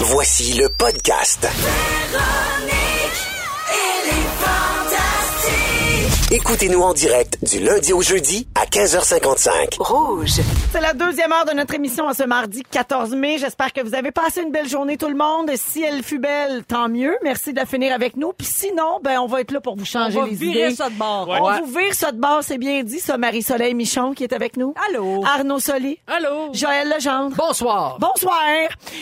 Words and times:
Voici 0.00 0.52
le 0.52 0.68
podcast. 0.68 1.48
Écoutez-nous 6.32 6.80
en 6.80 6.92
direct 6.92 7.38
du 7.44 7.60
lundi 7.60 7.92
au 7.92 8.02
jeudi 8.02 8.48
à 8.60 8.64
15h55. 8.66 9.76
Rouge. 9.78 10.40
C'est 10.72 10.80
la 10.80 10.92
deuxième 10.92 11.30
heure 11.32 11.44
de 11.44 11.52
notre 11.52 11.72
émission 11.74 12.06
en 12.08 12.14
ce 12.14 12.24
mardi 12.24 12.64
14 12.68 13.10
mai. 13.14 13.38
J'espère 13.38 13.72
que 13.72 13.80
vous 13.80 13.94
avez 13.94 14.10
passé 14.10 14.42
une 14.42 14.50
belle 14.50 14.68
journée 14.68 14.96
tout 14.96 15.06
le 15.08 15.14
monde. 15.14 15.52
Si 15.54 15.84
elle 15.84 16.02
fut 16.02 16.18
belle, 16.18 16.64
tant 16.64 16.88
mieux. 16.88 17.16
Merci 17.22 17.52
de 17.52 17.64
finir 17.64 17.94
avec 17.94 18.16
nous. 18.16 18.32
Puis 18.32 18.48
sinon, 18.48 18.98
ben 19.04 19.20
on 19.20 19.26
va 19.28 19.40
être 19.42 19.52
là 19.52 19.60
pour 19.60 19.76
vous 19.76 19.84
changer 19.84 20.18
On 20.18 20.22
va 20.22 20.26
les 20.26 20.34
virer 20.34 20.66
idées. 20.66 20.74
ça 20.74 20.90
de 20.90 20.96
bord. 20.96 21.28
On 21.28 21.60
vous 21.64 21.78
vire 21.78 21.94
ça 21.94 22.10
de 22.10 22.18
bord, 22.18 22.40
c'est 22.42 22.58
bien 22.58 22.82
dit. 22.82 22.98
Ça, 22.98 23.16
Marie-Soleil 23.18 23.74
Michon 23.74 24.12
qui 24.12 24.24
est 24.24 24.32
avec 24.32 24.56
nous. 24.56 24.74
Allô? 24.88 25.24
Arnaud 25.24 25.60
Soli. 25.60 26.00
Allô? 26.08 26.52
Joël 26.52 26.92
Legendre. 26.92 27.36
Bonsoir. 27.36 27.98
Bonsoir. 28.00 28.42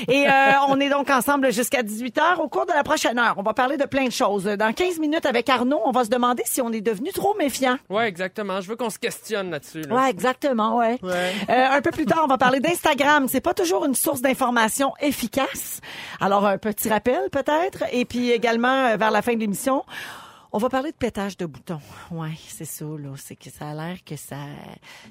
Et 0.09 0.27
euh, 0.29 0.31
on 0.69 0.79
est 0.79 0.91
donc 0.91 1.09
ensemble 1.09 1.51
jusqu'à 1.55 1.83
18h. 1.83 2.39
Au 2.43 2.49
cours 2.49 2.67
de 2.67 2.73
la 2.75 2.85
prochaine 2.85 3.19
heure, 3.19 3.37
on 3.39 3.43
va 3.43 3.55
parler 3.55 3.79
de 3.79 3.87
plein 3.87 4.05
de 4.05 4.13
choses. 4.13 4.45
Dans 4.45 4.75
15 4.75 4.99
minutes 4.99 5.25
avec 5.25 5.49
Arnaud, 5.49 5.81
on 5.87 5.91
va 5.91 6.05
se 6.05 6.11
demander 6.11 6.43
si 6.45 6.61
on 6.61 6.71
est 6.71 6.83
devenu 6.83 7.13
trop 7.15 7.35
méfiant. 7.37 7.79
Ouais, 7.89 8.09
exactement. 8.09 8.61
Je 8.61 8.69
veux 8.69 8.77
qu'on 8.77 8.91
se 8.91 8.99
questionne 8.99 9.51
là-dessus. 9.51 9.83
là. 9.83 9.95
Ouais, 9.95 10.11
exactement, 10.11 10.77
ouais. 10.77 10.99
Euh, 11.03 11.67
un 11.71 11.81
peu 11.81 11.91
plus 11.91 12.05
tard, 12.05 12.21
on 12.25 12.27
va 12.29 12.37
parler 12.39 12.61
d'Instagram. 12.61 13.27
C'est 13.29 13.41
pas 13.41 13.55
toujours 13.55 13.85
une 13.87 13.95
source 13.95 14.21
d'information 14.21 14.93
efficace. 15.01 15.81
Alors, 16.21 16.45
un 16.47 16.59
petit 16.59 16.89
rappel, 16.89 17.31
peut-être. 17.31 17.85
Et 17.93 18.05
puis 18.05 18.31
également, 18.31 18.87
euh, 18.89 18.97
vers 18.97 19.11
la 19.11 19.23
fin 19.23 19.35
de 19.35 19.39
l'émission, 19.41 19.85
on 20.55 20.59
va 20.59 20.69
parler 20.69 20.93
de 20.93 20.97
pétage 20.97 21.37
de 21.37 21.47
boutons. 21.47 21.81
Ouais, 22.13 22.31
c'est 22.47 22.65
ça, 22.65 22.85
là. 22.85 23.11
C'est 23.17 23.35
que 23.35 23.51
ça 23.51 23.71
a 23.71 23.75
l'air 23.75 23.97
que 24.07 24.15
ça, 24.15 24.37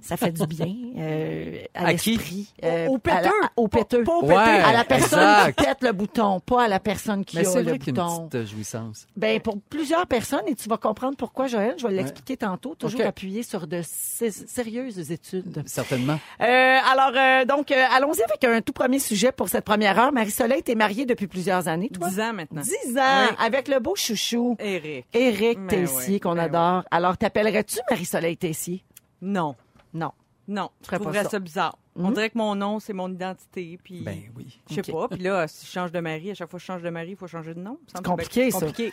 ça 0.02 0.16
fait 0.16 0.32
du 0.32 0.48
bien, 0.48 0.74
euh, 0.98 1.58
à, 1.74 1.88
À 1.88 1.94
qui? 1.96 2.12
l'esprit. 2.12 2.54
euh, 2.64 2.88
Au- 2.88 2.94
au 2.94 3.00
à 3.10 3.16
la- 3.16 3.22
péteux. 3.22 3.36
Au 3.58 3.68
péteux. 3.68 4.04
Pas 4.06 4.16
au 4.16 4.22
péteux. 4.22 4.34
À 4.40 4.72
la 4.72 4.86
personne 4.86 5.20
exact. 5.20 5.60
qui 5.60 5.66
pète 5.66 5.84
le 5.84 5.92
bouton, 5.92 6.40
pas 6.40 6.64
à 6.64 6.68
la 6.70 6.80
personne 6.80 7.26
qui 7.26 7.36
Mais 7.36 7.46
a 7.46 7.50
c'est 7.50 7.58
le 7.58 7.64
vrai 7.64 7.72
a 7.74 7.76
une 7.76 7.80
bouton. 7.94 8.28
petite 8.30 8.36
euh, 8.36 8.46
jouissance. 8.46 9.06
Ben 9.18 9.40
pour 9.42 9.60
plusieurs 9.70 10.08
personnes 10.08 10.48
et 10.48 10.56
tu 10.56 10.70
vas 10.70 10.78
comprendre 10.78 11.18
pourquoi 11.18 11.48
Joël, 11.48 11.76
je 11.78 11.86
vais 11.88 11.94
l'expliquer 11.94 12.38
tantôt, 12.38 12.74
toujours 12.76 13.02
Ok. 13.02 13.06
appuyé 13.06 13.44
sur 13.44 13.68
de 13.68 13.82
sé- 13.84 14.32
sérieuses 14.32 15.12
études. 15.12 15.62
Certainement. 15.66 16.20
Euh, 16.42 16.46
alors 16.90 17.12
euh, 17.16 17.44
donc 17.44 17.70
euh, 17.72 17.84
allons-y 17.94 18.22
avec 18.24 18.44
un 18.46 18.62
tout 18.62 18.72
premier 18.74 19.00
sujet 19.00 19.34
pour 19.34 19.50
cette 19.50 19.66
première 19.66 20.00
heure. 20.00 20.14
Marie-Soleil, 20.14 20.64
t'es 20.64 20.76
mariée 20.76 21.06
depuis 21.06 21.28
plusieurs 21.28 21.68
années, 21.68 21.90
toi? 21.90 22.08
10 22.10 22.20
ans 22.22 22.34
maintenant. 22.34 22.62
10 22.62 22.98
ans 22.98 23.28
Oui. 23.30 23.36
avec 23.46 23.68
le 23.68 23.80
beau 23.80 23.96
chouchou 23.96 24.56
Eric. 24.60 25.06
Éric 25.34 25.60
Ben 25.60 25.68
Tessier 25.68 26.20
qu'on 26.20 26.36
ben 26.36 26.44
adore. 26.44 26.84
Alors 26.92 27.18
t'appellerais-tu 27.18 27.80
Marie-Soleil 27.90 28.38
Tessier? 28.38 28.84
Non. 29.22 29.56
Non. 29.94 30.12
Non. 30.48 30.70
Je 30.84 30.90
pas 30.90 31.00
trouverais 31.00 31.24
ça. 31.24 31.30
ça. 31.32 31.40
bizarre. 31.40 31.78
On 31.96 32.08
Mhm. 32.08 32.14
dirait 32.16 32.30
que 32.32 32.38
mon 32.38 32.56
nom, 32.56 32.80
c'est 32.80 32.92
mon 32.92 33.08
identité. 33.10 33.78
Puis, 33.84 34.02
Ben 34.02 34.20
oui. 34.36 34.60
je 34.70 34.76
sais 34.82 34.92
pas. 34.92 35.08
Puis 35.08 35.20
là, 35.22 35.48
si 35.48 35.66
je 35.68 35.72
change 35.72 35.92
de 35.92 36.00
mari, 36.00 36.32
à 36.32 36.34
chaque 36.34 36.50
fois 36.50 36.58
que 36.58 36.62
je 36.62 36.66
change 36.66 36.82
de 36.82 36.90
mari, 36.90 37.12
il 37.12 37.16
faut 37.16 37.28
changer 37.28 37.54
de 37.54 37.60
nom. 37.60 37.78
Semble 37.94 38.06
compliqué, 38.08 38.50
ça. 38.52 38.60
compliqué. 38.60 38.92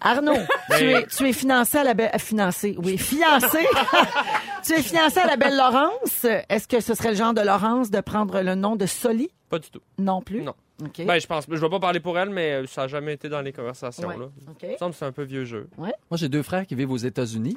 Arnaud, 0.00 0.32
tu, 0.78 0.84
Ben- 0.86 0.96
es, 1.02 1.06
tu 1.06 1.28
es 1.28 1.32
financé 1.34 1.76
à 1.78 1.84
la 1.84 1.92
belle... 1.94 2.10
Financé, 2.18 2.74
oui, 2.82 2.96
fiancé. 2.96 3.66
tu 4.64 4.72
es 4.72 4.82
fiancé 4.82 5.18
à 5.20 5.26
la 5.26 5.36
belle 5.36 5.56
Laurence. 5.56 6.24
Est-ce 6.48 6.66
que 6.66 6.80
ce 6.80 6.94
serait 6.94 7.10
le 7.10 7.16
genre 7.16 7.34
de 7.34 7.42
Laurence 7.42 7.90
de 7.90 8.00
prendre 8.00 8.40
le 8.40 8.54
nom 8.54 8.74
de 8.76 8.86
Soli? 8.86 9.28
Pas 9.50 9.58
du 9.58 9.70
tout. 9.70 9.80
Non 9.98 10.22
plus? 10.22 10.42
Non. 10.42 10.54
Ben, 11.04 11.18
je 11.20 11.26
pense. 11.26 11.46
Je 11.50 11.56
vais 11.56 11.68
pas 11.68 11.80
parler 11.80 12.00
pour 12.00 12.18
elle, 12.18 12.30
mais 12.30 12.52
euh, 12.52 12.66
ça 12.66 12.82
a 12.82 12.86
jamais 12.86 13.14
été 13.14 13.28
dans 13.28 13.40
les 13.40 13.52
conversations. 13.52 14.08
Ouais. 14.08 14.16
Là. 14.16 14.28
Il 14.62 14.68
me 14.70 14.76
semble 14.76 14.92
que 14.92 14.98
c'est 14.98 15.04
un 15.04 15.12
peu 15.12 15.24
vieux 15.24 15.44
jeu. 15.44 15.68
Moi, 16.10 16.18
j'ai 16.18 16.28
deux 16.28 16.42
frères 16.42 16.66
qui 16.66 16.74
vivent 16.74 16.92
aux 16.92 16.96
États-Unis. 16.96 17.56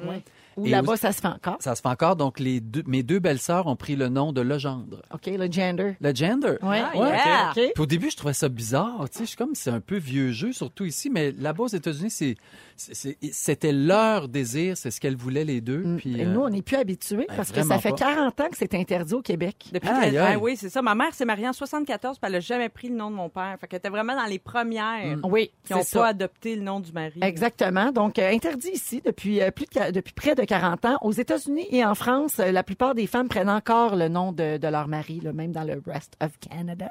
Ou 0.56 0.66
là-bas, 0.66 0.92
aussi- 0.92 1.02
ça 1.02 1.12
se 1.12 1.20
fait 1.20 1.28
encore. 1.28 1.56
Ça 1.60 1.74
se 1.74 1.80
fait 1.82 1.88
encore. 1.88 2.16
Donc, 2.16 2.38
les 2.40 2.60
deux, 2.60 2.82
mes 2.86 3.02
deux 3.02 3.18
belles-sœurs 3.18 3.66
ont 3.66 3.76
pris 3.76 3.96
le 3.96 4.08
nom 4.08 4.32
de 4.32 4.40
Legendre. 4.40 5.02
OK, 5.12 5.26
le 5.26 5.50
gender. 5.50 5.96
Le 6.00 6.14
gender? 6.14 6.56
Oui. 6.62 6.76
Ah, 6.78 6.90
Ouais. 6.94 7.08
yeah. 7.08 7.50
OK. 7.50 7.72
Puis 7.74 7.82
au 7.82 7.86
début, 7.86 8.10
je 8.10 8.16
trouvais 8.16 8.32
ça 8.34 8.48
bizarre. 8.48 9.04
Tu 9.10 9.18
sais, 9.18 9.24
je 9.24 9.28
suis 9.28 9.36
comme, 9.36 9.54
c'est 9.54 9.70
un 9.70 9.80
peu 9.80 9.96
vieux 9.96 10.32
jeu, 10.32 10.52
surtout 10.52 10.84
ici. 10.84 11.10
Mais 11.10 11.32
là-bas, 11.32 11.64
aux 11.64 11.68
États-Unis, 11.68 12.10
c'est, 12.10 12.36
c'est- 12.76 12.94
c'est- 12.94 13.18
c'était 13.32 13.72
leur 13.72 14.28
désir. 14.28 14.76
C'est 14.76 14.90
ce 14.90 15.00
qu'elles 15.00 15.16
voulaient, 15.16 15.44
les 15.44 15.60
deux. 15.60 15.96
Puis, 15.98 16.20
Et 16.20 16.24
euh, 16.24 16.28
nous, 16.32 16.40
on 16.40 16.48
n'est 16.50 16.62
plus 16.62 16.76
habitués 16.76 17.26
ben, 17.28 17.36
parce 17.36 17.50
que 17.52 17.62
ça 17.62 17.78
fait 17.78 17.90
pas. 17.90 17.96
40 17.96 18.40
ans 18.40 18.48
que 18.50 18.56
c'est 18.56 18.74
interdit 18.74 19.14
au 19.14 19.22
Québec. 19.22 19.56
Depuis. 19.72 19.88
Ah 19.88 20.38
oui, 20.38 20.56
c'est 20.56 20.68
ça. 20.68 20.82
Ma 20.82 20.94
mère 20.94 21.14
s'est 21.14 21.24
mariée 21.24 21.48
en 21.48 21.52
74, 21.52 22.18
puis 22.18 22.26
elle 22.26 22.32
n'a 22.32 22.40
jamais 22.40 22.68
pris 22.68 22.88
le 22.88 22.94
nom 22.96 23.10
de 23.10 23.16
mon 23.16 23.28
père. 23.28 23.56
Fait 23.60 23.66
qu'elle 23.66 23.78
était 23.78 23.88
vraiment 23.88 24.14
dans 24.16 24.26
les 24.26 24.38
premières 24.38 25.18
Oui, 25.24 25.50
qui 25.64 25.72
n'ont 25.72 25.84
pas 25.92 26.08
adopté 26.08 26.56
le 26.56 26.62
nom 26.62 26.80
du 26.80 26.92
mari. 26.92 27.18
Exactement. 27.22 27.90
Donc, 27.92 28.18
euh, 28.18 28.30
interdit 28.30 28.70
ici 28.74 29.00
depuis, 29.04 29.40
euh, 29.40 29.50
plus 29.50 29.66
de, 29.66 29.70
qua- 29.70 29.92
depuis 29.92 30.12
près 30.12 30.34
de 30.34 30.41
40 30.46 30.84
ans. 30.84 30.98
Aux 31.02 31.12
États-Unis 31.12 31.66
et 31.70 31.84
en 31.84 31.94
France, 31.94 32.38
euh, 32.38 32.52
la 32.52 32.62
plupart 32.62 32.94
des 32.94 33.06
femmes 33.06 33.28
prennent 33.28 33.50
encore 33.50 33.96
le 33.96 34.08
nom 34.08 34.32
de, 34.32 34.56
de 34.58 34.68
leur 34.68 34.88
mari, 34.88 35.20
là, 35.22 35.32
même 35.32 35.52
dans 35.52 35.64
le 35.64 35.80
rest 35.86 36.14
of 36.20 36.30
Canada. 36.40 36.90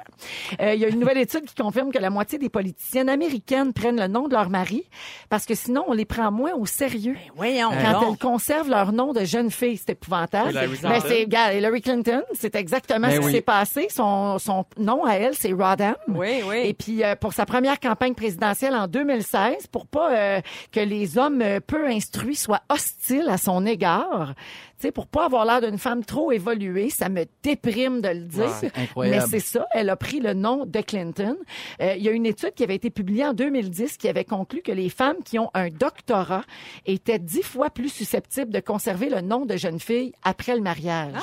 Euh, 0.60 0.74
Il 0.74 0.80
y 0.80 0.84
a 0.84 0.88
une 0.88 0.98
nouvelle 1.00 1.18
étude 1.18 1.44
qui 1.44 1.54
confirme 1.54 1.90
que 1.92 1.98
la 1.98 2.10
moitié 2.10 2.38
des 2.38 2.48
politiciennes 2.48 3.08
américaines 3.08 3.72
prennent 3.72 4.00
le 4.00 4.08
nom 4.08 4.28
de 4.28 4.34
leur 4.34 4.50
mari 4.50 4.84
parce 5.28 5.46
que 5.46 5.54
sinon, 5.54 5.84
on 5.88 5.92
les 5.92 6.04
prend 6.04 6.30
moins 6.30 6.54
au 6.54 6.66
sérieux. 6.66 7.16
Voyons. 7.36 7.70
Quand 7.70 8.00
donc. 8.00 8.04
elles 8.12 8.18
conservent 8.18 8.70
leur 8.70 8.92
nom 8.92 9.12
de 9.12 9.24
jeune 9.24 9.50
fille, 9.50 9.76
c'est 9.76 9.90
épouvantable. 9.92 10.50
Hillary 10.50 10.68
Mais 10.70 10.76
Clinton. 10.78 11.04
c'est 11.08 11.20
regarde, 11.22 11.54
Hillary 11.54 11.80
Clinton, 11.82 12.22
c'est 12.34 12.54
exactement 12.56 13.08
Ben 13.08 13.14
ce 13.16 13.20
qui 13.20 13.26
oui. 13.26 13.32
s'est 13.32 13.40
passé. 13.42 13.86
Son, 13.90 14.38
son 14.38 14.64
nom 14.78 15.04
à 15.04 15.14
elle, 15.14 15.34
c'est 15.34 15.52
Rodham. 15.52 15.94
Oui, 16.08 16.42
oui. 16.48 16.56
Et 16.64 16.74
puis 16.74 17.02
euh, 17.04 17.14
pour 17.16 17.32
sa 17.32 17.46
première 17.46 17.80
campagne 17.80 18.14
présidentielle 18.14 18.74
en 18.74 18.86
2016, 18.88 19.66
pour 19.68 19.86
pas 19.86 20.12
euh, 20.12 20.40
que 20.70 20.80
les 20.80 21.18
hommes 21.18 21.42
euh, 21.42 21.60
peu 21.60 21.86
instruits 21.88 22.36
soient 22.36 22.62
hostiles 22.68 23.28
à 23.28 23.38
son 23.42 23.66
égard, 23.66 24.34
tu 24.82 24.88
sais, 24.88 24.92
pour 24.92 25.06
pas 25.06 25.26
avoir 25.26 25.44
l'air 25.44 25.60
d'une 25.60 25.78
femme 25.78 26.04
trop 26.04 26.32
évoluée, 26.32 26.90
ça 26.90 27.08
me 27.08 27.24
déprime 27.44 28.00
de 28.00 28.08
le 28.08 28.24
dire. 28.24 28.50
Mais 28.96 29.20
c'est 29.20 29.38
ça, 29.40 29.64
elle 29.72 29.88
a 29.90 29.96
pris 29.96 30.18
le 30.20 30.34
nom 30.34 30.66
de 30.66 30.80
Clinton. 30.80 31.36
Euh, 31.80 31.94
il 31.96 32.02
y 32.02 32.08
a 32.08 32.12
une 32.12 32.26
étude 32.26 32.52
qui 32.54 32.64
avait 32.64 32.74
été 32.74 32.90
publiée 32.90 33.24
en 33.24 33.32
2010 33.32 33.96
qui 33.96 34.08
avait 34.08 34.24
conclu 34.24 34.60
que 34.60 34.72
les 34.72 34.88
femmes 34.88 35.16
qui 35.24 35.38
ont 35.38 35.50
un 35.54 35.68
doctorat 35.68 36.42
étaient 36.86 37.18
dix 37.20 37.42
fois 37.42 37.70
plus 37.70 37.88
susceptibles 37.90 38.50
de 38.50 38.58
conserver 38.60 39.08
le 39.08 39.20
nom 39.20 39.46
de 39.46 39.56
jeune 39.56 39.78
fille 39.78 40.12
après 40.24 40.56
le 40.56 40.62
mariage. 40.62 41.14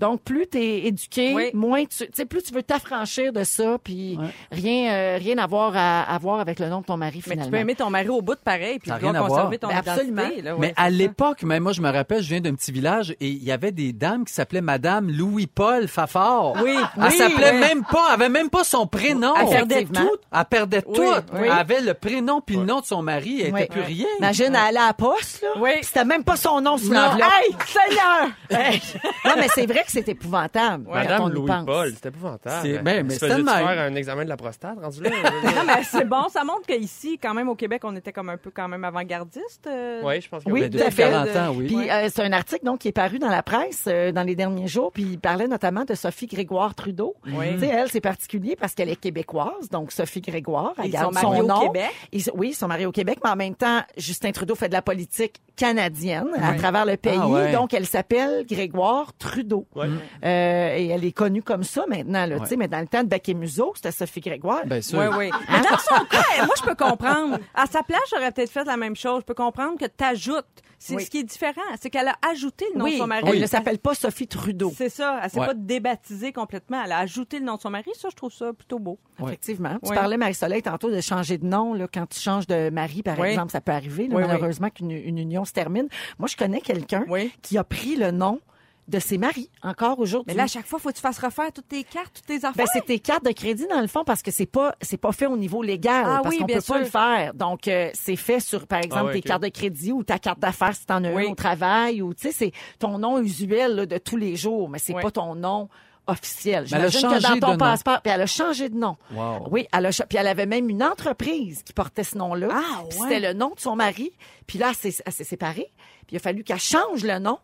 Donc 0.00 0.22
plus 0.22 0.46
tu 0.48 0.58
es 0.58 0.86
éduqué, 0.86 1.32
Oui. 1.34 1.50
moins 1.54 1.84
tu, 1.84 2.06
tu 2.06 2.08
sais 2.12 2.26
plus 2.26 2.42
tu 2.42 2.52
veux 2.52 2.62
t'affranchir 2.62 3.32
de 3.32 3.44
ça 3.44 3.78
puis 3.82 4.16
Ouais. 4.18 4.26
rien 4.50 4.92
euh, 4.92 5.16
rien 5.18 5.38
à 5.38 5.46
voir 5.46 5.72
à, 5.76 6.02
à 6.02 6.18
voir 6.18 6.40
avec 6.40 6.58
le 6.58 6.68
nom 6.68 6.80
de 6.80 6.86
ton 6.86 6.96
mari 6.96 7.18
Mais 7.18 7.22
finalement. 7.22 7.44
tu 7.44 7.50
peux 7.50 7.56
aimer 7.58 7.74
ton 7.74 7.90
mari 7.90 8.08
au 8.08 8.22
bout 8.22 8.34
de 8.34 8.40
pareil, 8.40 8.78
puis 8.78 8.90
tu 8.90 8.98
dois 8.98 9.10
rien 9.10 9.14
à 9.14 9.26
conserver 9.28 9.58
ton 9.58 9.68
voir. 9.68 9.82
Ben, 9.82 9.92
absolument. 9.92 10.22
identité. 10.22 10.42
là, 10.42 10.54
ouais, 10.54 10.60
Mais 10.60 10.74
à 10.76 10.90
l'époque, 10.90 11.42
mais 11.42 11.60
moi 11.60 11.72
je 11.72 11.82
me 11.82 11.90
rappelle, 11.90 12.22
je 12.22 12.28
viens 12.28 12.40
d'un 12.40 12.54
petit 12.54 12.72
village 12.72 12.95
et 13.20 13.28
il 13.28 13.42
y 13.44 13.52
avait 13.52 13.72
des 13.72 13.92
dames 13.92 14.24
qui 14.24 14.32
s'appelaient 14.32 14.60
Madame 14.60 15.10
Louis-Paul 15.10 15.88
Fafard. 15.88 16.54
Oui, 16.62 16.76
Elle 16.96 17.02
oui, 17.04 17.16
s'appelait 17.16 17.52
oui. 17.52 17.58
même 17.60 17.84
pas, 17.84 18.04
elle 18.08 18.14
avait 18.14 18.28
même 18.28 18.50
pas 18.50 18.64
son 18.64 18.86
prénom. 18.86 19.34
Elle 19.40 19.48
perdait 19.48 19.84
tout. 19.84 20.16
Elle 20.32 20.44
perdait 20.46 20.82
Oui, 20.86 20.94
tout. 20.96 21.02
oui. 21.34 21.40
Elle 21.44 21.50
avait 21.50 21.80
le 21.80 21.94
prénom 21.94 22.40
puis 22.40 22.56
le 22.56 22.64
nom 22.64 22.80
de 22.80 22.86
son 22.86 23.02
mari. 23.02 23.42
Elle 23.42 23.52
Oui. 23.54 23.62
était 23.62 23.72
plus 23.72 23.82
rien. 23.82 24.06
Imagine 24.18 24.46
elle 24.48 24.56
allait 24.56 24.78
à 24.78 24.86
la 24.88 24.92
poste 24.94 25.42
là. 25.42 25.48
Oui. 25.60 25.70
C'était 25.82 26.04
même 26.04 26.24
pas 26.24 26.36
son 26.36 26.60
nom 26.60 26.76
sur 26.78 26.92
l'enveloppe. 26.92 27.30
Hey, 27.42 27.56
Seigneur! 27.66 28.30
Hey! 28.50 28.80
non 29.24 29.32
mais 29.36 29.48
c'est 29.54 29.66
vrai 29.66 29.80
que 29.84 29.90
c'est 29.90 30.08
épouvantable 30.08 30.84
quand 30.86 30.94
Madame 30.94 31.22
on. 31.22 31.28
Louis-Paul, 31.28 31.92
c'était 31.94 32.08
épouvantable. 32.08 32.56
C'est- 32.62 32.78
ben, 32.78 33.04
mais 33.06 33.14
Tu 33.14 33.20
c'est 33.20 33.28
tellement- 33.28 33.52
faire 33.56 33.80
un 33.80 33.94
examen 33.94 34.24
de 34.24 34.28
la 34.28 34.36
prostate 34.36 34.78
rendu 34.80 35.02
là? 35.02 35.10
Non, 35.44 35.62
mais 35.66 35.82
c'est 35.82 36.04
bon. 36.06 36.28
Ça 36.32 36.44
montre 36.44 36.66
qu'ici, 36.66 37.18
quand 37.22 37.34
même, 37.34 37.48
au 37.48 37.54
Québec, 37.54 37.82
on 37.84 37.94
était 37.96 38.12
comme 38.12 38.28
un 38.28 38.36
peu 38.36 38.50
quand 38.54 38.68
même 38.68 38.84
avant-gardiste. 38.84 39.66
euh, 39.66 40.00
oui, 40.04 40.20
je 40.20 40.28
pense 40.28 40.44
que 40.44 40.50
Oui, 40.50 40.60
Ben, 40.62 40.70
tout 40.70 40.78
depuis 40.78 40.86
à 40.86 40.90
fait. 40.90 41.10
40 41.10 41.36
ans, 41.36 41.54
oui. 41.56 41.66
Puis 41.66 41.90
euh, 41.90 42.08
c'est 42.12 42.22
un 42.22 42.32
article 42.32 42.64
donc 42.64 42.80
qui 42.86 42.90
est 42.90 42.92
paru 42.92 43.18
dans 43.18 43.28
la 43.30 43.42
presse 43.42 43.86
euh, 43.88 44.12
dans 44.12 44.22
les 44.22 44.36
derniers 44.36 44.68
jours, 44.68 44.92
puis 44.92 45.02
il 45.02 45.18
parlait 45.18 45.48
notamment 45.48 45.84
de 45.84 45.94
Sophie 45.96 46.26
Grégoire 46.28 46.72
Trudeau. 46.76 47.16
Oui. 47.26 47.54
Tu 47.54 47.60
sais, 47.60 47.66
elle 47.66 47.90
c'est 47.90 48.00
particulier 48.00 48.54
parce 48.54 48.74
qu'elle 48.76 48.88
est 48.90 48.94
québécoise, 49.00 49.68
donc 49.72 49.90
Sophie 49.90 50.20
Grégoire, 50.20 50.72
elle 50.78 50.84
Ils 50.86 50.90
garde 50.92 51.12
sont 51.14 51.20
son 51.20 51.40
au 51.40 51.42
nom. 51.42 51.60
Québec? 51.72 51.90
Ils- 52.12 52.30
oui, 52.34 52.50
ils 52.50 52.54
sont 52.54 52.68
mariés 52.68 52.86
au 52.86 52.92
Québec, 52.92 53.18
mais 53.24 53.30
en 53.30 53.34
même 53.34 53.56
temps, 53.56 53.80
Justin 53.96 54.30
Trudeau 54.30 54.54
fait 54.54 54.68
de 54.68 54.72
la 54.74 54.82
politique 54.82 55.42
canadienne 55.56 56.28
à 56.40 56.54
travers 56.54 56.86
le 56.86 56.96
pays, 56.96 57.18
Ah 57.20 57.26
ouais. 57.28 57.50
donc 57.52 57.74
elle 57.74 57.86
s'appelle 57.86 58.46
Grégoire 58.46 59.12
Trudeau. 59.18 59.66
Ouais. 59.74 59.86
Euh, 60.24 60.76
et 60.76 60.86
elle 60.86 61.04
est 61.04 61.10
connue 61.12 61.42
comme 61.42 61.64
ça 61.64 61.86
maintenant, 61.88 62.24
là, 62.24 62.38
tu 62.38 62.46
sais, 62.46 62.56
mais 62.56 62.68
dans 62.68 62.78
le 62.80 62.86
temps 62.86 63.02
de 63.02 63.08
Bec 63.08 63.28
et 63.28 63.34
Museau, 63.34 63.72
c'était 63.74 63.90
Sophie 63.90 64.20
Grégoire. 64.20 64.64
Bien 64.64 64.80
sûr. 64.80 65.00
Oui, 65.00 65.06
oui. 65.18 65.30
Mais 65.50 65.60
dans 65.62 65.78
son 65.78 66.04
cas, 66.04 66.22
moi, 66.44 66.54
je 66.56 66.62
peux 66.62 66.76
comprendre. 66.76 67.38
À 67.54 67.66
sa 67.66 67.82
place, 67.82 68.00
j'aurais 68.12 68.30
peut-être 68.30 68.50
fait 68.52 68.64
la 68.64 68.76
même 68.76 68.94
chose. 68.94 69.20
Je 69.22 69.24
peux 69.24 69.34
comprendre 69.34 69.76
que 69.76 69.86
tu 69.86 70.04
ajoutes. 70.04 70.44
C'est 70.78 70.94
Oui. 70.94 71.04
ce 71.04 71.10
qui 71.10 71.18
est 71.20 71.24
différent, 71.24 71.62
c'est 71.80 71.88
qu'elle 71.88 72.06
a 72.08 72.16
ajouté 72.30 72.66
le 72.74 72.75
le 72.76 72.80
nom 72.80 72.84
oui, 72.84 72.94
de 72.94 72.98
son 72.98 73.06
mari. 73.06 73.22
elle 73.32 73.40
ne 73.40 73.46
s'appelle 73.46 73.78
pas 73.78 73.94
Sophie 73.94 74.26
Trudeau. 74.26 74.72
C'est 74.76 74.88
ça. 74.88 75.20
Elle 75.22 75.30
s'est 75.30 75.40
Ouais. 75.40 75.46
pas 75.46 75.54
débaptisée 75.54 76.32
complètement. 76.32 76.82
Elle 76.84 76.92
a 76.92 76.98
ajouté 76.98 77.38
le 77.38 77.44
nom 77.44 77.56
de 77.56 77.60
son 77.60 77.70
mari. 77.70 77.90
Ça, 77.94 78.08
je 78.10 78.16
trouve 78.16 78.32
ça 78.32 78.52
plutôt 78.52 78.78
beau. 78.78 78.98
Ouais. 79.18 79.26
Effectivement. 79.28 79.78
Tu 79.84 79.92
parlais, 79.94 80.16
Marie-Soleil, 80.16 80.62
tantôt 80.62 80.90
de 80.90 81.00
changer 81.00 81.38
de 81.38 81.46
nom. 81.46 81.74
Là, 81.74 81.86
quand 81.92 82.06
tu 82.06 82.20
changes 82.20 82.46
de 82.46 82.70
mari, 82.70 83.02
par 83.02 83.22
exemple, 83.24 83.52
ça 83.52 83.60
peut 83.60 83.72
arriver. 83.72 84.08
là, 84.08 84.18
malheureusement 84.26 84.70
qu'une 84.70 84.90
une 84.92 85.18
union 85.18 85.44
se 85.44 85.52
termine. 85.52 85.88
Moi, 86.18 86.28
je 86.28 86.36
connais 86.36 86.60
quelqu'un 86.60 87.04
qui 87.42 87.58
a 87.58 87.64
pris 87.64 87.96
le 87.96 88.10
nom 88.10 88.40
de 88.88 88.98
ses 89.00 89.18
maris 89.18 89.50
encore 89.62 89.98
aujourd'hui. 89.98 90.26
Mais 90.32 90.34
là, 90.36 90.44
à 90.44 90.46
chaque 90.46 90.66
fois, 90.66 90.78
faut 90.78 90.90
que 90.90 90.94
tu 90.94 91.00
fasses 91.00 91.18
refaire 91.18 91.52
toutes 91.52 91.68
tes 91.68 91.82
cartes, 91.82 92.12
toutes 92.14 92.26
tes 92.26 92.36
affaires. 92.36 92.52
Ben, 92.54 92.66
c'est 92.72 92.84
tes 92.84 92.98
cartes 93.00 93.24
de 93.24 93.32
crédit 93.32 93.66
dans 93.68 93.80
le 93.80 93.88
fond 93.88 94.04
parce 94.04 94.22
que 94.22 94.30
c'est 94.30 94.46
pas 94.46 94.74
c'est 94.80 94.96
pas 94.96 95.12
fait 95.12 95.26
au 95.26 95.36
niveau 95.36 95.62
légal 95.62 96.04
Ah 96.06 96.20
parce 96.22 96.34
oui, 96.34 96.40
qu'on 96.40 96.44
bien 96.46 96.56
peut 96.58 96.62
pas 96.72 96.78
le 96.78 96.84
faire. 96.84 97.34
Donc 97.34 97.66
euh, 97.68 97.90
c'est 97.94 98.16
fait 98.16 98.38
sur 98.40 98.66
par 98.66 98.78
exemple 98.78 99.02
Ah 99.02 99.06
ouais, 99.06 99.12
tes 99.14 99.22
cartes 99.22 99.42
de 99.42 99.48
crédit 99.48 99.92
ou 99.92 100.04
ta 100.04 100.18
carte 100.18 100.38
d'affaires 100.38 100.74
si 100.74 100.86
t'en 100.86 101.02
as 101.04 101.12
Oui. 101.12 101.24
une 101.26 101.32
au 101.32 101.34
travail 101.34 102.00
ou 102.02 102.14
tu 102.14 102.28
sais 102.28 102.32
c'est 102.32 102.52
ton 102.78 102.98
nom 102.98 103.18
usuel 103.18 103.74
là, 103.74 103.86
de 103.86 103.98
tous 103.98 104.16
les 104.16 104.36
jours 104.36 104.68
mais 104.68 104.78
c'est 104.78 104.94
Oui. 104.94 105.02
pas 105.02 105.10
ton 105.10 105.34
nom 105.34 105.68
officiel. 106.06 106.66
Mais 106.70 106.76
elle 106.78 106.84
a 106.84 106.88
J'imagine 106.88 107.08
que 107.18 107.20
changé 107.26 107.40
dans 107.40 107.46
ton 107.48 107.52
de 107.54 107.58
nom. 107.58 107.64
passeport 107.64 108.00
puis 108.02 108.12
elle 108.12 108.20
a 108.22 108.26
changé 108.26 108.68
de 108.68 108.76
nom. 108.76 108.96
Wow. 109.12 109.48
Oui, 109.50 109.66
elle 109.72 109.86
a 109.86 109.90
puis 109.90 110.16
elle 110.18 110.28
avait 110.28 110.46
même 110.46 110.68
une 110.70 110.84
entreprise 110.84 111.62
qui 111.64 111.72
portait 111.72 112.04
ce 112.04 112.16
nom-là. 112.16 112.48
Ah, 112.52 112.84
ouais. 112.84 112.90
C'était 112.90 113.18
le 113.18 113.32
nom 113.32 113.52
de 113.54 113.60
son 113.60 113.74
mari. 113.74 114.12
Puis 114.46 114.58
là, 114.58 114.68
elle 114.70 114.76
s'est 114.92 115.02
elle 115.04 115.12
s'est 115.12 115.24
séparée. 115.24 115.72
Puis 116.06 116.14
il 116.14 116.16
a 116.18 116.20
fallu 116.20 116.44
qu'elle 116.44 116.60
change 116.60 117.02
le 117.02 117.18
nom. 117.18 117.38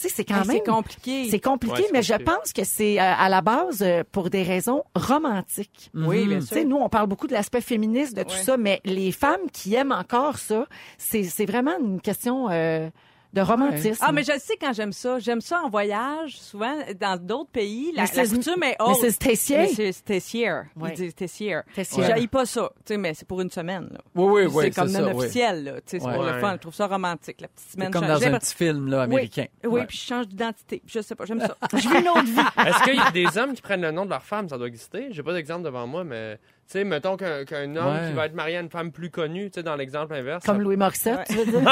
Tu 0.00 0.08
sais, 0.08 0.14
c'est 0.14 0.24
quand 0.24 0.44
même 0.46 0.58
c'est 0.58 0.64
compliqué. 0.64 1.28
C'est 1.28 1.40
compliqué, 1.40 1.82
Ouais, 1.82 1.88
mais 1.92 2.02
je 2.02 2.14
pense 2.14 2.52
que 2.52 2.62
c'est 2.62 3.00
euh, 3.00 3.02
à 3.02 3.28
la 3.28 3.40
base 3.40 3.82
euh, 3.82 4.04
pour 4.12 4.30
des 4.30 4.44
raisons 4.44 4.84
romantiques. 4.94 5.90
Oui, 5.92 6.26
bien 6.26 6.38
Tu 6.38 6.46
sûr. 6.46 6.56
sais, 6.58 6.64
nous, 6.64 6.76
on 6.76 6.88
parle 6.88 7.08
beaucoup 7.08 7.26
de 7.26 7.32
l'aspect 7.32 7.60
féministe 7.60 8.16
de 8.16 8.22
tout 8.22 8.30
Ouais. 8.30 8.42
ça, 8.44 8.56
mais 8.56 8.80
les 8.84 9.10
femmes 9.10 9.50
qui 9.52 9.74
aiment 9.74 9.90
encore 9.92 10.38
ça, 10.38 10.66
c'est 10.98 11.24
c'est 11.24 11.46
vraiment 11.46 11.76
une 11.80 12.00
question 12.00 12.48
euh, 12.50 12.88
de 13.32 13.40
romantisme. 13.42 14.02
Ah, 14.06 14.10
mais 14.12 14.22
je 14.22 14.32
le 14.32 14.38
sais 14.38 14.56
quand 14.60 14.72
j'aime 14.72 14.92
ça. 14.92 15.18
J'aime 15.18 15.40
ça 15.40 15.60
en 15.62 15.68
voyage, 15.68 16.38
souvent 16.40 16.74
dans 16.98 17.16
d'autres 17.20 17.50
pays. 17.50 17.92
La, 17.94 18.04
la 18.14 18.26
coutume 18.26 18.62
est 18.62 18.76
haute. 18.80 19.02
Mrs. 19.02 19.18
Tessier. 19.18 19.58
Mrs. 19.78 20.02
Tessier. 20.04 20.50
Ouais. 20.76 20.90
Ils 20.90 20.94
disent 20.94 21.14
Tessier. 21.14 21.58
Tessier. 21.74 22.04
J'haïs 22.04 22.26
pas 22.26 22.46
ça, 22.46 22.70
tu 22.86 22.94
sais, 22.94 22.96
mais 22.96 23.12
c'est 23.14 23.28
pour 23.28 23.40
une 23.40 23.50
semaine. 23.50 23.88
Là. 23.92 23.98
Oui, 24.14 24.44
oui, 24.46 24.52
oui. 24.54 24.64
c'est 24.64 24.70
comme 24.80 24.88
ça, 24.88 25.00
non 25.02 25.12
oui. 25.14 25.24
officiel, 25.24 25.64
là. 25.64 25.72
Tu 25.76 25.80
sais, 25.86 25.98
c'est 26.00 26.06
Ouais. 26.06 26.14
pour 26.14 26.22
le 26.24 26.32
Ouais. 26.32 26.40
fun. 26.40 26.52
Je 26.54 26.58
trouve 26.58 26.74
ça 26.74 26.86
romantique, 26.86 27.40
la 27.42 27.48
petite 27.48 27.66
C'est 27.68 27.72
semaine. 27.74 27.90
comme 27.90 28.06
dans 28.06 28.22
un 28.22 28.38
petit 28.38 28.54
film 28.54 28.88
là, 28.88 29.02
américain. 29.02 29.46
Oui, 29.64 29.70
Ouais. 29.70 29.86
puis 29.86 29.98
je 29.98 30.06
change 30.06 30.28
d'identité. 30.28 30.82
Je 30.86 31.00
sais 31.00 31.14
pas, 31.14 31.24
j'aime 31.26 31.40
ça. 31.40 31.56
Je 31.72 31.76
vis 31.88 32.00
une 32.00 32.08
autre 32.08 32.24
vie. 32.24 32.66
Est-ce 32.66 32.82
qu'il 32.84 32.94
y 32.94 32.98
a 32.98 33.10
des 33.10 33.38
hommes 33.38 33.52
qui 33.54 33.62
prennent 33.62 33.82
le 33.82 33.90
nom 33.90 34.04
de 34.04 34.10
leur 34.10 34.22
femme? 34.22 34.48
Ça 34.48 34.56
doit 34.56 34.66
exister. 34.68 35.08
J'ai 35.10 35.22
pas 35.22 35.32
d'exemple 35.34 35.62
devant 35.64 35.86
moi, 35.86 36.02
mais 36.04 36.38
sais, 36.72 36.84
mettons 36.84 37.16
qu'un 37.16 37.44
qu'un 37.44 37.74
homme 37.76 37.94
Ouais. 37.94 38.08
qui 38.08 38.14
va 38.14 38.26
être 38.26 38.34
marié 38.34 38.56
à 38.56 38.60
une 38.60 38.70
femme 38.70 38.92
plus 38.92 39.10
connue, 39.10 39.50
tu 39.50 39.54
sais, 39.56 39.62
dans 39.62 39.76
l'exemple 39.76 40.14
inverse. 40.14 40.44
Comme 40.44 40.56
ça- 40.58 40.62
Louis 40.62 40.76
Morissette, 40.76 41.18
Ouais. 41.18 41.24
tu 41.28 41.34
veux 41.34 41.44
dire? 41.46 41.60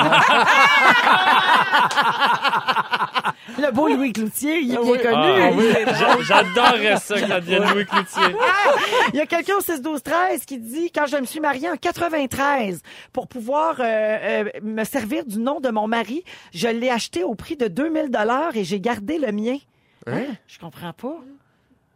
Le 3.59 3.71
beau 3.73 3.89
Louis 3.89 4.13
Cloutier, 4.13 4.59
il 4.59 4.73
est 4.75 4.83
bien 4.83 4.97
connu. 4.99 5.03
Ah 5.15 5.51
oui, 5.55 5.65
j'a- 5.87 6.21
j'adorerais 6.23 6.97
ça 6.99 7.15
que 7.21 7.27
ça 7.27 7.41
devienne 7.41 7.65
Louis 7.73 7.87
Cloutier. 7.87 8.37
Il 9.13 9.17
y 9.17 9.21
a 9.21 9.27
quelqu'un 9.27 9.55
au 9.57 9.61
6 9.61 9.81
12 9.81 10.03
13 10.03 10.45
qui 10.45 10.59
dit 10.59 10.91
quand 10.93 11.07
je 11.07 11.17
me 11.17 11.25
suis 11.25 11.41
mariée 11.41 11.71
en 11.71 11.77
93 11.77 12.83
pour 13.13 13.29
pouvoir 13.29 13.77
euh, 13.81 13.85
euh, 13.85 14.45
me 14.63 14.85
servir 14.85 15.25
du 15.25 15.39
nom 15.39 15.61
de 15.61 15.71
mon 15.71 15.87
mari, 15.89 16.23
je 16.53 16.69
l'ai 16.69 16.91
acheté 16.91 17.25
au 17.25 17.35
prix 17.35 17.57
de 17.57 17.69
2000 17.69 18.11
dollars 18.11 18.57
et 18.57 18.65
j'ai 18.65 18.81
gardé 18.81 19.19
le 19.19 19.33
mien. 19.33 19.57
Hein? 20.07 20.25
Je 20.47 20.59
comprends 20.59 20.93
pas. 20.93 21.17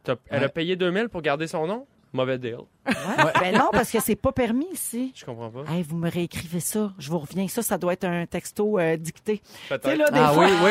T'as- 0.04 0.16
Elle 0.30 0.44
a 0.44 0.48
payé 0.48 0.76
2000 0.76 1.08
pour 1.08 1.20
garder 1.20 1.46
son 1.46 1.66
nom? 1.66 1.86
Mauvais 2.12 2.38
deal. 2.38 2.56
Ben 3.40 3.56
non 3.56 3.68
parce 3.72 3.90
que 3.90 4.00
c'est 4.00 4.16
pas 4.16 4.32
permis 4.32 4.66
ici. 4.72 5.12
Je 5.14 5.24
comprends 5.24 5.50
pas. 5.50 5.70
Hey, 5.70 5.82
vous 5.82 5.96
me 5.96 6.10
réécrivez 6.10 6.58
ça, 6.60 6.92
je 6.98 7.08
vous 7.10 7.18
reviens. 7.18 7.46
Ça, 7.46 7.62
ça 7.62 7.78
doit 7.78 7.92
être 7.92 8.04
un 8.04 8.26
texto 8.26 8.78
euh, 8.80 8.96
dicté. 8.96 9.38
Tu 9.38 9.44
sais, 9.68 9.78
Peut-être. 9.78 9.96
là, 9.98 10.10
des 10.10 10.18
Ah 10.18 10.32
fois, 10.32 10.44
oui, 10.46 10.50
oui. 10.64 10.70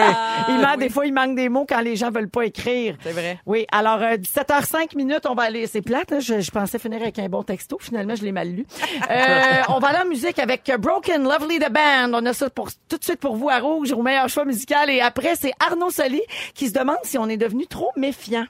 il 0.49 0.59
manque, 0.59 0.79
des 0.79 0.89
fois, 0.89 1.05
il 1.05 1.13
manque 1.13 1.35
des 1.35 1.47
mots 1.47 1.65
quand 1.67 1.79
les 1.81 1.95
gens 1.95 2.11
veulent 2.11 2.29
pas 2.29 2.45
écrire. 2.45 2.97
C'est 3.03 3.11
vrai. 3.13 3.39
Oui, 3.45 3.65
alors 3.71 4.01
euh, 4.01 4.17
17h05 4.17 4.97
minutes, 4.97 5.25
on 5.29 5.35
va 5.35 5.43
aller. 5.43 5.65
C'est 5.67 5.81
plate, 5.81 6.11
hein? 6.11 6.19
je, 6.19 6.41
je 6.41 6.51
pensais 6.51 6.77
finir 6.79 7.01
avec 7.01 7.17
un 7.19 7.29
bon 7.29 7.43
texto. 7.43 7.77
Finalement, 7.79 8.15
je 8.15 8.23
l'ai 8.23 8.31
mal 8.33 8.49
lu. 8.49 8.65
Euh, 9.09 9.61
on 9.69 9.79
va 9.79 9.89
aller 9.89 9.99
en 10.05 10.09
musique 10.09 10.39
avec 10.39 10.69
Broken 10.79 11.23
Lovely 11.23 11.59
the 11.59 11.71
Band. 11.71 12.11
On 12.13 12.25
a 12.25 12.33
ça 12.33 12.49
pour 12.49 12.69
tout 12.89 12.97
de 12.97 13.03
suite 13.03 13.19
pour 13.19 13.35
vous 13.37 13.49
à 13.49 13.59
Rouge, 13.59 13.91
au 13.93 14.01
meilleur 14.01 14.27
choix 14.27 14.43
musical. 14.45 14.89
Et 14.89 14.99
après, 14.99 15.35
c'est 15.35 15.53
Arnaud 15.65 15.89
Soli 15.91 16.21
qui 16.53 16.67
se 16.67 16.73
demande 16.73 16.97
si 17.03 17.17
on 17.17 17.29
est 17.29 17.37
devenu 17.37 17.65
trop 17.67 17.91
méfiant. 17.95 18.45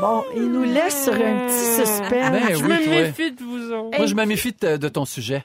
Bon, 0.00 0.24
il 0.34 0.50
nous 0.50 0.64
laisse 0.64 1.04
sur 1.04 1.12
un 1.14 1.46
petit 1.46 1.64
suspense. 1.86 2.10
Ben 2.10 2.48
Je 2.56 2.64
oui, 2.64 2.68
me 2.70 2.84
toi. 2.84 2.92
méfie 2.94 3.32
de 3.32 3.42
vous 3.42 3.72
autres. 3.72 3.96
Moi, 3.98 4.06
je 4.06 4.14
me 4.14 4.24
méfie 4.24 4.54
de, 4.60 4.76
de 4.76 4.88
ton 4.88 5.04
sujet. 5.04 5.44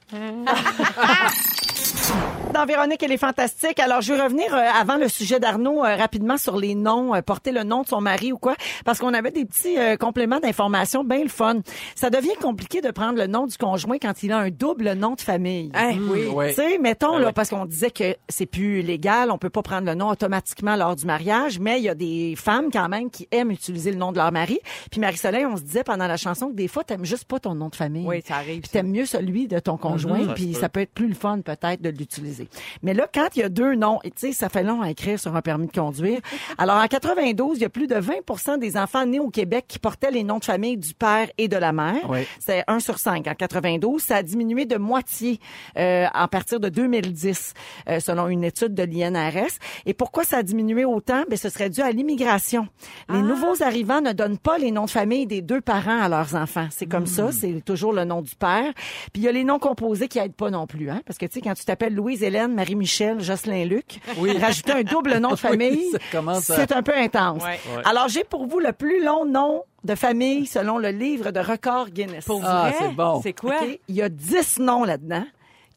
Dans 2.54 2.66
Véronique, 2.68 3.02
elle 3.02 3.12
est 3.12 3.18
fantastique. 3.18 3.80
Alors, 3.80 4.02
je 4.02 4.14
vais 4.14 4.22
revenir 4.22 4.54
euh, 4.54 4.60
avant 4.80 4.98
le 4.98 5.08
sujet 5.08 5.40
d'Arnaud 5.40 5.84
euh, 5.84 5.96
rapidement 5.96 6.38
sur 6.38 6.56
les 6.56 6.76
noms, 6.76 7.16
euh, 7.16 7.22
porter 7.24 7.52
le 7.52 7.64
nom 7.64 7.82
de 7.82 7.88
son 7.88 8.00
mari 8.00 8.32
ou 8.32 8.38
quoi, 8.38 8.56
parce 8.86 9.00
qu'on 9.00 9.12
avait 9.16 9.32
des 9.32 9.44
petits 9.44 9.76
euh, 9.80 9.98
compléments 9.98 10.40
d'information 10.40 11.04
bien 11.04 11.24
le 11.24 11.30
fun. 11.30 11.62
Ça 11.96 12.12
devient 12.12 12.36
compliqué 12.40 12.82
de 12.82 12.92
prendre 12.92 13.18
le 13.18 13.26
nom 13.26 13.48
du 13.48 13.58
conjoint 13.58 13.98
quand 14.00 14.22
il 14.22 14.32
a 14.32 14.38
un 14.38 14.50
double 14.52 14.94
nom 14.94 15.16
de 15.16 15.22
famille. 15.22 15.72
Hey, 15.74 16.00
oui. 16.00 16.28
Ouais. 16.28 16.50
Tu 16.50 16.56
sais, 16.62 16.78
mettons, 16.78 17.16
Ah 17.16 17.20
là, 17.22 17.34
parce 17.34 17.50
qu'on 17.50 17.66
disait 17.66 17.90
que 17.90 18.16
c'est 18.30 18.46
plus 18.46 18.84
légal, 18.84 19.32
on 19.32 19.40
peut 19.40 19.50
pas 19.50 19.64
prendre 19.64 19.88
le 19.88 19.96
nom 19.96 20.10
automatiquement 20.10 20.76
lors 20.76 20.96
du 20.96 21.08
mariage, 21.08 21.58
mais 21.60 21.80
il 21.80 21.84
y 21.86 21.90
a 21.90 21.96
des 21.96 22.36
femmes 22.38 22.70
quand 22.72 22.88
même 22.88 23.10
qui 23.10 23.28
aiment 23.32 23.50
utiliser 23.52 23.90
le 23.92 23.98
nom 23.98 24.12
de 24.12 24.18
leur 24.18 24.32
mari. 24.32 24.60
Puis 24.92 25.02
Marie-Soleil, 25.02 25.48
on 25.48 25.58
se 25.58 25.64
disait 25.64 25.84
pendant 25.84 26.06
la 26.08 26.18
chanson 26.18 26.50
que 26.50 26.54
des 26.56 26.68
fois, 26.68 26.84
t'aimes 26.84 27.06
juste 27.06 27.26
pas 27.26 27.40
ton 27.40 27.56
nom 27.56 27.70
de 27.70 27.76
famille. 27.76 28.06
Oui, 28.06 28.22
ça 28.24 28.36
arrive. 28.36 28.62
Puis 28.62 28.70
t'aimes 28.70 28.92
mieux 28.92 29.08
celui 29.08 29.48
de 29.48 29.58
ton 29.58 29.78
conjoint, 29.78 30.20
Mhm. 30.20 30.28
Ça 30.28 30.34
puis 30.36 30.54
se 30.54 30.60
ça 30.60 30.70
peut. 30.70 30.74
peut 30.74 30.82
être 30.82 30.94
plus 30.94 31.08
le 31.08 31.16
fun 31.16 31.42
peut-être 31.42 31.82
de 31.82 31.90
l'utiliser. 32.04 32.48
Mais 32.82 32.94
là, 32.94 33.08
quand 33.14 33.28
il 33.36 33.40
y 33.40 33.44
a 33.44 33.50
deux 33.50 33.76
noms, 33.76 34.00
et 34.04 34.12
tu 34.12 34.28
sais, 34.28 34.34
ça 34.34 34.50
fait 34.50 34.64
long 34.64 34.82
à 34.82 34.90
écrire 34.90 35.20
sur 35.20 35.36
un 35.36 35.42
permis 35.42 35.68
de 35.68 35.72
conduire. 35.72 36.20
Alors 36.58 36.78
en 36.78 36.88
92, 36.88 37.58
il 37.58 37.62
y 37.62 37.66
a 37.66 37.70
plus 37.70 37.88
de 37.88 37.96
20% 37.96 38.60
des 38.60 38.78
enfants 38.78 39.06
nés 39.06 39.20
au 39.20 39.30
Québec 39.30 39.66
qui 39.68 39.80
portaient 39.80 40.12
les 40.12 40.24
noms 40.24 40.40
de 40.40 40.46
famille 40.46 40.78
du 40.78 40.94
père 40.94 41.30
et 41.38 41.48
de 41.48 41.58
la 41.58 41.72
mère. 41.72 42.10
Oui. 42.10 42.20
C'est 42.40 42.64
1 42.68 42.80
sur 42.80 43.00
5 43.00 43.28
en 43.28 43.36
92. 43.36 44.02
Ça 44.02 44.18
a 44.18 44.24
diminué 44.24 44.66
de 44.66 44.78
moitié 44.78 45.40
euh, 45.78 46.06
à 46.14 46.28
partir 46.28 46.60
de 46.60 46.70
2010, 46.70 47.54
euh, 47.90 48.00
selon 48.00 48.28
une 48.28 48.44
étude 48.44 48.74
de 48.74 48.84
l'INRS. 48.84 49.60
Et 49.86 49.94
pourquoi 49.94 50.24
ça 50.24 50.38
a 50.38 50.44
diminué 50.44 50.86
autant? 50.86 51.24
Ben, 51.30 51.38
ce 51.38 51.50
serait 51.50 51.70
dû 51.70 51.82
à 51.82 51.92
l'immigration. 51.92 52.68
Les 53.10 53.22
nouveaux 53.22 53.62
arrivants 53.62 54.02
ne 54.02 54.12
donnent 54.12 54.38
pas 54.38 54.58
les 54.58 54.72
noms 54.72 54.86
de 54.86 54.90
famille 54.90 55.26
des 55.26 55.42
deux 55.42 55.62
parents 55.62 56.02
à 56.02 56.10
leurs 56.10 56.36
enfants. 56.36 56.68
C'est 56.72 56.86
comme 56.86 57.06
ça, 57.06 57.32
c'est 57.32 57.64
toujours 57.64 57.94
le 57.94 58.06
nom 58.06 58.22
du 58.22 58.36
père. 58.36 58.74
Puis 59.12 59.22
il 59.22 59.24
y 59.24 59.28
a 59.28 59.32
les 59.32 59.44
noms 59.44 59.60
composés 59.60 60.08
qui 60.08 60.20
aident 60.20 60.36
pas 60.36 60.50
non 60.50 60.68
plus, 60.68 60.90
hein? 60.90 61.02
Parce 61.06 61.18
que 61.18 61.26
tu 61.26 61.34
sais, 61.34 61.42
quand 61.42 61.54
tu 61.54 61.66
t'appelles 61.66 61.83
Louise 61.90 62.24
Hélène, 62.24 62.54
Marie-Michel, 62.54 63.20
Jocelyn 63.22 63.66
Luc, 63.66 64.00
rajouter 64.42 64.72
un 64.74 64.84
double 64.84 65.18
nom 65.18 65.32
de 65.32 65.36
famille, 65.38 65.92
à- 66.14 66.42
c'est 66.42 66.72
un 66.72 66.84
peu 66.84 66.96
intense. 66.96 67.44
Ouais. 67.44 67.60
Ouais. 67.76 67.82
Alors 67.86 68.08
j'ai 68.08 68.24
pour 68.24 68.46
vous 68.48 68.60
le 68.60 68.72
plus 68.74 69.04
long 69.04 69.26
nom 69.26 69.64
de 69.84 69.96
famille 69.96 70.46
selon 70.46 70.78
le 70.78 70.90
livre 70.90 71.32
de 71.32 71.40
record 71.40 71.90
Guinness. 71.90 72.26
Pour 72.26 72.42
Ah, 72.46 72.72
c'est 72.80 72.90
bon. 72.94 73.22
C'est 73.22 73.34
quoi? 73.34 73.60
Il 73.88 73.96
y 73.96 74.02
a 74.02 74.10
10 74.10 74.60
noms 74.60 74.84
là-dedans, 74.86 75.26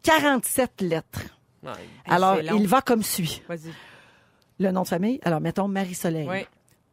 47 0.02 0.80
lettres. 0.82 1.20
Ouais. 1.62 1.72
Alors, 2.06 2.36
il 2.40 2.68
va 2.68 2.80
comme 2.80 3.02
suit. 3.02 3.42
Le 4.58 4.70
nom 4.70 4.82
de 4.82 4.88
famille, 4.88 5.18
alors 5.24 5.40
mettons 5.40 5.66
Marie-Soleil. 5.68 6.26
Oui. 6.30 6.46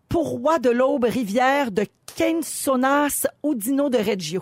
Pourroi 0.10 0.60
de 0.60 0.70
l'Aube, 0.70 1.05
rivière 1.05 1.72
de 1.72 1.86
Kensonas, 2.15 3.25
Udino 3.43 3.89
de 3.89 3.98
Reggio? 3.98 4.41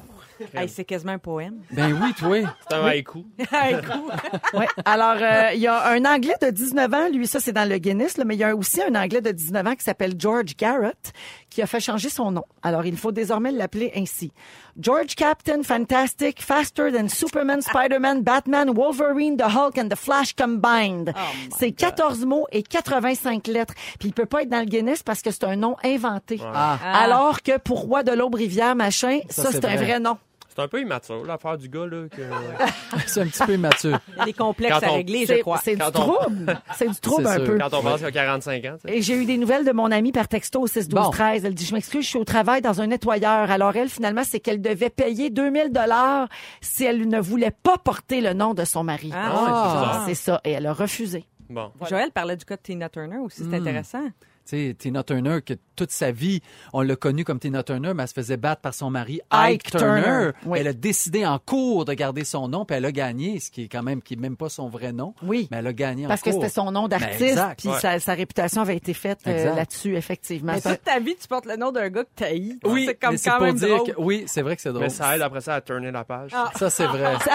Hey, 0.53 0.69
c'est 0.69 0.85
quasiment 0.85 1.13
un 1.13 1.17
poème. 1.19 1.61
Ben 1.71 1.91
oui, 2.01 2.13
toi. 2.13 2.37
C'est 2.67 2.75
un 2.75 2.85
haïku. 2.85 3.25
Ouais. 4.53 4.67
Alors, 4.85 5.15
euh, 5.21 5.51
il 5.53 5.59
y 5.61 5.67
a 5.67 5.89
un 5.91 6.03
Anglais 6.05 6.35
de 6.41 6.49
19 6.49 6.93
ans, 6.93 7.09
lui, 7.09 7.25
ça 7.27 7.39
c'est 7.39 7.53
dans 7.53 7.67
le 7.67 7.77
Guinness, 7.77 8.17
là, 8.17 8.25
mais 8.25 8.35
il 8.35 8.39
y 8.39 8.43
a 8.43 8.55
aussi 8.55 8.81
un 8.81 8.95
Anglais 8.95 9.21
de 9.21 9.31
19 9.31 9.65
ans 9.67 9.75
qui 9.75 9.83
s'appelle 9.83 10.13
George 10.17 10.55
Garrett, 10.57 11.13
qui 11.49 11.61
a 11.61 11.67
fait 11.67 11.79
changer 11.79 12.09
son 12.09 12.31
nom. 12.31 12.43
Alors, 12.63 12.85
il 12.85 12.97
faut 12.97 13.11
désormais 13.11 13.51
l'appeler 13.51 13.91
ainsi. 13.95 14.31
George 14.79 15.15
Captain 15.15 15.63
Fantastic, 15.63 16.41
Faster 16.41 16.91
Than 16.91 17.07
Superman, 17.09 17.61
Spider-Man, 17.61 18.21
Batman, 18.23 18.71
Wolverine, 18.71 19.37
The 19.37 19.43
Hulk 19.43 19.77
and 19.77 19.89
The 19.89 19.95
Flash 19.95 20.33
combined. 20.33 21.13
c'est 21.57 21.71
14 21.71 22.25
mots 22.25 22.47
et 22.51 22.63
85 22.63 23.47
lettres. 23.47 23.73
Puis 23.99 24.09
il 24.09 24.13
peut 24.13 24.25
pas 24.25 24.43
être 24.43 24.49
dans 24.49 24.59
le 24.59 24.65
Guinness 24.65 25.03
parce 25.03 25.21
que 25.21 25.31
c'est 25.31 25.43
un 25.45 25.55
nom 25.55 25.75
inventé. 25.83 26.39
Ah. 26.53 26.77
Alors 26.93 27.41
que 27.41 27.57
pour 27.57 27.81
Roi 27.81 28.03
de 28.03 28.11
l'Aube-Rivière, 28.11 28.75
machin, 28.75 29.19
ça, 29.29 29.43
Ça, 29.43 29.51
c'est 29.51 29.57
c'est 29.61 29.65
un 29.65 29.75
vrai. 29.75 29.85
vrai 29.85 29.99
nom. 29.99 30.17
C'est 30.53 30.61
un 30.61 30.67
peu 30.67 30.81
immature, 30.81 31.23
l'affaire 31.25 31.57
du 31.57 31.69
gars, 31.69 31.85
là. 31.87 32.07
Que... 32.09 32.21
C'est 33.07 33.21
un 33.21 33.27
petit 33.27 33.43
peu 33.45 33.53
immature. 33.53 33.99
Il 34.09 34.17
y 34.17 34.21
a 34.21 34.25
des 34.25 34.33
complexes 34.33 34.79
Quand 34.81 34.87
à 34.87 34.91
régler, 34.91 35.21
je 35.21 35.25
C'est 35.27 35.39
crois. 35.39 35.59
c'est 35.63 35.75
du 35.77 35.91
trouble. 35.91 36.61
C'est 36.75 36.89
du 36.89 36.99
trouble 36.99 37.27
un 37.27 37.35
sûr. 37.35 37.43
peu. 37.45 37.57
Quand 37.57 37.73
on 37.73 37.81
pense 37.81 37.97
qu'il 37.97 38.05
a 38.05 38.11
45 38.11 38.65
ans, 38.65 38.75
tu 38.83 38.89
sais. 38.91 38.97
Et 38.97 39.01
j'ai 39.01 39.15
eu 39.15 39.25
des 39.25 39.37
nouvelles 39.37 39.63
de 39.65 39.71
mon 39.71 39.89
amie 39.91 40.11
par 40.11 40.27
texto 40.27 40.59
au 40.61 40.67
6 40.67 40.89
12 40.89 41.03
Bon. 41.05 41.09
13. 41.09 41.45
Elle 41.45 41.53
dit 41.55 41.65
je 41.65 41.73
m'excuse, 41.73 42.03
je 42.03 42.09
suis 42.09 42.19
au 42.19 42.25
travail 42.25 42.61
dans 42.61 42.81
un 42.81 42.87
nettoyeur. 42.87 43.49
Alors 43.49 43.75
elle 43.77 43.87
finalement 43.89 44.23
c'est 44.25 44.39
qu'elle 44.41 44.61
devait 44.61 44.89
payer 44.89 45.29
2000 45.29 45.71
dollars 45.71 46.27
si 46.59 46.83
elle 46.83 47.07
ne 47.07 47.19
voulait 47.21 47.51
pas 47.63 47.77
porter 47.77 48.19
le 48.19 48.33
nom 48.33 48.53
de 48.53 48.65
son 48.65 48.83
mari. 48.83 49.11
Ah, 49.15 49.31
Ah. 49.33 50.03
c'est 50.05 50.15
ça 50.15 50.41
et 50.43 50.51
elle 50.51 50.67
a 50.67 50.73
refusé. 50.73 51.25
Bon. 51.49 51.71
Joël 51.89 52.11
parlait 52.11 52.35
du 52.35 52.43
cas 52.45 52.55
de 52.57 52.61
Tina 52.61 52.89
Turner 52.89 53.17
aussi, 53.17 53.43
c'est 53.49 53.55
intéressant. 53.57 54.03
Sais, 54.45 54.75
Tina 54.77 55.03
Turner, 55.03 55.39
que 55.45 55.53
toute 55.75 55.91
sa 55.91 56.11
vie, 56.11 56.41
on 56.73 56.81
l'a 56.81 56.95
connue 56.95 57.23
comme 57.23 57.39
Tina 57.39 57.63
Turner, 57.63 57.93
mais 57.95 58.03
elle 58.03 58.09
se 58.09 58.13
faisait 58.13 58.37
battre 58.37 58.61
par 58.61 58.73
son 58.73 58.89
mari 58.89 59.21
Ike, 59.31 59.63
Ike 59.65 59.71
Turner. 59.71 60.01
Turner, 60.01 60.31
oui. 60.45 60.57
Elle 60.59 60.67
a 60.67 60.73
décidé 60.73 61.25
en 61.25 61.39
cours 61.39 61.85
de 61.85 61.93
garder 61.93 62.23
son 62.25 62.47
nom, 62.47 62.65
puis 62.65 62.75
elle 62.75 62.85
a 62.85 62.91
gagné, 62.91 63.39
ce 63.39 63.49
qui 63.51 63.63
est 63.63 63.67
quand 63.67 63.83
même 63.83 64.01
qui 64.01 64.15
est 64.15 64.17
même 64.17 64.35
pas 64.37 64.49
son 64.49 64.67
vrai 64.67 64.91
nom. 64.91 65.13
Oui. 65.23 65.47
Mais 65.51 65.57
elle 65.57 65.67
a 65.67 65.73
gagné 65.73 66.07
Parce 66.07 66.21
en 66.21 66.25
que 66.25 66.31
c'était 66.31 66.49
son 66.49 66.71
nom 66.71 66.87
Ben, 66.87 66.99
d'artiste, 66.99 67.21
exact. 67.21 67.59
puis 67.59 67.69
Ouais. 67.69 67.79
sa, 67.79 67.99
sa 67.99 68.13
réputation 68.13 68.61
avait 68.61 68.75
été 68.77 68.93
faite 68.93 69.19
euh, 69.27 69.55
là-dessus, 69.55 69.95
effectivement. 69.95 70.53
Mais 70.53 70.61
toute 70.61 70.83
ta 70.83 70.99
vie, 70.99 71.15
tu 71.19 71.27
portes 71.27 71.45
le 71.45 71.55
nom 71.55 71.71
d'un 71.71 71.89
gars 71.89 72.03
que 72.03 72.09
t'as 72.15 72.25
haï. 72.27 72.57
Oui, 72.65 72.85
c'est 72.87 72.95
comme 72.95 73.11
mais 73.11 73.17
c'est 73.17 73.29
quand 73.29 73.37
pour 73.37 73.45
même 73.45 73.55
dire 73.55 73.75
drôle. 73.77 73.87
que 73.93 74.01
oui, 74.01 74.23
c'est 74.27 74.41
vrai 74.41 74.55
que 74.55 74.61
c'est 74.61 74.69
drôle. 74.69 74.83
Mais 74.83 74.89
ça 74.89 75.15
aide 75.15 75.21
après 75.21 75.41
ça 75.41 75.55
à 75.55 75.61
tourner 75.61 75.91
la 75.91 76.03
page. 76.03 76.31
Ça 76.57 76.69
c'est 76.69 76.85
vrai. 76.87 77.13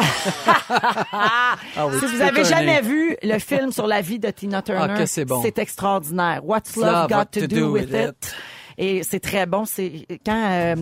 Ah 1.13 1.87
oui, 1.89 1.99
Si 1.99 2.07
vous 2.07 2.21
avez 2.21 2.43
turner. 2.43 2.45
jamais 2.49 2.81
vu 2.83 3.17
le 3.23 3.39
film 3.39 3.73
sur 3.73 3.87
la 3.87 4.01
vie 4.01 4.19
de 4.19 4.31
Tina 4.31 4.63
Turner, 4.63 4.87
Ah, 4.91 4.99
que 4.99 5.07
c'est 5.07 5.25
bon. 5.25 5.43
extraordinaire. 5.45 6.41
What's 6.45 6.77
Love 6.77 6.87
have 7.03 7.11
got 7.11 7.33
to, 7.33 7.47
do, 7.47 7.73
with, 7.73 7.91
with 7.91 7.95
it. 7.95 8.09
it. 8.09 8.35
Et 8.79 9.03
c'est 9.03 9.21
très 9.21 9.47
bon. 9.47 9.65
C'est 9.65 10.07
quand, 10.25 10.51
euh, 10.51 10.75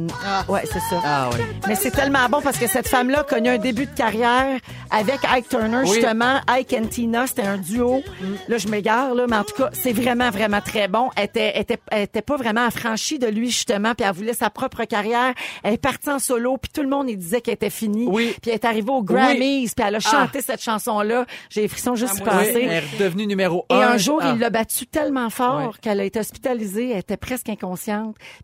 ouais, 0.49 0.63
c'est 0.65 0.81
ça. 0.81 1.01
Ah 1.05 1.31
oui. 1.33 1.41
Mais 1.69 1.75
c'est 1.77 1.91
tellement 1.91 2.29
bon 2.29 2.41
parce 2.43 2.59
que 2.59 2.67
cette 2.67 2.89
femme-là 2.89 3.21
a 3.21 3.25
connu 3.25 3.49
un 3.49 3.59
début 3.59 3.87
de 3.87 3.95
carrière 3.95 4.59
avec 4.91 5.19
Ike 5.25 5.49
Turner, 5.49 5.83
Oui. 5.85 5.95
justement. 5.95 6.41
Ike 6.49 6.73
et 6.73 6.81
Tina, 6.89 7.27
c'était 7.27 7.43
un 7.43 7.59
duo. 7.59 8.03
Là, 8.49 8.59
je 8.59 8.69
m'égare, 8.69 9.15
là, 9.15 9.27
mais 9.29 9.37
en 9.37 9.45
tout 9.45 9.55
cas, 9.57 9.71
c'est 9.73 9.93
vraiment, 9.93 10.31
vraiment 10.31 10.61
très 10.61 10.89
bon. 10.89 11.11
Elle 11.17 11.25
était, 11.27 11.53
elle 11.55 11.63
était, 11.63 11.79
elle 11.91 12.03
était 12.03 12.23
pas 12.23 12.37
vraiment 12.37 12.67
affranchie 12.67 13.19
de 13.19 13.27
lui, 13.29 13.51
justement, 13.51 13.95
puis 13.95 14.07
elle 14.07 14.15
voulait 14.15 14.35
sa 14.35 14.51
propre 14.51 14.85
carrière. 14.85 15.33
Elle 15.63 15.75
est 15.75 15.79
partie 15.79 16.11
en 16.11 16.19
solo, 16.19 16.57
puis 16.59 16.71
tout 16.75 16.83
le 16.83 16.89
monde, 16.89 17.09
il 17.09 17.17
disait 17.17 17.41
qu'elle 17.41 17.55
était 17.55 17.71
finie. 17.71 18.07
Oui. 18.09 18.35
Puis 18.43 18.51
elle 18.51 18.55
est 18.55 18.65
arrivée 18.65 18.91
aux 18.91 19.03
Grammys, 19.03 19.71
puis 19.75 19.85
elle 19.87 19.95
a 19.97 20.01
chanté 20.01 20.41
cette 20.41 20.63
chanson-là. 20.63 21.27
J'ai 21.51 21.63
les 21.63 21.69
frissons 21.69 21.95
juste 21.95 22.23
Ah, 22.27 22.31
penser. 22.31 22.61
elle 22.63 22.71
est 22.73 22.81
redevenue 22.99 23.27
numéro 23.27 23.67
Et 23.71 23.75
un. 23.75 23.91
un 23.93 23.97
jour, 23.99 24.19
Ah. 24.23 24.33
il 24.35 24.41
l'a 24.41 24.51
battue 24.51 24.87
tellement 24.87 25.31
fort 25.31 25.79
qu'elle 25.81 26.01
a 26.01 26.05
été 26.05 26.19
hospitalisée. 26.19 26.91
Elle 26.91 26.99
était 26.99 27.17
presque 27.17 27.49
inconsciente. 27.49 27.84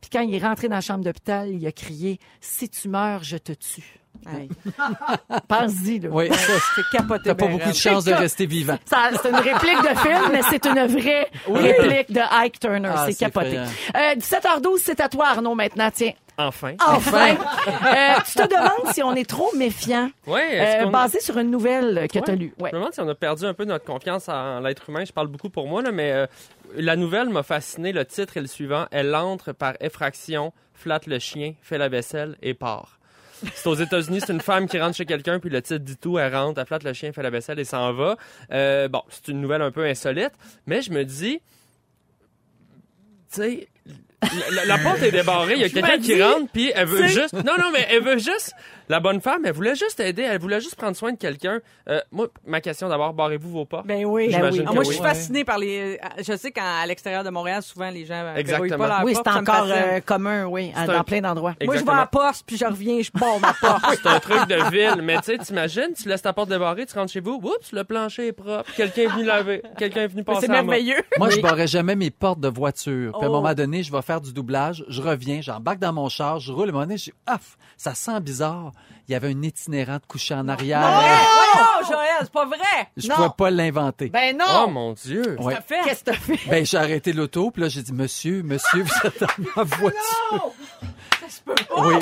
Puis 0.00 0.10
quand 0.12 0.20
il 0.20 0.34
est 0.34 0.38
rentré 0.44 0.68
dans 0.68 0.76
la 0.76 0.80
chambre 0.80 1.04
d'hôpital, 1.04 1.48
il 1.50 1.66
a 1.66 1.72
crié 1.72 2.18
«Si 2.40 2.68
tu 2.68 2.88
meurs, 2.88 3.22
je 3.22 3.36
te 3.36 3.52
tue 3.52 3.96
Hey.». 4.26 4.48
Pense-y, 5.48 6.00
là. 6.00 6.08
Oui, 6.10 6.28
ça, 6.32 6.52
C'est 6.74 6.82
capoté. 6.96 7.22
t'as 7.26 7.34
pas 7.34 7.46
ben 7.46 7.52
beaucoup 7.56 7.70
de 7.70 7.74
chance 7.74 8.04
de 8.04 8.12
rester 8.12 8.44
vivant. 8.46 8.76
Ça, 8.84 9.10
C'est 9.22 9.28
une 9.30 9.36
réplique 9.36 9.82
de 9.82 9.98
film, 9.98 10.28
mais 10.32 10.40
c'est 10.50 10.66
une 10.66 10.86
vraie 10.86 11.30
réplique 11.46 12.12
de 12.12 12.20
Ike 12.42 12.58
Turner. 12.60 12.90
Ah, 12.92 13.06
c'est 13.06 13.14
capoté. 13.14 13.54
effrayant. 13.54 13.70
Euh, 13.96 14.14
17h12, 14.16 14.78
c'est 14.82 15.00
à 15.00 15.08
toi, 15.08 15.28
Arnaud, 15.28 15.54
maintenant. 15.54 15.90
Tiens, 15.94 16.12
Enfin. 16.38 16.72
enfin. 16.86 17.34
Euh, 17.36 18.14
tu 18.26 18.34
te 18.34 18.48
demandes 18.48 18.92
si 18.94 19.02
on 19.02 19.14
est 19.14 19.28
trop 19.28 19.50
méfiant, 19.56 20.10
Ouais, 20.26 20.54
est-ce 20.56 20.86
euh, 20.86 20.90
basé 20.90 21.20
sur 21.20 21.38
une 21.38 21.50
nouvelle 21.50 22.08
que 22.12 22.18
tu 22.18 22.30
as 22.30 22.34
lue. 22.34 22.54
Ouais. 22.58 22.70
Je 22.70 22.76
me 22.76 22.80
demande 22.80 22.94
si 22.94 23.00
on 23.00 23.08
a 23.08 23.14
perdu 23.14 23.44
un 23.44 23.52
peu 23.54 23.64
notre 23.64 23.84
confiance 23.84 24.28
en 24.28 24.60
l'être 24.60 24.88
humain. 24.88 25.04
Je 25.04 25.12
parle 25.12 25.26
beaucoup 25.28 25.50
pour 25.50 25.68
moi, 25.68 25.82
là, 25.82 25.92
mais 25.92 26.12
euh, 26.12 26.26
la 26.74 26.96
nouvelle 26.96 27.28
m'a 27.28 27.42
fasciné. 27.42 27.92
Le 27.92 28.04
titre 28.04 28.36
est 28.36 28.40
le 28.40 28.46
suivant. 28.46 28.86
Elle 28.90 29.14
entre 29.14 29.52
par 29.52 29.74
effraction, 29.80 30.52
flatte 30.74 31.06
le 31.06 31.18
chien, 31.18 31.54
fait 31.62 31.78
la 31.78 31.88
vaisselle 31.88 32.36
et 32.42 32.54
part. 32.54 32.98
C'est 33.54 33.68
aux 33.68 33.74
États-Unis, 33.74 34.20
c'est 34.20 34.32
une 34.34 34.40
femme 34.42 34.68
qui 34.68 34.78
rentre 34.78 34.96
chez 34.96 35.06
quelqu'un, 35.06 35.38
puis 35.40 35.48
le 35.48 35.62
titre 35.62 35.82
dit 35.82 35.96
tout, 35.96 36.18
elle 36.18 36.34
rentre, 36.34 36.60
elle 36.60 36.66
flatte 36.66 36.84
le 36.84 36.92
chien, 36.92 37.10
fait 37.12 37.22
la 37.22 37.30
vaisselle 37.30 37.58
et 37.58 37.64
s'en 37.64 37.92
va. 37.94 38.16
Euh, 38.52 38.86
bon, 38.88 39.02
c'est 39.08 39.28
une 39.28 39.40
nouvelle 39.40 39.62
un 39.62 39.70
peu 39.70 39.86
insolite, 39.86 40.32
mais 40.66 40.82
je 40.82 40.90
me 40.92 41.04
dis, 41.06 41.40
tu 43.32 43.36
sais, 43.36 43.68
la, 44.22 44.50
la- 44.56 44.64
la 44.66 44.78
porte 44.78 45.02
est 45.02 45.10
débarrée, 45.12 45.54
il 45.54 45.60
y 45.60 45.64
a 45.64 45.70
quelqu'un 45.70 45.98
qui 45.98 46.22
rentre, 46.22 46.50
puis 46.52 46.70
elle 46.74 46.86
veut 46.86 47.06
juste... 47.06 47.32
Non, 47.32 47.54
non, 47.58 47.70
mais 47.72 47.86
elle 47.90 48.02
veut 48.02 48.18
juste... 48.18 48.52
La 48.90 48.98
bonne 48.98 49.20
femme, 49.20 49.42
elle 49.46 49.52
voulait 49.52 49.76
juste 49.76 50.00
aider, 50.00 50.22
elle 50.22 50.40
voulait 50.40 50.60
juste 50.60 50.74
prendre 50.74 50.96
soin 50.96 51.12
de 51.12 51.16
quelqu'un. 51.16 51.60
Euh, 51.88 52.00
moi, 52.10 52.26
ma 52.44 52.60
question 52.60 52.88
d'abord, 52.88 53.14
barrez-vous 53.14 53.48
vos 53.48 53.64
portes. 53.64 53.86
Ben 53.86 54.04
oui. 54.04 54.30
Ben 54.32 54.50
oui. 54.52 54.64
Ah, 54.66 54.72
moi, 54.72 54.82
je 54.82 54.90
suis 54.90 55.00
fascinée 55.00 55.44
par 55.44 55.58
les. 55.58 56.00
Je 56.18 56.36
sais 56.36 56.50
qu'à 56.50 56.84
l'extérieur 56.86 57.22
de 57.22 57.30
Montréal, 57.30 57.62
souvent, 57.62 57.88
les 57.88 58.04
gens 58.04 58.32
ne 58.34 58.38
Exactement. 58.38 58.78
pas 58.78 58.88
leur 58.88 59.04
Oui, 59.04 59.14
c'est 59.14 59.28
encore 59.30 59.66
euh, 59.68 60.00
commun, 60.00 60.46
oui, 60.46 60.72
dans 60.74 60.90
un- 60.92 61.04
plein 61.04 61.20
d'endroits. 61.20 61.54
Moi, 61.64 61.76
je 61.76 61.84
vais 61.84 61.90
à 61.92 61.96
la 61.98 62.06
poste, 62.06 62.42
puis 62.44 62.56
je 62.56 62.64
reviens, 62.64 63.00
je 63.00 63.12
barre 63.12 63.38
ma 63.38 63.52
porte. 63.54 63.80
C'est 64.02 64.08
un 64.08 64.18
truc 64.18 64.48
de 64.48 64.70
ville, 64.72 65.02
mais 65.02 65.18
tu 65.18 65.24
sais, 65.26 65.38
t'imagines, 65.38 65.92
tu 65.96 66.08
laisses 66.08 66.22
ta 66.22 66.32
porte 66.32 66.48
débarrée, 66.48 66.84
tu 66.84 66.94
rentres 66.98 67.12
chez 67.12 67.20
vous, 67.20 67.40
oups, 67.42 67.70
le 67.72 67.84
plancher 67.84 68.26
est 68.26 68.32
propre, 68.32 68.68
quelqu'un 68.76 69.02
est 69.02 69.06
venu 69.06 69.24
laver, 69.24 69.62
quelqu'un 69.78 70.02
est 70.02 70.08
venu 70.08 70.24
passer 70.24 70.46
c'est 70.46 70.48
merveilleux. 70.52 71.00
Moi, 71.16 71.30
je 71.30 71.40
barrais 71.40 71.68
jamais 71.68 71.94
mes 71.94 72.10
portes 72.10 72.40
de 72.40 72.48
voiture. 72.48 73.12
Puis 73.16 73.22
à 73.22 73.26
un 73.28 73.30
Oh. 73.30 73.40
moment 73.40 73.54
donné, 73.54 73.84
je 73.84 73.92
vais 73.92 74.02
faire 74.02 74.20
du 74.20 74.32
doublage, 74.32 74.84
je 74.88 75.00
reviens, 75.00 75.40
j'embarque 75.40 75.78
dans 75.78 75.92
mon 75.92 76.08
char, 76.08 76.40
je 76.40 76.50
roule, 76.50 76.66
à 76.66 76.70
un 76.70 76.72
moment 76.72 76.84
donné, 76.86 76.98
je 76.98 77.04
dis, 77.04 77.12
ah, 77.28 77.38
ça 77.76 77.94
sent 77.94 78.18
bizarre. 78.20 78.72
Il 79.08 79.12
y 79.12 79.14
avait 79.16 79.28
un 79.28 79.42
itinérant 79.42 79.96
de 79.96 80.06
coucher 80.06 80.34
en 80.34 80.46
arrière. 80.48 80.80
Oh, 80.84 81.84
Joël, 81.88 82.06
c'est 82.20 82.30
pas 82.32 82.46
vrai. 82.46 82.58
Je 82.96 83.08
Non. 83.08 83.16
pouvais 83.16 83.28
pas 83.36 83.50
l'inventer. 83.50 84.08
Ben 84.08 84.36
non! 84.36 84.44
Oh 84.64 84.68
mon 84.68 84.92
Dieu! 84.92 85.36
Ouais. 85.40 85.56
Qu'est-ce 85.84 86.00
que 86.04 86.10
t'as 86.10 86.16
fait? 86.16 86.38
Ben, 86.48 86.64
j'ai 86.64 86.76
arrêté 86.76 87.12
l'auto, 87.12 87.50
puis 87.50 87.62
là, 87.62 87.68
j'ai 87.68 87.82
dit, 87.82 87.92
monsieur, 87.92 88.42
monsieur, 88.44 88.82
vous 88.84 89.06
êtes 89.08 89.20
dans 89.20 89.26
ma 89.56 89.62
voiture. 89.64 90.52
Oui. 91.78 91.94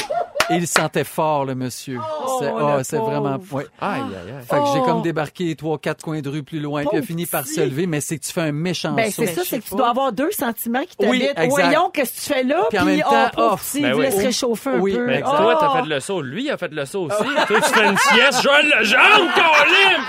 Et 0.51 0.55
il 0.57 0.67
sentait 0.67 1.05
fort, 1.05 1.45
le 1.45 1.55
monsieur. 1.55 1.99
c'est 2.41 2.51
oh, 2.51 2.71
c'est 2.83 2.97
pauvre. 2.97 3.11
vraiment. 3.11 3.37
Ouais. 3.53 3.67
Aïe, 3.81 4.01
aïe, 4.01 4.07
aïe. 4.39 4.45
Fait 4.49 4.57
que 4.57 4.63
j'ai 4.73 4.81
Oh. 4.81 4.85
comme 4.85 5.03
débarqué 5.03 5.55
trois, 5.57 5.79
quatre 5.79 6.03
coins 6.03 6.21
de 6.21 6.29
rue 6.31 6.43
plus 6.43 6.59
loin, 6.61 6.83
puis 6.85 6.91
il 6.95 6.99
a 7.01 7.03
fini 7.03 7.27
par 7.27 7.47
se 7.47 7.61
lever, 7.61 7.87
mais 7.87 8.01
c'est 8.01 8.19
que 8.19 8.25
tu 8.25 8.33
fais 8.33 8.41
un 8.43 8.53
méchant 8.53 8.93
Ben, 8.93 9.11
saut. 9.11 9.23
c'est 9.27 9.35
ça, 9.35 9.43
c'est 9.45 9.59
que 9.59 9.69
tu 9.69 9.75
dois 9.75 9.91
avoir 9.91 10.13
deux 10.13 10.31
sentiments 10.31 10.83
qui 10.83 10.97
Oui, 11.01 11.19
t'habitent. 11.21 11.39
exact. 11.39 11.49
Voyons, 11.51 11.91
qu'est-ce 11.91 12.13
que 12.13 12.21
tu 12.27 12.33
fais 12.35 12.45
là? 12.45 12.63
Puis 12.71 12.79
en 12.79 12.85
même 12.87 13.03
oh, 13.07 13.11
temps, 13.37 13.57
petit, 13.57 13.83
Ben 13.83 13.95
oui. 13.95 14.09
réchauffer 14.09 14.71
un 14.71 14.79
Oui, 14.79 14.95
peu. 14.95 15.05
Mais 15.07 15.23
Oh. 15.27 15.31
toi, 15.37 15.59
t'as 15.61 15.83
fait 15.83 15.89
le 15.89 16.01
saut. 16.01 16.23
Lui, 16.23 16.45
il 16.45 16.51
a 16.51 16.57
fait 16.57 16.73
le 16.73 16.85
saut 16.87 17.03
aussi. 17.11 17.25
toi, 17.47 17.61
tu 17.61 17.69
fais 17.75 17.87
une 17.87 17.99
sieste. 17.99 18.43
Joël 18.43 18.67
Legendre, 18.79 19.35
Colin! 19.35 20.03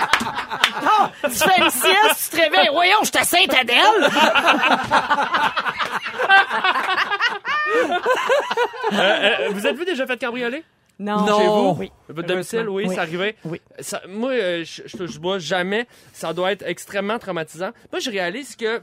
Oh, 0.82 1.06
tu 1.24 1.30
fais 1.30 1.60
une 1.62 1.70
sieste, 1.70 2.30
tu 2.30 2.36
te 2.38 2.42
réveilles. 2.42 2.70
Voyons, 2.72 2.98
je 3.04 3.10
te 3.10 3.24
sainte 3.24 3.52
Adèle. 3.54 4.10
Euh, 9.10 9.48
euh, 9.48 9.48
vous 9.50 9.66
êtes-vous 9.66 9.84
déjà 9.84 10.06
fait 10.06 10.18
cambrioler? 10.18 10.62
Non. 11.00 11.24
Non. 11.24 11.38
Chez 11.40 11.46
vous? 11.46 11.76
Oui. 11.80 11.92
Votre 12.10 12.28
domicile, 12.28 12.68
oui, 12.68 12.84
Oui. 12.86 12.94
ça 12.94 13.02
arrivait. 13.02 13.34
Oui. 13.44 13.60
Ça- 13.80 14.02
moi, 14.08 14.32
euh, 14.32 14.64
je, 14.64 15.06
je 15.06 15.18
bois 15.18 15.38
jamais. 15.38 15.86
Ça 16.12 16.32
doit 16.34 16.52
être 16.52 16.62
extrêmement 16.66 17.18
traumatisant. 17.18 17.70
Moi, 17.90 18.00
je 18.00 18.10
réalise 18.10 18.54
que 18.54 18.82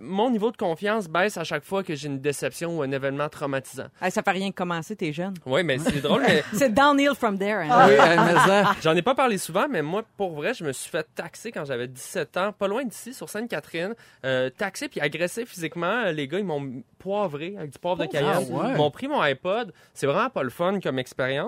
mon 0.00 0.30
niveau 0.30 0.50
de 0.50 0.56
confiance 0.56 1.08
baisse 1.08 1.36
à 1.36 1.44
chaque 1.44 1.62
fois 1.64 1.82
que 1.84 1.94
j'ai 1.94 2.08
une 2.08 2.18
déception 2.20 2.76
ou 2.78 2.82
un 2.82 2.90
événement 2.90 3.28
traumatisant. 3.28 3.86
Hey, 4.02 4.10
ça 4.10 4.22
fait 4.22 4.30
rien 4.32 4.50
que 4.50 4.56
commencer, 4.56 4.96
t'es 4.96 5.12
jeune. 5.12 5.34
Oui, 5.46 5.62
mais 5.62 5.78
c'est 5.78 6.00
drôle, 6.00 6.22
mais 6.26 6.42
C'est 6.54 6.74
downhill 6.74 7.14
from 7.14 7.38
there. 7.38 7.68
hein. 7.70 7.86
Oui, 7.86 7.94
euh, 7.94 8.16
mais 8.26 8.34
ça- 8.34 8.74
J'en 8.82 8.96
ai 8.96 9.02
pas 9.02 9.14
parlé 9.14 9.38
souvent, 9.38 9.66
mais 9.70 9.82
moi, 9.82 10.02
pour 10.16 10.32
vrai, 10.34 10.54
je 10.54 10.64
me 10.64 10.72
suis 10.72 10.90
fait 10.90 11.06
taxer 11.14 11.52
quand 11.52 11.64
j'avais 11.64 11.86
17 11.86 12.36
ans, 12.36 12.52
pas 12.52 12.66
loin 12.66 12.84
d'ici, 12.84 13.14
sur 13.14 13.28
Sainte-Catherine. 13.28 13.94
Euh, 14.24 14.50
taxé 14.50 14.88
puis 14.88 15.00
agressé 15.00 15.46
physiquement. 15.46 15.86
Euh, 16.06 16.12
Les 16.12 16.26
gars, 16.26 16.38
ils 16.40 16.44
m'ont 16.44 16.82
poivré 16.98 17.54
avec 17.58 17.70
du 17.70 17.78
poivre 17.78 17.98
de 17.98 18.06
Cayenne. 18.06 18.26
Ah 18.34 18.40
ouais. 18.40 18.70
Ils 18.70 18.76
m'ont 18.76 18.90
pris 18.90 19.06
mon 19.08 19.20
iPod. 19.20 19.72
C'est 19.92 20.06
vraiment 20.06 20.30
pas 20.30 20.42
le 20.42 20.50
fun 20.50 20.80
comme 20.80 20.98
expérience. 20.98 21.43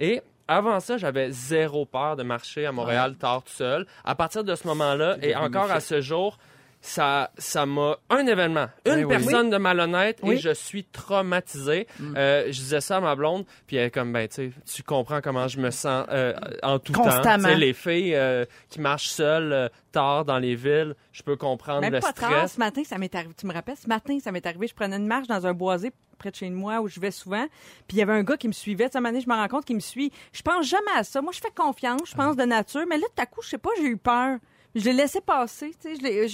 Et 0.00 0.22
avant 0.46 0.80
ça, 0.80 0.96
j'avais 0.96 1.30
zéro 1.30 1.84
peur 1.84 2.16
de 2.16 2.22
marcher 2.22 2.64
à 2.66 2.72
Montréal 2.72 3.16
tard 3.16 3.42
tout 3.42 3.52
seul. 3.52 3.86
À 4.04 4.14
partir 4.14 4.44
de 4.44 4.54
ce 4.54 4.66
moment-là, 4.66 5.16
et 5.22 5.36
encore 5.36 5.70
à 5.70 5.80
ce 5.80 6.00
jour, 6.00 6.38
ça 6.80 7.30
ça 7.38 7.66
m'a 7.66 7.96
un 8.08 8.26
événement 8.26 8.68
une 8.86 8.92
Ben 8.94 9.04
oui. 9.04 9.08
personne 9.08 9.50
de 9.50 9.56
malhonnête 9.56 10.20
Oui. 10.22 10.34
et 10.34 10.38
je 10.38 10.54
suis 10.54 10.84
traumatisé 10.84 11.86
Euh, 12.16 12.44
je 12.46 12.52
disais 12.60 12.80
ça 12.80 12.98
à 12.98 13.00
ma 13.00 13.14
blonde 13.16 13.44
puis 13.66 13.76
elle 13.76 13.86
est 13.86 13.90
comme 13.90 14.12
ben 14.12 14.28
tu 14.28 14.52
comprends 14.84 15.20
comment 15.20 15.48
je 15.48 15.58
me 15.58 15.70
sens 15.70 16.06
euh, 16.10 16.34
en 16.62 16.78
tout 16.78 16.92
temps 16.92 17.02
Constamment. 17.02 17.48
Sais, 17.48 17.56
les 17.56 17.72
filles 17.72 18.14
euh, 18.14 18.44
qui 18.70 18.80
marchent 18.80 19.08
seules 19.08 19.70
tard 19.92 20.24
dans 20.24 20.38
les 20.38 20.54
villes 20.54 20.94
je 21.12 21.22
peux 21.22 21.36
comprendre 21.36 21.80
Même 21.80 21.92
le 21.94 22.00
pas 22.00 22.12
tard, 22.12 22.30
stress 22.30 22.52
ce 22.52 22.58
matin, 22.58 22.82
ça 22.84 22.96
m'est 22.98 23.12
arrivé. 23.14 23.34
Tu 23.36 23.46
me 23.46 23.52
rappelles, 23.52 23.76
ce 23.76 23.88
matin, 23.88 24.16
ça 24.22 24.30
m'est 24.30 24.46
arrivé. 24.46 24.68
Je 24.68 24.74
prenais 24.74 24.96
une 24.96 25.06
marche 25.08 25.26
dans 25.26 25.46
un 25.48 25.52
boisé 25.54 25.90
près 26.16 26.30
de 26.30 26.36
chez 26.36 26.48
moi 26.48 26.80
où 26.80 26.86
je 26.86 27.00
vais 27.00 27.10
souvent. 27.10 27.44
Puis 27.88 27.96
il 27.96 27.98
y 27.98 28.02
avait 28.02 28.12
un 28.12 28.22
gars 28.22 28.36
qui 28.36 28.46
me 28.46 28.52
suivait. 28.52 28.88
Moment 28.94 29.08
donné, 29.08 29.20
je 29.20 29.28
me 29.28 29.34
rends 29.34 29.48
compte 29.48 29.64
qu'il 29.64 29.74
me 29.74 29.80
suit. 29.80 30.12
Je 30.32 30.42
pense 30.42 30.66
jamais 30.66 30.92
à 30.96 31.02
ça. 31.02 31.20
Moi, 31.20 31.32
je 31.32 31.40
fais 31.40 31.50
confiance, 31.54 32.02
je 32.06 32.14
pense 32.14 32.36
de 32.36 32.44
nature. 32.44 32.84
Mais 32.88 32.98
là, 32.98 33.06
tout 33.16 33.20
à 33.22 33.26
coup, 33.26 33.40
je 33.42 33.48
sais 33.48 33.58
pas, 33.58 33.70
j'ai 33.78 33.86
eu 33.88 33.96
peur. 33.96 34.38
Je 34.74 34.84
l'ai 34.84 34.92
laissé 34.92 35.20
passer. 35.20 35.74
Tu 35.82 35.88
sais, 35.88 35.96
je 35.96 36.02
l'ai- 36.02 36.28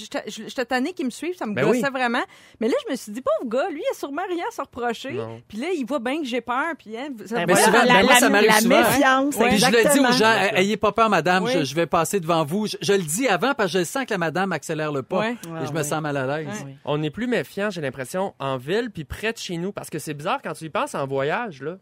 j'étais 0.47 0.65
tannée 0.65 0.91
qu'il 0.93 1.05
me 1.05 1.09
suive. 1.09 1.35
Ça 1.37 1.45
me 1.45 1.53
Ben 1.55 1.65
gossait 1.65 1.83
oui. 1.85 1.89
vraiment. 1.91 2.21
Mais 2.59 2.67
là, 2.67 2.73
je 2.85 2.91
me 2.91 2.95
suis 2.97 3.11
dit, 3.11 3.21
pauvre 3.21 3.49
gars, 3.49 3.69
lui, 3.69 3.81
il 3.81 3.91
a 3.91 3.97
sûrement 3.97 4.21
rien 4.29 4.43
à 4.47 4.51
se 4.53 4.61
reprocher. 4.61 5.13
Non. 5.13 5.41
Puis 5.47 5.57
là, 5.57 5.67
il 5.75 5.85
voit 5.85 5.99
bien 5.99 6.19
que 6.21 6.25
j'ai 6.27 6.41
peur. 6.41 6.73
Puis 6.77 6.95
hein, 6.97 7.07
ça- 7.25 7.45
Ben 7.45 7.55
souvent, 7.55 7.83
la, 7.83 8.03
moi, 8.03 8.13
la- 8.13 8.19
ça 8.19 8.29
m'arrive 8.29 8.49
la 8.49 8.59
souvent, 8.59 8.75
hein. 8.75 8.89
méfiance, 8.91 9.35
Puis 9.37 9.57
je 9.57 9.65
le 9.71 9.91
dis 9.93 9.99
aux 9.99 10.11
gens, 10.11 10.31
ayez 10.55 10.77
pas 10.77 10.91
peur, 10.91 11.09
madame, 11.09 11.43
Oui. 11.45 11.51
je, 11.53 11.63
je 11.63 11.75
vais 11.75 11.87
passer 11.87 12.19
devant 12.19 12.43
vous. 12.45 12.67
Je, 12.67 12.77
je 12.81 12.93
le 12.93 13.03
dis 13.03 13.27
avant 13.27 13.53
parce 13.53 13.71
que 13.73 13.79
je 13.79 13.83
sens 13.85 14.05
que 14.05 14.11
la 14.11 14.17
madame 14.17 14.51
accélère 14.51 14.91
le 14.91 15.01
pas. 15.01 15.29
Et 15.31 15.37
Ah, 15.53 15.65
je 15.65 15.71
me 15.71 15.79
oui. 15.79 15.85
sens 15.85 16.01
mal 16.01 16.17
à 16.17 16.37
l'aise. 16.37 16.65
On 16.83 17.01
est 17.01 17.09
plus 17.09 17.27
méfiant 17.27 17.69
j'ai 17.69 17.81
l'impression 17.81 18.33
en 18.39 18.57
ville 18.57 18.91
puis 18.91 19.05
près 19.05 19.31
de 19.33 19.37
chez 19.37 19.57
nous 19.57 19.71
parce 19.71 19.89
que 19.89 19.97
c'est 19.99 20.13
bizarre 20.13 20.41
quand 20.43 20.53
tu 20.53 20.65
y 20.65 20.69
penses 20.69 20.93
en 20.93 21.07
voyage 21.07 21.61
là 21.61 21.77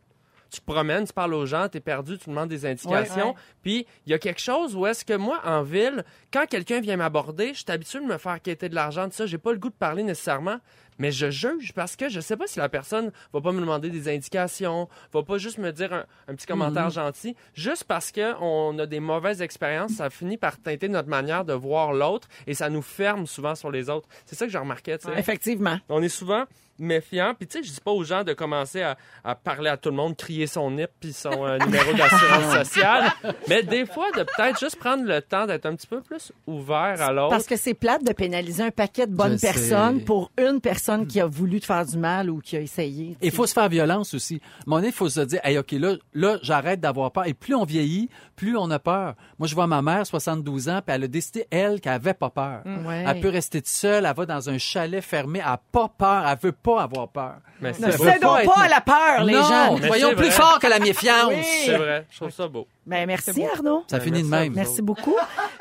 tu 0.53 0.61
te 0.61 0.65
promènes, 0.65 1.05
tu 1.05 1.13
parles 1.13 1.33
aux 1.33 1.45
gens, 1.45 1.67
tu 1.67 1.77
es 1.77 1.81
perdu, 1.81 2.17
tu 2.17 2.29
demandes 2.29 2.49
des 2.49 2.65
indications. 2.65 3.15
Ouais, 3.15 3.29
ouais. 3.31 3.35
Puis 3.63 3.87
il 4.05 4.11
y 4.11 4.13
a 4.13 4.19
quelque 4.19 4.39
chose 4.41 4.75
où 4.75 4.85
est-ce 4.85 5.03
que 5.03 5.15
moi, 5.15 5.41
en 5.43 5.63
ville, 5.63 6.03
quand 6.31 6.45
quelqu'un 6.45 6.79
vient 6.79 6.97
m'aborder, 6.97 7.49
je 7.49 7.59
suis 7.59 7.65
habitué 7.69 7.99
de 7.99 8.05
me 8.05 8.17
faire 8.17 8.41
quitter 8.41 8.69
de 8.69 8.75
l'argent, 8.75 9.07
de 9.07 9.13
ça, 9.13 9.25
j'ai 9.25 9.37
pas 9.37 9.51
le 9.51 9.57
goût 9.57 9.69
de 9.69 9.75
parler 9.75 10.03
nécessairement. 10.03 10.59
mais 10.99 11.11
je 11.11 11.29
juge 11.29 11.73
parce 11.73 11.95
que 11.95 12.09
je 12.09 12.19
sais 12.19 12.37
pas 12.37 12.47
si 12.47 12.59
la 12.59 12.69
personne 12.69 13.11
va 13.33 13.41
pas 13.41 13.51
me 13.51 13.59
demander 13.59 13.89
des 13.89 14.13
indications, 14.13 14.87
va 15.11 15.23
pas 15.23 15.37
juste 15.37 15.57
me 15.57 15.71
dire 15.71 15.93
un, 15.93 16.05
un 16.27 16.35
petit 16.35 16.45
commentaire 16.45 16.89
gentil, 16.89 17.35
juste 17.53 17.85
parce 17.85 18.11
que 18.11 18.35
on 18.41 18.77
a 18.79 18.85
des 18.85 18.99
mauvaises 18.99 19.41
expériences, 19.41 19.93
ça 19.93 20.09
finit 20.09 20.37
par 20.37 20.57
teinter 20.59 20.87
notre 20.89 21.09
manière 21.09 21.45
de 21.45 21.53
voir 21.53 21.93
l'autre 21.93 22.27
et 22.47 22.53
ça 22.53 22.69
nous 22.69 22.81
ferme 22.81 23.25
souvent 23.25 23.55
sur 23.55 23.71
les 23.71 23.89
autres. 23.89 24.07
C'est 24.25 24.35
ça 24.35 24.45
que 24.45 24.51
je 24.51 24.57
remarquais, 24.57 24.97
tu 24.97 25.07
sais. 25.07 25.17
Effectivement. 25.17 25.79
On 25.89 26.01
est 26.01 26.09
souvent 26.09 26.45
méfiant. 26.83 27.33
Puis 27.37 27.47
tu 27.47 27.57
sais, 27.57 27.63
je 27.63 27.71
dis 27.71 27.81
pas 27.81 27.91
aux 27.91 28.03
gens 28.03 28.23
de 28.23 28.33
commencer 28.33 28.81
à, 28.81 28.97
à 29.23 29.35
parler 29.35 29.69
à 29.69 29.77
tout 29.77 29.89
le 29.89 29.95
monde, 29.95 30.15
crier 30.15 30.47
son 30.47 30.71
NIP 30.71 30.89
puis 30.99 31.13
son 31.13 31.45
euh, 31.45 31.57
numéro 31.59 31.93
d'assurance 31.93 32.53
sociale. 32.65 33.11
Mais 33.47 33.63
des 33.63 33.85
fois, 33.85 34.11
de 34.11 34.23
peut-être 34.23 34.59
juste 34.59 34.77
prendre 34.77 35.03
le 35.03 35.21
temps 35.21 35.45
d'être 35.45 35.65
un 35.65 35.75
petit 35.75 35.87
peu 35.87 36.01
plus 36.01 36.31
ouvert 36.47 37.01
à 37.01 37.11
l'autre. 37.11 37.29
Parce 37.29 37.47
que 37.47 37.55
c'est 37.55 37.73
plate 37.73 38.03
de 38.03 38.13
pénaliser 38.13 38.63
un 38.63 38.71
paquet 38.71 39.07
de 39.07 39.15
bonnes 39.15 39.33
Je 39.33 39.37
sais. 39.37 39.47
personnes 39.47 40.03
pour 40.03 40.31
une 40.37 40.61
personne 40.61 41.07
qui 41.07 41.19
a 41.19 41.25
voulu 41.25 41.59
te 41.59 41.65
faire 41.65 41.85
du 41.85 41.97
mal 41.97 42.29
ou 42.29 42.39
qui 42.39 42.57
a 42.57 42.61
essayé. 42.61 43.17
Il 43.21 43.31
faut 43.31 43.47
se 43.47 43.53
faire 43.53 43.69
violence 43.69 44.13
aussi. 44.13 44.41
Mon 44.67 44.83
il 44.83 44.91
faut 44.91 45.09
se 45.09 45.21
dire, 45.21 45.39
hey, 45.43 45.57
OK, 45.57 45.71
là, 45.71 45.95
là 46.13 46.37
j'arrête 46.41 46.79
d'avoir 46.79 47.11
peur. 47.11 47.25
Et 47.25 47.33
plus 47.33 47.55
on 47.55 47.63
vieillit, 47.63 48.09
plus 48.35 48.57
on 48.57 48.69
a 48.71 48.79
peur. 48.79 49.15
Moi, 49.39 49.47
je 49.47 49.55
vois 49.55 49.67
ma 49.67 49.81
mère, 49.81 50.05
72 50.05 50.69
ans, 50.69 50.81
puis 50.85 50.95
elle 50.95 51.03
a 51.05 51.07
décidé, 51.07 51.47
elle, 51.49 51.79
qu'elle 51.79 51.93
avait 51.93 52.13
pas 52.13 52.29
peur. 52.29 52.61
Ouais. 52.85 53.03
Elle 53.07 53.19
peut 53.21 53.29
rester 53.29 53.61
toute 53.61 53.67
seule, 53.69 54.05
elle 54.05 54.15
va 54.15 54.25
dans 54.25 54.49
un 54.49 54.57
chalet 54.57 55.01
fermé, 55.03 55.39
elle 55.39 55.51
a 55.51 55.61
pas 55.71 55.89
peur, 55.89 56.27
elle 56.27 56.37
veut 56.41 56.51
pas 56.51 56.72
avoir 56.77 57.07
peur. 57.09 57.35
Mais 57.61 57.71
Ne 57.79 57.91
cédons 57.91 58.19
pas 58.27 58.33
pas, 58.35 58.43
être- 58.43 58.59
à 58.59 58.67
la 58.67 58.81
peur, 58.81 59.23
les 59.23 59.33
non, 59.33 59.41
gens. 59.43 59.77
Soyons 59.87 60.15
plus 60.15 60.31
forts 60.31 60.59
que 60.59 60.67
la 60.67 60.79
méfiance. 60.79 61.29
Oui. 61.29 61.43
C'est 61.65 61.77
vrai. 61.77 62.05
Je 62.09 62.17
trouve 62.17 62.29
ça 62.31 62.47
beau. 62.47 62.67
Ben, 62.85 63.05
merci, 63.07 63.43
Arnaud. 63.45 63.83
Ça 63.87 63.97
Ben, 63.97 64.03
finit 64.03 64.23
de 64.23 64.27
à 64.33 64.39
même. 64.41 64.53
Merci 64.53 64.81
beaucoup. 64.81 65.15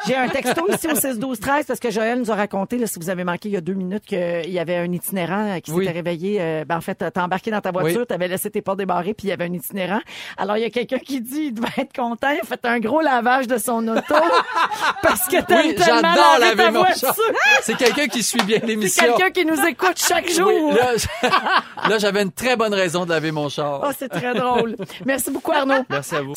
J'ai 0.07 0.17
un 0.17 0.29
texto 0.29 0.67
ici 0.73 0.89
au 0.89 0.95
6 0.97 1.19
12 1.21 1.39
13 1.39 1.67
parce 1.67 1.79
que 1.79 1.91
Joël 1.91 2.19
nous 2.19 2.31
a 2.33 2.35
raconté, 2.35 2.79
là, 2.79 2.89
si 2.89 2.99
vous 2.99 3.11
avez 3.11 3.23
manqué 3.23 3.49
il 3.49 3.53
y 3.53 3.57
a 3.57 3.61
deux 3.61 3.75
minutes, 3.75 4.05
qu'il 4.05 4.51
y 4.51 4.59
avait 4.59 4.77
un 4.77 4.91
itinérant 4.91 5.61
qui 5.61 5.71
Oui. 5.71 5.85
s'était 5.85 5.97
réveillé. 5.97 6.39
euh, 6.41 6.65
ben, 6.65 6.77
en 6.79 6.81
fait, 6.81 6.97
t'as 6.97 7.23
embarqué 7.23 7.53
dans 7.53 7.61
ta 7.61 7.71
voiture, 7.71 8.01
Oui. 8.01 8.07
t'avais 8.09 8.27
laissé 8.27 8.51
tes 8.51 8.61
portes 8.61 8.79
débarrées, 8.79 9.15
puis 9.15 9.29
il 9.29 9.31
y 9.31 9.33
avait 9.33 9.45
un 9.45 9.53
itinérant. 9.53 10.01
Alors, 10.37 10.57
il 10.57 10.63
y 10.63 10.65
a 10.65 10.71
quelqu'un 10.71 10.99
qui 10.99 11.21
dit, 11.21 11.45
il 11.47 11.55
devait 11.55 11.69
être 11.79 11.95
content, 11.95 12.31
il 12.31 12.41
a 12.41 12.45
fait 12.45 12.61
un 12.65 12.81
gros 12.81 13.01
lavage 13.01 13.47
de 13.47 13.59
son 13.59 13.87
auto 13.87 14.15
parce 15.03 15.27
que 15.29 15.41
t'aimes 15.43 15.67
Oui, 15.69 15.75
tellement 15.77 16.01
j'adore 16.03 16.39
laver 16.41 16.57
ta 16.65 16.71
voiture. 16.71 16.99
char. 17.15 17.17
C'est 17.63 17.77
quelqu'un 17.77 18.07
qui 18.09 18.23
suit 18.25 18.43
bien 18.43 18.59
C'est 18.61 18.67
l'émission. 18.67 19.05
quelqu'un 19.17 19.31
qui 19.31 19.45
nous 19.47 19.65
écoute 19.65 19.97
chaque 19.97 20.29
jour. 20.29 20.51
Oui, 20.73 21.29
là, 21.89 21.99
j'avais 21.99 22.23
une 22.23 22.33
très 22.33 22.57
bonne 22.57 22.75
raison 22.75 23.05
de 23.05 23.11
laver 23.11 23.31
mon 23.31 23.49
char. 23.49 23.81
Oh, 23.87 23.91
c'est 23.97 24.09
très 24.09 24.35
drôle. 24.35 24.75
Merci 25.07 25.31
beaucoup, 25.31 25.53
Arnaud. 25.53 25.85
Merci 25.89 26.17
à 26.17 26.23
vous. 26.23 26.35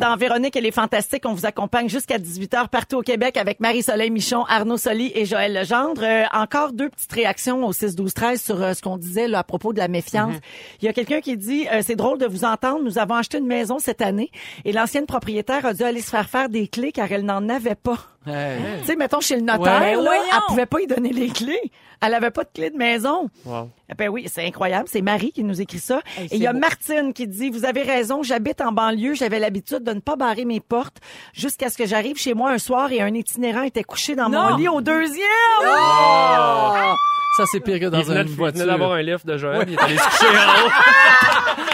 Dans 0.00 0.14
Véronique, 0.16 0.54
elle 0.56 0.66
est 0.66 0.72
fantastique. 0.72 1.22
On 1.24 1.32
vous 1.32 1.46
accompagne 1.46 1.88
jusqu'à 1.88 2.18
18h 2.18 2.68
partout 2.68 2.96
au 2.96 3.02
Québec 3.02 3.38
avec 3.38 3.60
Marie-Soleil 3.60 4.10
Michon, 4.10 4.44
Arnaud 4.44 4.76
Soli 4.76 5.10
et 5.14 5.24
Joël 5.24 5.54
Legendre. 5.54 6.02
Euh, 6.02 6.24
encore 6.34 6.72
deux 6.72 6.90
petites 6.90 7.12
réactions 7.12 7.64
au 7.64 7.72
6-12-13 7.72 8.36
sur 8.36 8.62
euh, 8.62 8.74
ce 8.74 8.82
qu'on 8.82 8.98
disait 8.98 9.26
là, 9.26 9.38
à 9.38 9.44
propos 9.44 9.72
de 9.72 9.78
la 9.78 9.88
méfiance. 9.88 10.34
Il 10.82 10.84
y 10.84 10.88
a 10.88 10.92
quelqu'un 10.92 11.20
qui 11.22 11.38
dit, 11.38 11.66
euh, 11.72 11.80
c'est 11.82 11.96
drôle 11.96 12.18
de 12.18 12.26
vous 12.26 12.44
entendre, 12.44 12.82
nous 12.84 12.98
avons 12.98 13.14
acheté 13.14 13.38
une 13.38 13.46
maison 13.46 13.78
cette 13.78 14.02
année 14.02 14.30
et 14.66 14.72
l'ancienne 14.72 15.06
propriétaire 15.06 15.64
a 15.64 15.72
dû 15.72 15.82
aller 15.82 16.02
se 16.02 16.10
faire 16.10 16.28
faire 16.28 16.50
des 16.50 16.68
clés 16.68 16.92
car 16.92 17.10
elle 17.10 17.24
n'en 17.24 17.48
avait 17.48 17.74
pas. 17.74 18.15
Hey. 18.26 18.80
Tu 18.80 18.86
sais, 18.86 18.96
mettons 18.96 19.20
chez 19.20 19.36
le 19.36 19.42
notaire, 19.42 19.80
Ouais. 19.80 19.94
là, 19.94 20.00
Voyons. 20.02 20.22
elle 20.32 20.40
pouvait 20.48 20.66
pas 20.66 20.80
y 20.80 20.86
donner 20.86 21.12
les 21.12 21.28
clés. 21.28 21.70
Elle 22.02 22.12
avait 22.12 22.30
pas 22.30 22.44
de 22.44 22.50
clé 22.52 22.70
de 22.70 22.76
maison. 22.76 23.30
Wow. 23.44 23.70
Eh 23.90 23.94
Ben 23.94 24.08
oui, 24.08 24.26
c'est 24.30 24.44
incroyable. 24.46 24.88
C'est 24.90 25.00
Marie 25.00 25.32
qui 25.32 25.44
nous 25.44 25.60
écrit 25.60 25.78
ça. 25.78 26.00
Hey, 26.18 26.26
Et 26.30 26.36
il 26.36 26.42
y 26.42 26.46
a 26.46 26.52
beau. 26.52 26.58
Martine 26.58 27.12
qui 27.14 27.26
dit, 27.26 27.48
vous 27.50 27.64
avez 27.64 27.82
raison, 27.82 28.22
j'habite 28.22 28.60
en 28.60 28.72
banlieue, 28.72 29.14
j'avais 29.14 29.38
l'habitude 29.38 29.82
de 29.84 29.92
ne 29.92 30.00
pas 30.00 30.16
barrer 30.16 30.44
mes 30.44 30.60
portes 30.60 30.98
jusqu'à 31.32 31.70
ce 31.70 31.78
que 31.78 31.86
j'arrive 31.86 32.16
chez 32.18 32.34
moi 32.34 32.50
un 32.50 32.58
soir 32.58 32.92
et 32.92 33.00
un 33.00 33.14
itinérant 33.14 33.62
était 33.62 33.84
couché 33.84 34.14
dans 34.14 34.28
mon 34.28 34.50
Non. 34.50 34.56
lit 34.56 34.68
au 34.68 34.80
deuxième. 34.80 35.24
Oh! 35.62 36.74
Ça, 37.36 37.44
c'est 37.50 37.60
pire 37.60 37.78
que 37.78 37.84
Il 37.84 37.90
dans 37.90 38.00
venait, 38.02 38.20
une 38.20 38.26
de- 38.26 38.30
il 38.30 38.36
voiture. 38.36 38.60
venait 38.62 38.72
d'avoir 38.72 38.92
un 38.92 39.02
livre 39.02 39.20
de 39.24 39.36
Joël, 39.36 39.64
il 39.68 39.74
est 39.74 39.82
allé 39.82 39.98
se 39.98 40.04
coucher 40.04 40.26
en 40.26 40.66
haut. 40.66 40.70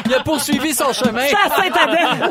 Il 0.07 0.14
a 0.14 0.21
poursuivi 0.21 0.75
son 0.75 0.92
chemin. 0.92 1.23
À 1.23 1.49
Saint-Adèle. 1.50 2.31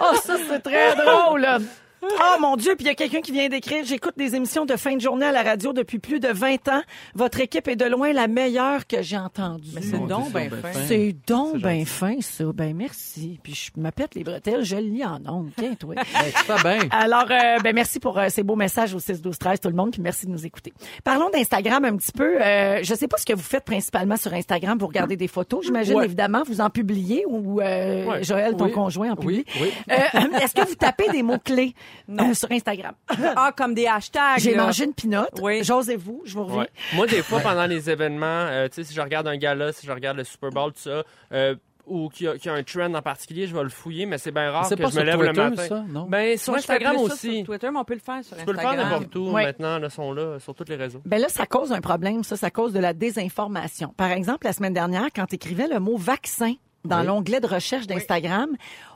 oh, 0.00 0.14
ça, 0.22 0.34
c'est 0.48 0.60
très 0.62 0.94
drôle. 0.94 1.46
Oh 2.36 2.40
mon 2.40 2.56
Dieu, 2.56 2.74
puis 2.76 2.84
il 2.84 2.88
y 2.88 2.90
a 2.90 2.94
quelqu'un 2.94 3.20
qui 3.20 3.32
vient 3.32 3.48
d'écrire, 3.48 3.84
j'écoute 3.84 4.14
des 4.16 4.34
émissions 4.34 4.64
de 4.66 4.76
fin 4.76 4.94
de 4.96 5.00
journée 5.00 5.26
à 5.26 5.32
la 5.32 5.42
radio 5.42 5.72
depuis 5.72 5.98
plus 5.98 6.20
de 6.20 6.28
20 6.28 6.68
ans. 6.68 6.82
Votre 7.14 7.40
équipe 7.40 7.68
est 7.68 7.76
de 7.76 7.84
loin 7.84 8.12
la 8.12 8.26
meilleure 8.28 8.86
que 8.86 9.02
j'ai 9.02 9.16
entendue. 9.16 9.68
Mais 9.74 9.80
c'est 9.82 9.98
donc 10.06 10.30
ben 10.32 10.50
c'est 10.50 10.60
fin. 10.72 10.86
C'est 10.86 11.16
donc 11.26 11.56
bien 11.58 11.84
fin, 11.84 12.16
ça. 12.20 12.44
Ben 12.54 12.74
merci. 12.74 13.38
Puis 13.42 13.54
je 13.54 13.80
me 13.80 13.90
pète 13.90 14.14
les 14.14 14.24
bretelles, 14.24 14.64
je 14.64 14.76
le 14.76 14.82
lis 14.82 15.04
en 15.04 15.20
ondes. 15.26 15.50
Tiens, 15.56 15.74
toi. 15.74 15.94
Ben, 16.48 16.78
bien. 16.78 16.88
Alors, 16.90 17.26
euh, 17.30 17.58
ben 17.62 17.74
merci 17.74 17.98
pour 18.00 18.18
euh, 18.18 18.26
ces 18.28 18.42
beaux 18.42 18.56
messages 18.56 18.94
au 18.94 18.98
6 18.98 19.20
12 19.22 19.38
13 19.38 19.60
tout 19.60 19.68
le 19.68 19.74
monde, 19.74 19.90
puis 19.92 20.00
merci 20.02 20.26
de 20.26 20.30
nous 20.30 20.46
écouter. 20.46 20.72
Parlons 21.04 21.28
d'Instagram 21.30 21.84
un 21.84 21.96
petit 21.96 22.12
peu. 22.12 22.40
Euh, 22.40 22.80
je 22.82 22.94
sais 22.94 23.08
pas 23.08 23.16
ce 23.18 23.26
que 23.26 23.32
vous 23.32 23.42
faites 23.42 23.64
principalement 23.64 24.16
sur 24.16 24.32
Instagram. 24.32 24.78
Vous 24.78 24.86
regardez 24.86 25.16
des 25.16 25.28
photos, 25.28 25.64
j'imagine 25.64 25.96
Ouais. 25.96 26.04
évidemment. 26.04 26.42
Vous 26.46 26.60
en 26.60 26.70
publiez 26.70 27.24
ou 27.26 27.60
euh, 27.60 28.04
Ouais. 28.06 28.22
Joël, 28.24 28.54
ton 28.56 28.66
Oui. 28.66 28.72
conjoint, 28.72 29.10
en 29.12 29.16
publie. 29.16 29.44
Oui, 29.60 29.70
oui. 29.88 29.94
Euh, 30.14 30.38
Est-ce 30.40 30.54
que 30.54 30.66
vous 30.66 30.74
tapez 30.74 31.08
des 31.10 31.22
mots 31.22 31.38
clés 32.06 32.34
sur 32.34 32.50
Instagram 32.50 32.94
Ah, 33.36 33.52
comme 33.56 33.74
des 33.74 33.86
hashtags. 33.86 34.38
J'ai 34.40 34.54
mangé 34.54 34.84
une 34.84 34.94
pinotte. 34.94 35.38
Oui. 35.42 35.62
J'osez-vous, 35.64 36.22
je 36.24 36.34
vous 36.34 36.44
reviens. 36.44 36.58
Ouais. 36.60 36.68
Moi, 36.94 37.06
des 37.06 37.22
fois, 37.22 37.40
pendant 37.40 37.66
les 37.66 37.88
événements, 37.90 38.26
euh, 38.26 38.68
tu 38.68 38.74
sais, 38.76 38.84
si 38.84 38.94
je 38.94 39.00
regarde 39.00 39.26
un 39.28 39.36
gala, 39.36 39.72
si 39.72 39.86
je 39.86 39.92
regarde 39.92 40.16
le 40.16 40.24
Super 40.24 40.50
Bowl, 40.50 40.72
tout 40.72 40.80
ça, 40.80 41.02
euh, 41.32 41.54
ou 41.88 42.08
qu'il 42.08 42.26
y, 42.26 42.48
a- 42.48 42.52
a 42.52 42.56
un 42.56 42.64
trend 42.64 42.92
en 42.94 43.00
particulier, 43.00 43.46
je 43.46 43.54
vais 43.54 43.62
le 43.62 43.68
fouiller, 43.68 44.06
mais 44.06 44.18
c'est 44.18 44.32
bien 44.32 44.50
rare 44.50 44.66
C'est 44.66 44.74
que 44.74 44.82
pas 44.82 44.88
je 44.88 44.94
me 44.96 45.00
sur 45.02 45.04
lève 45.04 45.20
le 45.20 45.26
Twitter, 45.28 45.40
matin. 45.50 45.62
ça, 45.68 45.84
non? 45.88 46.06
Ben, 46.08 46.36
sur 46.36 46.50
Moi, 46.52 46.58
Instagram 46.58 46.96
aussi. 46.96 47.36
Sur 47.36 47.44
Twitter, 47.46 47.68
mais 47.70 47.78
on 47.78 47.84
peut 47.84 47.94
le 47.94 48.00
faire 48.00 48.24
sur 48.24 48.36
Tu 48.36 48.44
peux 48.44 48.50
le 48.52 48.58
faire 48.58 48.70
Instagram. 48.70 48.92
n'importe 49.02 49.14
où 49.14 49.30
Ouais. 49.30 49.44
maintenant, 49.44 49.78
là, 49.78 49.88
sont 49.88 50.12
là, 50.12 50.40
sur 50.40 50.52
tous 50.52 50.64
les 50.68 50.74
réseaux. 50.74 51.00
Ben 51.04 51.20
là, 51.20 51.28
ça 51.28 51.46
cause 51.46 51.70
un 51.72 51.80
problème, 51.80 52.24
ça, 52.24 52.36
ça 52.36 52.50
cause 52.50 52.72
de 52.72 52.80
la 52.80 52.92
désinformation. 52.92 53.94
Par 53.96 54.10
exemple, 54.10 54.46
la 54.46 54.52
semaine 54.52 54.74
dernière, 54.74 55.06
quand 55.14 55.26
tu 55.26 55.36
écrivais 55.36 55.68
le 55.68 55.78
mot 55.78 55.96
vaccin 55.96 56.54
dans 56.86 57.00
Oui. 57.00 57.06
l'onglet 57.06 57.40
de 57.40 57.46
recherche 57.46 57.86
d'Instagram, 57.86 58.48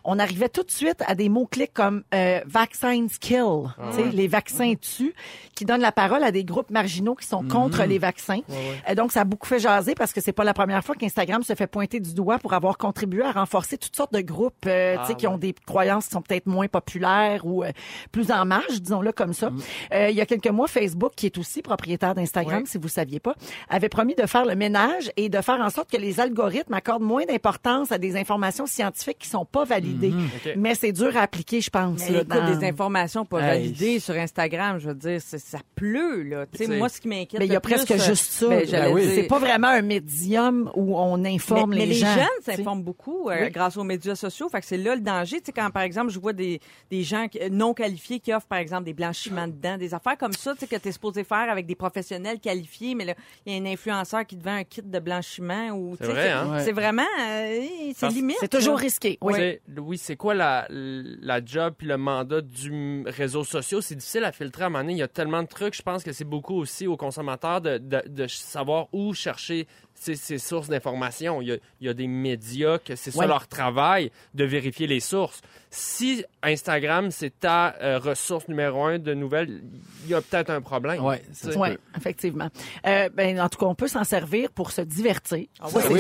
on 0.04 0.18
arrivait 0.18 0.48
tout 0.48 0.62
de 0.62 0.70
suite 0.70 1.02
à 1.06 1.14
des 1.14 1.28
mots-clés 1.28 1.68
comme 1.68 2.04
euh, 2.14 2.40
vaccines 2.46 3.08
kill, 3.20 3.44
tu 3.92 3.96
sais, 3.96 4.08
les 4.10 4.28
vaccins 4.28 4.72
tuent, 4.74 5.14
qui 5.54 5.64
donnent 5.66 5.82
la 5.82 5.92
parole 5.92 6.24
à 6.24 6.32
des 6.32 6.42
groupes 6.44 6.70
marginaux 6.70 7.14
qui 7.14 7.26
sont 7.26 7.46
contre 7.46 7.84
les 7.84 7.98
vaccins. 7.98 8.40
Et 8.88 8.94
donc, 8.94 9.12
ça 9.12 9.20
a 9.20 9.24
beaucoup 9.24 9.46
fait 9.46 9.58
jaser 9.58 9.94
parce 9.94 10.12
que 10.14 10.20
c'est 10.22 10.32
pas 10.32 10.44
la 10.44 10.54
première 10.54 10.82
fois 10.82 10.94
qu'Instagram 10.94 11.42
se 11.42 11.54
fait 11.54 11.66
pointer 11.66 12.00
du 12.00 12.14
doigt 12.14 12.38
pour 12.38 12.54
avoir 12.54 12.78
contribué 12.78 13.22
à 13.24 13.32
renforcer 13.32 13.76
toutes 13.76 13.94
sortes 13.94 14.12
de 14.14 14.20
groupes, 14.22 14.54
euh, 14.66 14.96
tu 15.02 15.06
sais, 15.08 15.14
qui 15.16 15.26
ont 15.26 15.36
des 15.36 15.54
croyances 15.66 16.06
qui 16.06 16.12
sont 16.12 16.22
peut-être 16.22 16.46
moins 16.46 16.68
populaires 16.68 17.44
ou 17.44 17.62
euh, 17.62 17.70
plus 18.10 18.30
en 18.32 18.46
marge, 18.46 18.80
disons-le 18.80 19.12
comme 19.12 19.34
ça. 19.34 19.50
Euh, 19.92 20.08
il 20.08 20.16
y 20.16 20.20
a 20.22 20.26
quelques 20.26 20.48
mois, 20.48 20.66
Facebook, 20.66 21.12
qui 21.14 21.26
est 21.26 21.36
aussi 21.38 21.60
propriétaire 21.62 22.14
d'Instagram, 22.14 22.60
Ouais. 22.62 22.66
si 22.66 22.78
vous 22.78 22.88
saviez 22.88 23.20
pas, 23.20 23.34
avait 23.68 23.88
promis 23.90 24.14
de 24.14 24.24
faire 24.26 24.44
le 24.46 24.54
ménage 24.56 25.10
et 25.16 25.28
de 25.28 25.40
faire 25.42 25.60
en 25.60 25.68
sorte 25.70 25.90
que 25.90 25.96
les 25.98 26.20
algorithmes 26.20 26.72
accordent 26.74 27.02
moins 27.02 27.24
d'importance 27.26 27.79
à 27.90 27.98
des 27.98 28.16
informations 28.16 28.66
scientifiques 28.66 29.18
qui 29.20 29.28
sont 29.28 29.44
pas 29.44 29.64
validées. 29.64 30.12
OK. 30.12 30.52
Mais 30.56 30.74
c'est 30.74 30.92
dur 30.92 31.16
à 31.16 31.22
appliquer, 31.22 31.60
je 31.60 31.70
pense. 31.70 32.00
Mais 32.00 32.10
là, 32.10 32.20
écoute, 32.20 32.28
dans- 32.28 32.58
des 32.58 32.66
informations 32.66 33.24
pas 33.24 33.40
Hey. 33.40 33.46
validées 33.62 33.98
sur 34.00 34.14
Instagram, 34.14 34.78
je 34.78 34.88
veux 34.88 34.94
dire, 34.94 35.20
ça 35.20 35.58
pleut, 35.74 36.22
là. 36.22 36.46
Tu 36.46 36.58
sais, 36.58 36.66
C'est- 36.66 36.76
moi, 36.78 36.88
ce 36.88 37.00
qui 37.00 37.08
m'inquiète 37.08 37.40
Mais 37.40 37.46
il 37.46 37.52
y 37.52 37.56
a 37.56 37.60
plus, 37.60 37.74
presque 37.74 37.90
euh, 37.92 37.98
juste 37.98 38.30
ça. 38.30 38.48
ben, 38.48 38.62
oui. 38.92 39.02
dire- 39.02 39.10
C'est 39.14 39.22
pas 39.28 39.38
vraiment 39.38 39.68
un 39.68 39.82
médium 39.82 40.70
où 40.74 40.98
on 40.98 41.24
informe 41.24 41.70
mais, 41.70 41.76
mais 41.76 41.86
les, 41.86 41.94
les 41.94 41.98
gens. 42.00 42.14
jeunes 42.14 42.24
tu 42.38 42.44
sais. 42.50 42.56
s'informent 42.56 42.82
beaucoup 42.82 43.30
euh, 43.30 43.44
Oui. 43.44 43.50
grâce 43.50 43.76
aux 43.76 43.84
médias 43.84 44.14
sociaux. 44.14 44.48
Fait 44.48 44.60
que 44.60 44.66
c'est 44.66 44.76
là 44.76 44.94
le 44.94 45.00
danger. 45.00 45.38
Tu 45.38 45.46
sais, 45.46 45.52
quand, 45.52 45.70
par 45.70 45.82
exemple, 45.82 46.10
je 46.10 46.18
vois 46.18 46.32
des, 46.32 46.60
des 46.90 47.02
gens 47.02 47.26
non 47.50 47.74
qualifiés 47.74 48.20
qui 48.20 48.32
offrent, 48.32 48.46
par 48.46 48.58
exemple, 48.58 48.84
des 48.84 48.92
blanchiments 48.94 49.46
dedans, 49.48 49.76
des 49.78 49.94
affaires 49.94 50.18
comme 50.18 50.32
ça, 50.32 50.52
tu 50.54 50.60
sais, 50.60 50.66
que 50.66 50.76
tu 50.76 50.88
es 50.88 50.92
supposé 50.92 51.24
faire 51.24 51.48
avec 51.50 51.66
des 51.66 51.74
professionnels 51.74 52.38
qualifiés, 52.40 52.94
mais 52.94 53.04
là, 53.04 53.14
il 53.46 53.52
y 53.52 53.56
a 53.56 53.60
un 53.62 53.66
influenceur 53.72 54.26
qui 54.26 54.36
te 54.36 54.44
vend 54.44 54.54
un 54.56 54.64
kit 54.64 54.82
de 54.82 54.98
blanchiment 54.98 55.70
ou, 55.70 55.96
C'est 56.00 56.06
vrai, 56.06 56.30
hein? 56.30 56.58
C'est 56.64 56.72
vraiment, 56.72 57.02
euh, 57.20 57.60
c'est 57.96 58.08
limite. 58.08 58.36
C'est 58.40 58.48
toujours 58.48 58.74
là. 58.76 58.80
risqué. 58.82 59.18
Oui, 59.22 59.34
Oui. 59.78 59.98
c'est- 59.98 60.16
quoi 60.16 60.34
la, 60.34 60.66
la 60.70 61.44
job 61.44 61.74
puis 61.78 61.86
le 61.86 61.96
mandat 61.96 62.40
du 62.40 63.02
réseau 63.06 63.44
social? 63.44 63.82
C'est 63.82 63.94
difficile 63.96 64.24
à 64.24 64.32
filtrer 64.32 64.64
à 64.64 64.66
un 64.66 64.70
moment 64.70 64.82
donné. 64.84 64.94
Il 64.94 64.98
y 64.98 65.02
a 65.02 65.08
tellement 65.08 65.42
de 65.42 65.48
trucs. 65.48 65.74
Je 65.74 65.82
pense 65.82 66.02
que 66.02 66.12
c'est 66.12 66.24
beaucoup 66.24 66.54
aussi 66.56 66.86
aux 66.86 66.96
consommateurs 66.96 67.60
de, 67.60 67.78
de, 67.78 68.02
de 68.06 68.26
savoir 68.26 68.88
où 68.92 69.14
chercher 69.14 69.66
ces, 69.94 70.14
ces 70.14 70.38
sources 70.38 70.68
d'information. 70.68 71.42
Il, 71.42 71.48
y 71.48 71.52
a- 71.52 71.58
il 71.80 71.86
y 71.86 71.90
a 71.90 71.94
des 71.94 72.06
médias 72.06 72.78
que 72.78 72.96
c'est 72.96 73.10
ça 73.10 73.18
Ouais. 73.20 73.26
leur 73.26 73.46
travail 73.48 74.10
de 74.34 74.44
vérifier 74.44 74.86
les 74.86 75.00
sources. 75.00 75.40
Si 75.72 76.24
Instagram, 76.42 77.10
c'est 77.12 77.38
ta 77.38 77.76
euh, 77.80 77.98
ressource 77.98 78.48
numéro 78.48 78.82
un 78.84 78.98
de 78.98 79.14
nouvelles, 79.14 79.62
il 80.04 80.10
y 80.10 80.14
a 80.14 80.20
peut-être 80.20 80.50
un 80.50 80.60
problème. 80.60 81.04
Ouais, 81.04 81.22
Oui, 81.56 81.70
peut. 81.74 81.78
effectivement. 81.96 82.48
Euh, 82.86 83.08
ben, 83.14 83.38
en 83.40 83.48
tout 83.48 83.58
cas, 83.58 83.66
on 83.66 83.74
peut 83.76 83.86
s'en 83.86 84.02
servir 84.02 84.50
pour 84.50 84.72
se 84.72 84.80
divertir. 84.80 85.46
Ah 85.60 85.66
oui, 85.66 85.72
Ça, 85.72 85.80
c'est 85.82 85.92
Oui. 85.92 85.98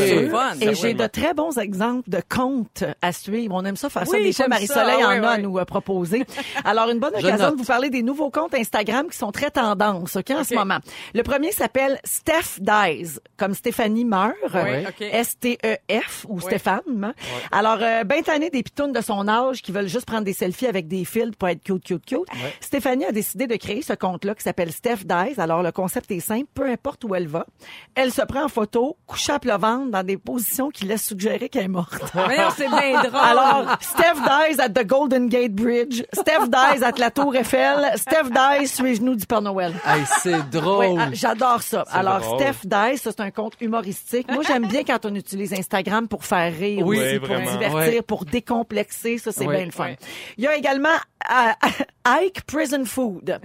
Et 0.60 0.66
j'ai 0.66 0.74
Certainement. 0.74 1.02
de 1.04 1.08
très 1.08 1.34
bons 1.34 1.58
exemples 1.60 2.08
de 2.10 2.20
comptes 2.28 2.84
à 3.02 3.12
suivre. 3.12 3.54
On 3.54 3.64
aime 3.64 3.76
ça 3.76 3.88
faire 3.90 4.06
ça. 4.06 4.16
Oui, 4.16 4.24
Des 4.24 4.32
fois, 4.32 4.48
Marie-Soleil 4.48 5.00
ça. 5.00 5.08
en 5.08 5.22
a 5.22 5.28
à 5.28 5.38
nous 5.38 5.58
euh, 5.58 5.64
proposer. 5.64 6.24
Alors, 6.64 6.88
une 6.88 6.98
bonne 6.98 7.14
occasion 7.14 7.46
note. 7.46 7.54
de 7.54 7.58
vous 7.58 7.64
parler 7.66 7.90
des 7.90 8.02
nouveaux 8.02 8.30
comptes 8.30 8.54
Instagram 8.54 9.08
qui 9.10 9.16
sont 9.16 9.32
très 9.32 9.50
tendances, 9.50 10.16
OK, 10.16 10.30
en 10.30 10.44
ce 10.44 10.54
moment. 10.54 10.78
Le 11.14 11.22
premier 11.22 11.52
s'appelle 11.52 11.98
Steph 12.04 12.58
Dies, 12.60 13.18
comme 13.36 13.54
Stéphanie 13.54 14.04
meurt. 14.04 14.34
Oui, 14.54 14.86
OK. 14.88 15.00
S-T-E-F 15.00 16.26
ou 16.28 16.40
Stéphane. 16.40 17.14
Alors, 17.52 17.78
euh, 17.80 18.04
ben 18.04 18.22
des 18.52 18.62
pitounes 18.62 18.92
de 18.92 19.00
son 19.00 19.28
âge 19.28 19.62
qui 19.62 19.72
veulent 19.72 19.88
juste 19.88 20.06
prendre 20.06 20.24
des 20.24 20.32
selfies 20.32 20.66
avec 20.66 20.88
des 20.88 21.04
fils 21.04 21.30
pour 21.38 21.48
être 21.48 21.62
cute, 21.62 21.84
cute, 21.84 22.04
cute. 22.04 22.26
Stéphanie 22.60 23.04
a 23.04 23.12
décidé 23.12 23.46
de 23.46 23.56
créer 23.56 23.82
ce 23.82 23.92
compte-là 23.92 24.34
qui 24.34 24.42
s'appelle 24.42 24.72
Steph 24.72 25.04
Dies. 25.04 25.38
Alors, 25.38 25.62
le 25.62 25.72
concept 25.72 26.10
est 26.10 26.20
simple. 26.20 26.46
Peu 26.54 26.68
importe 26.68 27.04
où 27.04 27.14
elle 27.14 27.26
va, 27.26 27.46
elle 27.94 28.12
se 28.12 28.22
prend 28.22 28.44
en 28.44 28.48
photo, 28.48 28.96
couchée 29.06 29.32
à 29.32 29.38
plat 29.38 29.56
ventre 29.56 29.90
dans 29.90 30.02
des 30.02 30.16
positions 30.16 30.70
qui 30.70 30.84
laissent 30.84 31.06
suggérer 31.06 31.39
qu'elle 31.48 31.64
est 31.64 31.68
morte. 31.68 31.94
Mais 32.28 32.36
non, 32.36 32.48
c'est 32.56 32.68
bien 32.68 33.02
drôle. 33.02 33.20
Alors, 33.20 33.76
Steph 33.80 34.14
dies 34.22 34.60
at 34.60 34.68
the 34.70 34.86
Golden 34.86 35.28
Gate 35.28 35.52
Bridge. 35.54 36.02
Steph 36.12 36.48
dies 36.48 36.84
at 36.84 36.98
la 36.98 37.10
Tour 37.10 37.34
Eiffel. 37.36 37.90
Steph 37.96 38.30
dies 38.30 38.68
sur 38.68 38.84
les 38.84 38.96
genoux 38.96 39.14
du 39.14 39.26
Père 39.26 39.42
Noël? 39.42 39.72
Hey, 39.86 40.02
c'est 40.22 40.50
drôle. 40.50 40.98
ah, 41.00 41.08
j'adore 41.12 41.62
ça. 41.62 41.84
Alors, 41.92 42.20
drôle. 42.20 42.40
Steph 42.40 42.64
Dice, 42.64 43.02
ça, 43.02 43.10
c'est 43.16 43.20
un 43.20 43.30
compte 43.30 43.54
humoristique. 43.60 44.30
Moi, 44.30 44.42
j'aime 44.46 44.66
bien 44.66 44.84
quand 44.84 45.04
on 45.06 45.14
utilise 45.14 45.52
Instagram 45.52 46.08
pour 46.08 46.24
faire 46.24 46.52
rire 46.52 46.84
Oui, 46.86 46.98
aussi, 46.98 47.18
pour 47.18 47.28
divertir, 47.36 47.74
Ouais. 47.74 48.02
pour 48.02 48.24
décomplexer. 48.24 49.18
Ça, 49.18 49.32
c'est 49.32 49.46
bien 49.46 49.64
le 49.64 49.70
fun. 49.70 49.84
Ouais. 49.84 49.98
Il 50.36 50.44
y 50.44 50.46
a 50.46 50.54
également 50.56 50.88
euh, 51.30 51.68
Ike 52.04 52.42
Prison 52.46 52.84
Food. 52.84 53.40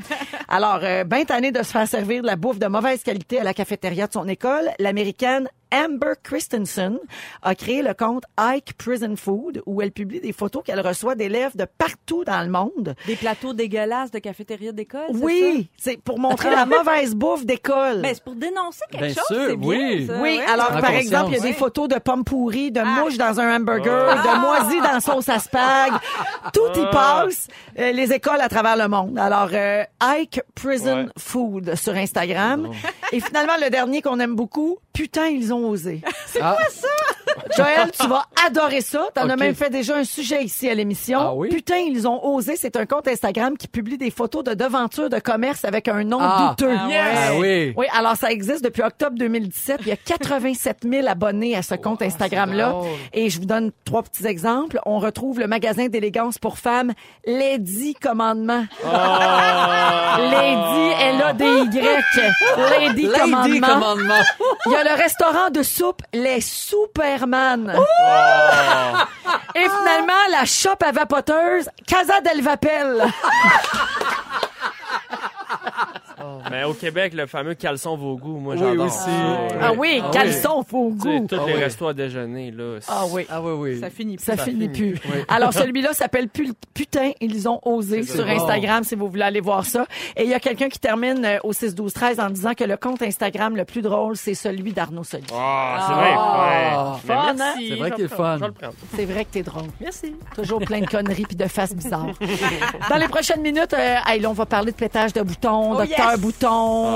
Alors, 0.47 0.79
euh, 0.83 1.03
ben 1.03 1.25
tanné 1.25 1.51
de 1.51 1.59
se 1.63 1.71
faire 1.71 1.87
servir 1.87 2.21
de 2.21 2.27
la 2.27 2.35
bouffe 2.35 2.59
de 2.59 2.67
mauvaise 2.67 3.03
qualité 3.03 3.39
à 3.39 3.43
la 3.43 3.53
cafétéria 3.53 4.07
de 4.07 4.13
son 4.13 4.27
école, 4.27 4.69
l'américaine 4.79 5.47
Amber 5.73 6.13
Christensen 6.23 6.97
a 7.41 7.55
créé 7.55 7.81
le 7.81 7.93
compte 7.93 8.23
Ike 8.37 8.73
Prison 8.77 9.15
Food 9.15 9.61
où 9.65 9.81
elle 9.81 9.91
publie 9.91 10.19
des 10.21 10.31
photos 10.33 10.63
qu'elle 10.63 10.79
reçoit 10.85 11.15
d'élèves 11.15 11.55
de 11.55 11.65
partout 11.77 12.23
dans 12.23 12.41
le 12.43 12.49
monde. 12.49 12.95
Des 13.07 13.15
plateaux 13.15 13.53
dégueulasses 13.53 14.11
de 14.11 14.19
cafétéria 14.19 14.71
d'école, 14.71 15.01
Oui, 15.13 15.69
c'est 15.77 15.97
pour 16.01 16.19
montrer 16.19 16.49
la 16.51 16.65
mauvaise 16.65 17.15
bouffe 17.15 17.45
d'école. 17.45 18.01
Ben, 18.01 18.13
c'est 18.13 18.23
pour 18.23 18.35
dénoncer 18.35 18.81
quelque 18.91 19.05
Bien 19.05 19.13
chose, 19.13 19.37
sûr, 19.47 19.57
bien, 19.57 19.67
oui. 19.69 20.07
ça, 20.07 20.13
Oui, 20.21 20.37
ouais. 20.37 20.45
alors 20.45 20.67
par 20.67 20.81
conscience. 20.81 20.97
exemple, 21.01 21.29
il 21.31 21.33
y 21.33 21.39
a 21.39 21.41
des 21.41 21.47
Oui. 21.49 21.53
photos 21.53 21.87
de 21.89 21.99
pommes 21.99 22.23
pourries, 22.23 22.71
de 22.71 22.81
Ah. 22.81 23.01
mouches 23.03 23.17
dans 23.17 23.39
un 23.39 23.55
hamburger, 23.57 24.15
de 24.23 24.39
moisis 24.39 24.81
dans 24.81 24.99
sauce 24.99 25.29
à 25.29 25.39
spag. 25.39 25.93
Tout 26.53 26.79
y 26.79 26.85
passe, 26.91 27.47
euh, 27.79 27.91
les 27.91 28.11
écoles 28.13 28.41
à 28.41 28.49
travers 28.49 28.77
le 28.77 28.87
monde. 28.87 29.17
Alors, 29.17 29.49
euh, 29.53 29.83
Ike 30.01 30.41
Prison 30.53 30.85
Ouais. 31.05 31.05
Food 31.17 31.75
sur 31.75 31.93
Instagram. 31.95 32.69
Et 33.11 33.19
finalement, 33.19 33.53
le 33.61 33.69
dernier 33.69 34.01
qu'on 34.01 34.19
aime 34.19 34.35
beaucoup, 34.35 34.77
putain, 34.93 35.27
ils 35.27 35.53
ont 35.53 35.54
osé. 35.63 36.01
Ah, 36.41 36.57
Joël, 37.55 37.91
tu 37.99 38.07
vas 38.07 38.23
adorer 38.47 38.81
ça. 38.81 39.07
T'en 39.13 39.29
as 39.29 39.35
même 39.35 39.53
fait 39.55 39.69
déjà 39.69 39.95
un 39.97 40.03
sujet 40.03 40.43
ici 40.43 40.69
à 40.69 40.73
l'émission. 40.73 41.19
Ah 41.21 41.33
oui? 41.33 41.49
Putain, 41.49 41.77
ils 41.77 42.07
ont 42.07 42.25
osé. 42.25 42.55
C'est 42.55 42.75
un 42.75 42.85
compte 42.85 43.07
Instagram 43.07 43.57
qui 43.57 43.67
publie 43.67 43.97
des 43.97 44.09
photos 44.11 44.43
de 44.43 44.53
devanture 44.53 45.09
de 45.09 45.19
commerce 45.19 45.63
avec 45.65 45.87
un 45.87 46.03
nom 46.03 46.17
Ah. 46.21 46.55
douteux. 46.57 46.73
Ah 46.75 46.87
ah 46.89 47.35
oui. 47.37 47.73
Oui, 47.77 47.85
alors 47.95 48.15
ça 48.15 48.31
existe 48.31 48.63
depuis 48.63 48.81
octobre 48.81 49.17
2017. 49.17 49.81
Il 49.81 49.87
y 49.87 49.91
a 49.91 49.95
87 49.97 50.79
000 50.89 51.07
abonnés 51.07 51.55
à 51.55 51.61
ce 51.61 51.75
compte 51.75 52.01
Instagram-là. 52.01 52.73
Et 53.13 53.29
je 53.29 53.39
vous 53.39 53.45
donne 53.45 53.71
trois 53.85 54.01
petits 54.03 54.25
exemples. 54.25 54.79
On 54.85 54.99
retrouve 54.99 55.39
le 55.39 55.47
magasin 55.47 55.87
d'élégance 55.87 56.37
pour 56.39 56.57
femmes 56.57 56.93
Lady 57.27 57.93
Commandement. 57.95 58.65
Lady 60.17 60.93
L-A-D-Y. 61.01 61.81
Lady, 62.71 63.03
Lady 63.03 63.09
Commandement. 63.19 63.67
commandement. 63.67 64.21
Il 64.65 64.71
y 64.71 64.75
a 64.75 64.83
le 64.83 65.01
restaurant 65.01 65.49
de 65.51 65.61
soupe 65.63 66.01
Les 66.13 66.41
Superman. 67.35 67.67
Et 69.55 69.63
finalement, 69.63 70.13
la 70.31 70.45
shop 70.45 70.77
à 70.85 70.91
vapoteuse 70.91 71.69
Casa 71.87 72.21
del 72.21 72.41
Vapel. 72.41 73.05
Mais 76.51 76.63
au 76.63 76.73
Québec, 76.73 77.13
le 77.13 77.25
fameux 77.27 77.53
caleçon 77.55 77.95
vos 77.97 78.15
goûts, 78.17 78.37
moi 78.39 78.53
Oui, 78.55 78.59
j'adore. 78.59 78.87
Ah 79.61 79.71
oui, 79.77 79.99
Ah 80.01 80.05
oui. 80.07 80.11
caleçon 80.11 80.63
faux 80.63 80.91
Tu 81.01 81.01
sais, 81.09 81.19
goût. 81.19 81.27
tous 81.27 81.35
Ah 81.39 81.43
les 81.47 81.53
oui. 81.53 81.59
restos 81.63 81.87
à 81.87 81.93
déjeuner, 81.93 82.51
là. 82.51 82.79
Ah 82.87 83.03
oui. 83.09 83.25
Ah 83.29 83.41
oui, 83.41 83.51
oui. 83.53 83.79
Ça 83.79 83.89
finit 83.89 84.15
plus. 84.17 84.25
Ça, 84.25 84.37
Ça 84.37 84.43
finit, 84.45 84.69
plus. 84.69 84.95
Alors, 85.27 85.53
celui-là 85.53 85.93
s'appelle 85.93 86.29
Pu- 86.29 86.53
Putain, 86.73 87.11
ils 87.21 87.47
ont 87.47 87.59
osé 87.63 88.03
sur 88.03 88.25
bon. 88.25 88.31
Instagram 88.31 88.83
si 88.83 88.95
vous 88.95 89.09
voulez 89.09 89.23
aller 89.23 89.41
voir 89.41 89.65
ça. 89.65 89.85
Et 90.15 90.23
il 90.23 90.29
y 90.29 90.33
a 90.33 90.39
quelqu'un 90.39 90.69
qui 90.69 90.79
termine 90.79 91.23
euh, 91.25 91.37
au 91.43 91.51
6-12-13 91.53 92.19
en 92.21 92.29
disant 92.29 92.53
que 92.53 92.63
le 92.63 92.77
compte 92.77 93.01
Instagram 93.01 93.55
le 93.55 93.65
plus 93.65 93.81
drôle, 93.81 94.15
c'est 94.17 94.33
celui 94.33 94.73
d'Arnaud 94.73 95.03
Soli. 95.03 95.23
Ah, 95.33 95.85
c'est 95.87 95.93
vrai. 95.93 96.13
Ah. 96.17 96.97
Fun, 97.05 97.33
merci, 97.37 97.43
hein? 97.45 97.65
C'est 97.69 97.75
vrai 97.75 97.91
qu'il 97.91 98.05
est 98.05 98.07
fun. 98.07 98.37
C'est 98.95 99.05
vrai 99.05 99.25
que 99.25 99.29
t'es 99.31 99.43
drôle. 99.43 99.63
Merci. 99.81 100.15
Toujours 100.35 100.59
plein 100.59 100.79
de 100.81 100.87
conneries 100.87 101.23
puis 101.25 101.35
de 101.35 101.45
faces 101.47 101.75
bizarres. 101.75 102.07
Dans 102.89 102.97
les 102.97 103.07
prochaines 103.07 103.41
minutes, 103.41 103.73
euh, 103.73 103.95
hey, 104.07 104.19
là, 104.19 104.29
on 104.29 104.33
va 104.33 104.45
parler 104.45 104.71
de 104.71 104.77
pétage 104.77 105.13
de 105.13 105.21
boutons, 105.21 105.73
Oh, 105.73 105.77
docteur 105.77 106.14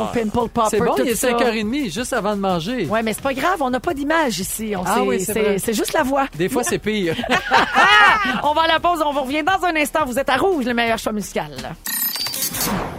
Ah. 0.08 0.12
pimple 0.14 0.50
popper, 0.50 0.62
C'est 0.70 0.80
bon, 0.80 0.96
tout 0.96 1.04
il 1.04 1.12
est 1.12 1.16
ça. 1.16 1.32
5h30, 1.32 1.92
juste 1.94 2.14
avant 2.14 2.36
de 2.36 2.42
manger. 2.42 2.86
Ouais, 2.88 3.04
mais 3.04 3.14
c'est 3.14 3.22
pas 3.22 3.34
grave, 3.34 3.62
on 3.62 3.70
n'a 3.70 3.80
pas 3.80 3.94
d'image 3.94 4.40
ici. 4.40 4.74
On 4.78 4.84
Ah 4.86 5.04
oui, 5.04 5.20
c'est 5.20 5.74
juste 5.74 5.94
la 5.94 6.04
voix. 6.04 6.26
Des 6.38 6.50
fois, 6.50 6.64
c'est 6.64 6.80
pire. 6.80 7.16
On 8.44 8.54
va 8.54 8.64
à 8.64 8.68
la 8.68 8.80
pause, 8.80 9.02
on 9.06 9.14
vous 9.14 9.22
revient 9.22 9.44
dans 9.44 9.66
un 9.66 9.76
instant. 9.76 10.06
Vous 10.06 10.20
êtes 10.20 10.30
à 10.30 10.36
Rouge, 10.38 10.66
le 10.66 10.74
meilleur 10.74 10.98
choix 10.98 11.14
musical. 11.14 11.52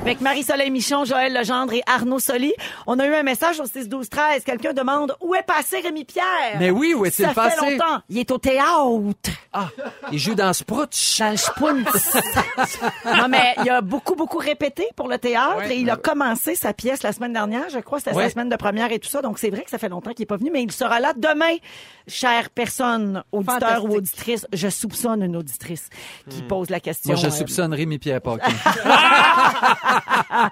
Avec 0.03 0.23
Marie-Soleil 0.23 0.71
Michon, 0.71 1.05
Joël 1.05 1.33
Legendre 1.35 1.75
et 1.75 1.83
Arnaud 1.87 2.19
Soli. 2.19 2.53
On 2.87 2.99
a 2.99 3.07
eu 3.07 3.15
un 3.15 3.23
message 3.23 3.61
au 3.61 3.65
6-12-13. 3.65 4.43
Quelqu'un 4.45 4.73
demande 4.73 5.15
où 5.21 5.35
est 5.35 5.43
passé 5.43 5.79
Rémi 5.81 6.05
Pierre? 6.05 6.25
Mais 6.59 6.71
oui, 6.71 6.95
où 6.95 7.05
est-il 7.05 7.27
Ça 7.27 7.35
passé? 7.35 7.59
fait 7.65 7.73
longtemps. 7.73 8.01
Il 8.09 8.19
est 8.19 8.31
au 8.31 8.39
théâtre. 8.39 9.31
Ah, 9.53 9.69
il 10.11 10.19
joue 10.19 10.35
dans 10.35 10.53
Sprutch. 10.55 11.19
Dans 11.21 11.35
non, 13.17 13.29
mais 13.29 13.55
il 13.63 13.69
a 13.69 13.83
beaucoup, 13.83 14.15
beaucoup 14.15 14.39
répété 14.39 14.87
pour 14.97 15.07
le 15.07 15.19
théâtre 15.19 15.71
et 15.71 15.77
il 15.77 15.91
a 15.91 15.97
commencé 15.97 16.55
sa 16.55 16.73
pièce 16.73 17.03
la 17.03 17.13
semaine 17.13 17.35
dernière. 17.35 17.69
Je 17.71 17.79
crois 17.79 17.99
c'était 17.99 18.15
Ouais. 18.17 18.25
sa 18.25 18.31
semaine 18.31 18.49
de 18.49 18.57
première 18.57 18.91
et 18.91 18.99
tout 18.99 19.09
ça. 19.09 19.21
Donc, 19.23 19.39
c'est 19.39 19.51
vrai 19.51 19.63
que 19.63 19.71
ça 19.71 19.79
fait 19.79 19.89
longtemps 19.91 20.13
qu'il 20.13 20.23
est 20.23 20.27
pas 20.27 20.37
venu, 20.39 20.51
mais 20.53 20.63
il 20.63 20.73
sera 20.73 20.99
là 20.99 21.13
demain. 21.15 21.57
Chère 22.09 22.49
personne, 22.51 23.23
auditeur 23.33 23.85
ou 23.85 23.97
auditrice, 23.97 24.47
je 24.53 24.69
soupçonne 24.69 25.23
une 25.23 25.37
auditrice 25.37 25.89
qui 26.29 26.43
pose 26.43 26.71
la 26.71 26.81
question. 26.81 27.13
Moi, 27.13 27.21
je 27.23 27.29
euh, 27.29 27.31
soupçonne 27.31 27.75
Rémi-Pierre 27.75 28.21
Paquin. 28.23 28.51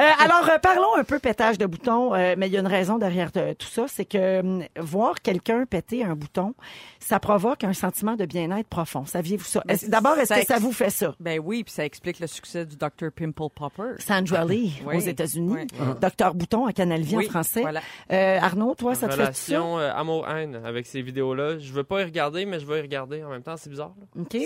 Euh, 0.00 0.02
alors, 0.18 0.48
euh, 0.50 0.58
parlons 0.58 0.96
un 0.96 1.04
peu 1.04 1.18
pétage 1.18 1.58
de 1.58 1.66
bouton, 1.66 2.14
euh, 2.14 2.34
mais 2.36 2.48
il 2.48 2.52
y 2.52 2.56
a 2.56 2.60
une 2.60 2.66
raison 2.66 2.98
derrière 2.98 3.30
tout 3.32 3.66
ça, 3.66 3.84
c'est 3.86 4.04
que 4.04 4.40
hum, 4.40 4.64
voir 4.78 5.20
quelqu'un 5.22 5.66
péter 5.66 6.04
un 6.04 6.14
bouton, 6.16 6.54
ça 6.98 7.20
provoque 7.20 7.62
un 7.64 7.72
sentiment 7.72 8.16
de 8.16 8.24
bien-être 8.24 8.66
profond. 8.68 9.04
Saviez-vous 9.06 9.44
ça? 9.44 9.62
D'abord, 9.88 10.18
est-ce 10.18 10.34
ça 10.34 10.40
que 10.40 10.46
ça 10.46 10.58
vous 10.58 10.72
fait 10.72 10.90
ça? 10.90 11.14
Ben 11.20 11.40
oui, 11.42 11.62
puis 11.64 11.72
ça 11.72 11.84
explique 11.84 12.18
le 12.20 12.26
succès 12.26 12.66
du 12.66 12.76
Dr. 12.76 13.10
Pimple 13.14 13.50
Popper. 13.54 13.94
Sandra 13.98 14.44
Lee 14.44 14.72
Oui. 14.84 14.96
aux 14.96 15.00
États-Unis, 15.00 15.54
Oui. 15.54 15.66
Docteur 16.00 16.34
Bouton 16.34 16.66
à 16.66 16.72
Canal 16.72 17.02
Vie 17.02 17.16
Oui, 17.16 17.26
en 17.26 17.30
français. 17.30 17.60
voilà. 17.60 17.80
Euh, 18.10 18.38
Arnaud, 18.40 18.74
toi, 18.74 18.94
ça 18.94 19.06
te 19.08 19.12
fait 19.12 19.18
ça? 19.18 19.24
Relation 19.26 19.78
euh, 19.78 19.92
amour-haine 19.94 20.60
avec 20.64 20.86
ces 20.86 21.02
vidéos-là. 21.02 21.58
Je 21.58 21.72
veux 21.72 21.84
pas 21.84 22.00
y 22.00 22.04
regarder, 22.04 22.46
mais 22.46 22.58
je 22.58 22.66
vais 22.66 22.78
y 22.78 22.82
regarder 22.82 23.22
en 23.22 23.28
même 23.30 23.42
temps. 23.42 23.56
C'est 23.56 23.70
bizarre. 23.70 23.92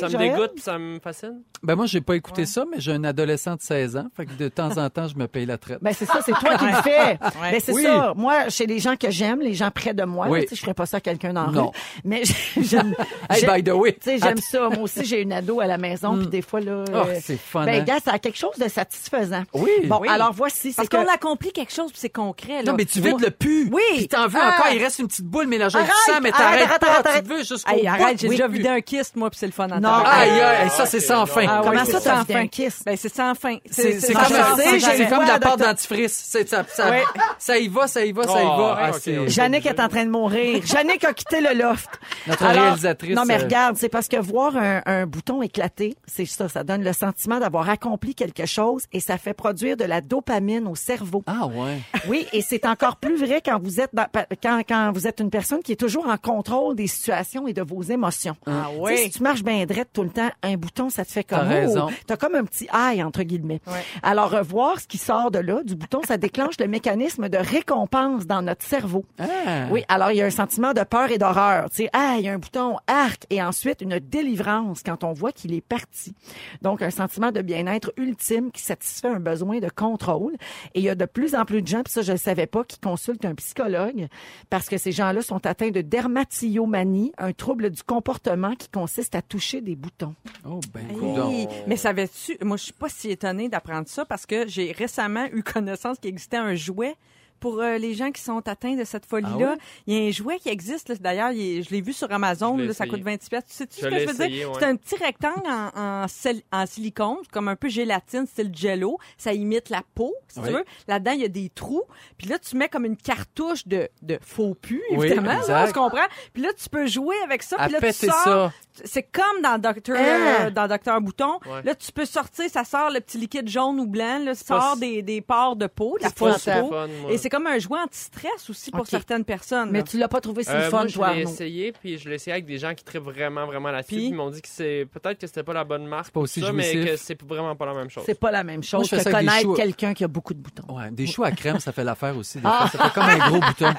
ça 0.00 0.06
me 0.06 0.12
Joël? 0.12 0.32
dégoûte 0.32 0.52
puis 0.54 0.62
ça 0.62 0.78
me 0.78 0.98
fascine. 1.00 1.40
Ben 1.62 1.74
moi, 1.76 1.86
j'ai 1.86 2.00
pas 2.00 2.16
écouté 2.16 2.44
ça, 2.44 2.64
mais 2.70 2.80
j'ai 2.80 2.92
un 2.92 3.04
adolescent 3.04 3.54
de 3.56 3.60
16 3.62 3.96
ans. 3.96 4.06
Fait 4.18 4.26
que 4.26 4.32
de 4.32 4.48
temps 4.48 4.76
en 4.78 4.90
temps, 4.90 5.06
je 5.06 5.14
me 5.16 5.28
paye 5.28 5.46
la 5.46 5.58
traite. 5.58 5.78
Ben 5.80 5.92
c'est 5.96 6.04
ça, 6.04 6.18
c'est 6.26 6.32
toi 6.32 6.56
qui 6.58 6.66
le 6.66 6.72
fais. 6.82 7.18
Ben 7.20 7.60
c'est 7.64 7.72
Oui. 7.72 7.84
ça. 7.84 8.12
Moi, 8.16 8.48
chez 8.48 8.66
les 8.66 8.80
gens 8.80 8.96
que 8.96 9.10
j'aime, 9.10 9.40
les 9.40 9.54
gens 9.54 9.70
près 9.70 9.94
de 9.94 10.02
moi, 10.02 10.26
Oui. 10.28 10.40
là, 10.40 10.44
tu 10.44 10.50
sais, 10.50 10.56
je 10.56 10.60
ferais 10.62 10.74
pas 10.74 10.86
ça 10.86 10.96
à 10.96 11.00
quelqu'un 11.00 11.32
dans 11.32 11.46
la 11.48 11.60
rue. 11.62 11.68
Mais 12.04 12.22
j'aime. 12.60 12.96
Hey, 13.30 13.40
j'aime- 13.40 13.54
by 13.54 13.62
the 13.62 13.72
way. 13.72 13.92
Tu 13.92 13.98
sais, 14.10 14.18
j'aime 14.18 14.38
ça. 14.38 14.68
Moi 14.70 14.80
aussi, 14.82 15.04
j'ai 15.04 15.22
une 15.22 15.32
ado 15.32 15.60
à 15.60 15.66
la 15.66 15.78
maison, 15.78 16.16
puis 16.18 16.26
des 16.26 16.42
fois 16.42 16.58
là. 16.60 16.82
Oh, 16.92 16.96
euh, 16.96 17.14
c'est 17.22 17.38
fun, 17.38 17.64
Ben, 17.64 17.80
hein? 17.80 17.84
gars, 17.84 17.98
ça 18.04 18.12
a 18.14 18.18
quelque 18.18 18.36
chose 18.38 18.56
de 18.58 18.68
satisfaisant. 18.68 19.44
Oui. 19.54 19.70
Bon, 19.84 19.98
Oui. 20.00 20.08
alors 20.08 20.32
voici, 20.32 20.72
c'est 20.72 20.76
Parce 20.76 20.88
que. 20.88 20.96
qu'on 20.96 21.06
accomplit 21.12 21.52
quelque 21.52 21.72
chose, 21.72 21.92
puis 21.92 22.00
c'est 22.00 22.08
concret. 22.10 22.62
Là. 22.64 22.72
Non, 22.72 22.74
mais 22.76 22.86
tu 22.86 23.00
vides 23.00 23.20
le 23.20 23.30
pu. 23.30 23.68
Oui. 23.72 23.82
Puis 23.98 24.08
t'en 24.08 24.26
veux 24.26 24.40
Ah. 24.42 24.54
encore, 24.58 24.72
il 24.72 24.82
reste 24.82 24.98
une 24.98 25.06
petite 25.06 25.26
boule 25.26 25.46
mélangée 25.46 25.78
avec 25.78 25.90
sang, 26.06 26.14
mais 26.20 26.32
arrête, 26.32 26.66
t'arrêtes 26.80 26.82
arrête, 26.82 27.02
pas. 27.04 27.20
Tu 27.22 27.28
veux 27.28 27.44
jusqu'au 27.44 27.86
arrête, 27.86 28.20
j'ai 28.20 28.28
déjà 28.28 28.48
vidé 28.48 28.68
un 28.68 28.80
kyste, 28.80 29.14
moi, 29.14 29.30
puis 29.30 29.38
c'est 29.38 29.46
le 29.46 29.52
fun 29.52 29.68
Non. 29.68 29.88
Aïe, 30.04 30.68
ça, 30.70 30.86
c'est 30.86 30.98
sans 31.00 31.24
fin. 31.26 31.46
Ah 31.48 31.60
Comment 31.62 31.80
oui, 31.82 31.86
ça, 31.92 32.00
c'est 32.00 32.08
t'as 32.08 32.24
fin. 32.24 32.40
un 32.40 32.46
kiss? 32.48 32.82
Ben, 32.84 32.96
c'est 32.96 33.14
sans 33.14 33.34
fin. 33.36 33.58
C'est 33.70 34.07
c'est 34.08 35.06
comme, 35.08 35.08
comme 35.18 35.24
de 35.24 35.28
la 35.30 35.38
pâte 35.38 35.58
dentifrice. 35.60 36.12
C'est- 36.26 36.48
Ça, 36.48 36.64
ça, 36.68 36.90
Ouais. 36.90 37.02
ça 37.38 37.58
y 37.58 37.68
va, 37.68 37.86
ça 37.86 38.04
y 38.04 38.12
va, 38.12 38.22
ça 38.24 38.42
y 38.42 38.46
Oh, 38.46 38.56
va. 38.58 38.90
ouais, 38.90 38.90
Ah. 39.16 39.26
Jannick 39.28 39.66
est 39.66 39.80
en 39.80 39.88
train 39.88 40.04
de 40.04 40.10
mourir. 40.10 40.62
Jannick 40.66 41.04
a 41.04 41.12
quitté 41.12 41.40
le 41.40 41.54
loft. 41.58 41.88
Notre 42.26 42.46
réalisatrice, 42.46 43.14
Non, 43.16 43.24
mais 43.26 43.34
euh, 43.38 43.44
regarde, 43.44 43.76
c'est 43.76 43.88
parce 43.88 44.08
que 44.08 44.16
voir 44.16 44.56
un, 44.56 44.82
un 44.86 45.06
bouton 45.06 45.42
éclater, 45.42 45.96
c'est 46.06 46.24
ça, 46.24 46.48
ça 46.48 46.64
donne 46.64 46.82
le 46.84 46.92
sentiment 46.92 47.38
d'avoir 47.38 47.68
accompli 47.68 48.14
quelque 48.14 48.46
chose 48.46 48.84
et 48.92 49.00
ça 49.00 49.18
fait 49.18 49.34
produire 49.34 49.76
de 49.76 49.84
la 49.84 50.00
dopamine 50.00 50.66
au 50.66 50.74
cerveau. 50.74 51.22
Ah 51.26 51.46
ouais. 51.46 51.78
Oui, 52.08 52.26
et 52.32 52.40
c'est 52.42 52.64
encore 52.66 52.96
plus 52.96 53.16
vrai 53.16 53.42
quand 53.44 53.58
vous 53.62 53.80
êtes 53.80 53.94
dans- 53.94 54.06
quand, 54.42 54.60
quand 54.68 54.92
vous 54.92 55.06
êtes 55.06 55.20
une 55.20 55.30
personne 55.30 55.60
qui 55.62 55.72
est 55.72 55.76
toujours 55.76 56.06
en 56.08 56.16
contrôle 56.16 56.76
des 56.76 56.86
situations 56.86 57.46
et 57.46 57.52
de 57.52 57.62
vos 57.62 57.82
émotions. 57.82 58.36
Ah 58.46 58.66
Tu 58.86 58.96
sais, 58.96 59.02
Si 59.04 59.10
tu 59.10 59.22
marches 59.22 59.42
bien 59.42 59.64
drette 59.66 59.90
tout 59.92 60.02
le 60.02 60.10
temps, 60.10 60.30
un 60.42 60.54
bouton, 60.56 60.88
ça 60.90 61.04
te 61.04 61.12
fait 61.12 61.24
comme... 61.24 61.38
T'as 61.40 61.44
raison. 61.44 61.86
Oh, 61.90 61.94
T'as 62.06 62.16
comme 62.16 62.34
un 62.34 62.44
petit 62.44 62.68
aïe, 62.72 63.02
entre 63.02 63.22
guillemets. 63.22 63.60
Alors, 64.02 64.34
euh, 64.34 64.42
voir 64.42 64.80
ce 64.80 64.86
qui 64.86 64.98
sort 64.98 65.30
de 65.30 65.38
là, 65.38 65.62
du 65.62 65.74
bouton, 65.74 66.00
ça 66.06 66.16
déclenche 66.16 66.54
le 66.60 66.68
mécanisme 66.68 67.28
de 67.28 67.38
récompense 67.38 68.26
dans 68.26 68.42
notre 68.42 68.64
cerveau. 68.64 69.04
Ah. 69.18 69.66
Oui, 69.70 69.84
alors 69.88 70.12
il 70.12 70.18
y 70.18 70.22
a 70.22 70.26
un 70.26 70.30
sentiment 70.30 70.72
de 70.72 70.82
peur 70.82 71.10
et 71.10 71.18
d'horreur. 71.18 71.70
Tu 71.70 71.84
sais, 71.84 71.90
ah, 71.92 72.16
il 72.18 72.24
y 72.24 72.28
a 72.28 72.32
un 72.32 72.38
bouton 72.38 72.76
arc 72.86 73.24
et 73.30 73.42
ensuite 73.42 73.80
une 73.80 73.98
délivrance 73.98 74.82
quand 74.82 75.04
on 75.04 75.12
voit 75.12 75.32
qu'il 75.32 75.54
est 75.54 75.60
parti. 75.60 76.14
Donc 76.62 76.82
un 76.82 76.90
sentiment 76.90 77.32
de 77.32 77.42
bien-être 77.42 77.92
ultime 77.96 78.50
qui 78.50 78.62
satisfait 78.62 79.08
un 79.08 79.20
besoin 79.20 79.58
de 79.58 79.68
contrôle. 79.68 80.34
Et 80.74 80.80
il 80.80 80.82
y 80.82 80.88
a 80.88 80.94
de 80.94 81.04
plus 81.04 81.34
en 81.34 81.44
plus 81.44 81.62
de 81.62 81.66
gens, 81.66 81.82
puis 81.82 81.92
ça 81.92 82.02
je 82.02 82.12
ne 82.12 82.16
savais 82.16 82.46
pas, 82.46 82.64
qui 82.64 82.78
consultent 82.78 83.24
un 83.24 83.34
psychologue 83.34 84.08
parce 84.50 84.68
que 84.68 84.78
ces 84.78 84.92
gens-là 84.92 85.22
sont 85.22 85.46
atteints 85.46 85.70
de 85.70 85.80
dermatillomanie, 85.80 87.12
un 87.18 87.32
trouble 87.32 87.70
du 87.70 87.82
comportement 87.82 88.54
qui 88.54 88.68
consiste 88.68 89.14
à 89.14 89.22
toucher 89.22 89.60
des 89.60 89.76
boutons. 89.76 90.14
Oh, 90.46 90.60
ben, 90.72 90.86
Hey. 91.30 91.48
Mais 91.66 91.76
savais-tu, 91.76 92.38
moi 92.42 92.56
je 92.56 92.64
suis 92.64 92.72
pas 92.72 92.88
si 92.88 93.10
étonnée 93.10 93.48
d'apprendre 93.48 93.87
ça 93.88 94.04
parce 94.04 94.26
que 94.26 94.46
j'ai 94.46 94.72
récemment 94.72 95.26
eu 95.32 95.42
connaissance 95.42 95.98
qu'il 95.98 96.10
existait 96.10 96.36
un 96.36 96.54
jouet 96.54 96.94
pour 97.40 97.60
euh, 97.60 97.78
les 97.78 97.94
gens 97.94 98.10
qui 98.10 98.20
sont 98.20 98.48
atteints 98.48 98.74
de 98.74 98.82
cette 98.82 99.06
folie-là. 99.06 99.54
Ah? 99.56 99.62
Il 99.86 99.94
y 99.96 100.04
a 100.04 100.08
un 100.08 100.10
jouet 100.10 100.40
qui 100.40 100.48
existe, 100.48 100.88
là, 100.88 100.96
d'ailleurs, 100.96 101.30
je 101.30 101.70
l'ai 101.70 101.80
vu 101.80 101.92
sur 101.92 102.10
Amazon, 102.10 102.56
là, 102.56 102.74
ça 102.74 102.84
coûte 102.84 103.00
26 103.02 103.28
pièces. 103.30 103.44
Tu 103.46 103.54
sais 103.54 103.68
Je 103.70 103.76
ce 103.76 103.86
que 103.86 103.96
je 104.00 104.06
veux 104.08 104.26
dire? 104.28 104.48
ouais. 104.50 104.56
C'est 104.58 104.64
un 104.66 104.74
petit 104.74 104.96
rectangle 104.96 105.46
en, 105.46 105.70
en, 106.02 106.08
sel- 106.08 106.42
en 106.50 106.66
silicone, 106.66 107.18
comme 107.32 107.46
un 107.46 107.54
peu 107.54 107.68
gélatine, 107.68 108.26
style 108.26 108.50
jello. 108.52 108.98
Ça 109.18 109.32
imite 109.34 109.70
la 109.70 109.82
peau, 109.94 110.12
si 110.26 110.40
Oui. 110.40 110.46
tu 110.48 110.52
veux. 110.52 110.64
Là-dedans, 110.88 111.12
il 111.12 111.20
y 111.20 111.24
a 111.24 111.28
des 111.28 111.48
trous. 111.48 111.84
Puis 112.16 112.26
là, 112.26 112.40
tu 112.40 112.56
mets 112.56 112.68
comme 112.68 112.84
une 112.84 112.96
cartouche 112.96 113.68
de, 113.68 113.88
de 114.02 114.18
faux 114.20 114.56
pu, 114.56 114.82
Oui, 114.90 115.06
évidemment. 115.06 115.28
là, 115.28 115.38
exact. 115.38 115.62
on 115.62 115.66
se 115.68 115.72
comprend. 115.74 116.06
Puis 116.32 116.42
là, 116.42 116.48
tu 116.60 116.68
peux 116.68 116.88
jouer 116.88 117.14
avec 117.22 117.44
ça. 117.44 117.56
Puis 117.58 117.70
là, 117.72 117.80
tu 117.80 118.06
sors. 118.06 118.14
ça. 118.24 118.52
C'est 118.84 119.02
comme 119.02 119.42
dans 119.42 119.58
Docteur 119.58 119.96
Ah. 119.98 120.44
euh, 120.46 120.50
dans 120.50 120.66
Docteur 120.68 121.00
Bouton. 121.00 121.38
Ouais. 121.46 121.62
Là, 121.64 121.74
tu 121.74 121.90
peux 121.92 122.04
sortir, 122.04 122.48
ça 122.50 122.64
sort 122.64 122.90
le 122.90 123.00
petit 123.00 123.18
liquide 123.18 123.48
jaune 123.48 123.80
ou 123.80 123.86
blanc, 123.86 124.18
là, 124.24 124.34
sort 124.34 124.76
des, 124.76 125.02
des 125.02 125.20
pores 125.20 125.56
de 125.56 125.66
peau, 125.66 125.96
de 125.98 126.04
la 126.04 126.10
fausse 126.10 126.44
peau. 126.44 126.68
fun, 126.68 126.86
moi. 127.02 127.10
Et 127.12 127.18
c'est 127.18 127.28
comme 127.30 127.46
un 127.46 127.58
jouet 127.58 127.78
anti-stress 127.80 128.48
aussi 128.50 128.70
pour 128.70 128.86
certaines 128.86 129.24
personnes. 129.24 129.70
Mais 129.70 129.78
là. 129.78 129.84
tu 129.84 129.98
l'as 129.98 130.08
pas 130.08 130.20
trouvé 130.20 130.42
si 130.44 130.50
Euh, 130.50 130.70
fun, 130.70 130.78
moi, 130.78 130.86
je 130.88 130.94
toi, 130.94 131.12
l'ai 131.14 131.20
Arnaud. 131.22 131.32
essayé, 131.34 131.72
puis 131.72 131.98
je 131.98 132.08
l'ai 132.08 132.14
essayé 132.16 132.32
avec 132.32 132.44
des 132.46 132.58
gens 132.58 132.74
qui 132.74 132.84
trippent 132.84 133.02
vraiment, 133.04 133.46
vraiment. 133.46 133.70
Puis? 133.86 134.06
Ils 134.06 134.14
m'ont 134.14 134.30
dit 134.30 134.40
que 134.42 134.48
c'est 134.48 134.86
peut-être 134.92 135.18
que 135.20 135.26
c'était 135.26 135.42
pas 135.42 135.52
la 135.52 135.64
bonne 135.64 135.86
marque, 135.86 136.10
pas 136.12 136.20
aussi 136.20 136.40
ça, 136.40 136.52
mais 136.52 136.72
que 136.84 136.96
c'est 136.96 137.20
vraiment 137.22 137.54
pas 137.56 137.66
la 137.66 137.74
même 137.74 137.90
chose. 137.90 138.04
C'est 138.06 138.18
pas 138.18 138.30
la 138.30 138.44
même 138.44 138.56
Moi, 138.56 138.62
chose 138.62 138.84
je 138.84 138.88
fais 138.90 138.96
que 138.96 139.02
ça 139.02 139.10
avec 139.10 139.20
des 139.20 139.26
connaître 139.26 139.42
choux. 139.48 139.54
quelqu'un 139.54 139.94
qui 139.94 140.04
a 140.04 140.08
beaucoup 140.08 140.34
de 140.34 140.38
boutons. 140.40 140.74
Ouais, 140.76 140.90
des 140.90 141.06
choux 141.06 141.24
à 141.24 141.30
crème, 141.32 141.60
ça 141.60 141.72
fait 141.72 141.84
l'affaire 141.84 142.16
aussi. 142.16 142.38
Des 142.38 142.44
Ah. 142.46 142.66
fois. 142.70 142.78
Ça 142.78 142.84
fait 142.88 142.94
comme 142.94 143.08
un 143.08 143.28
gros 143.28 143.40
bouton. 143.40 143.72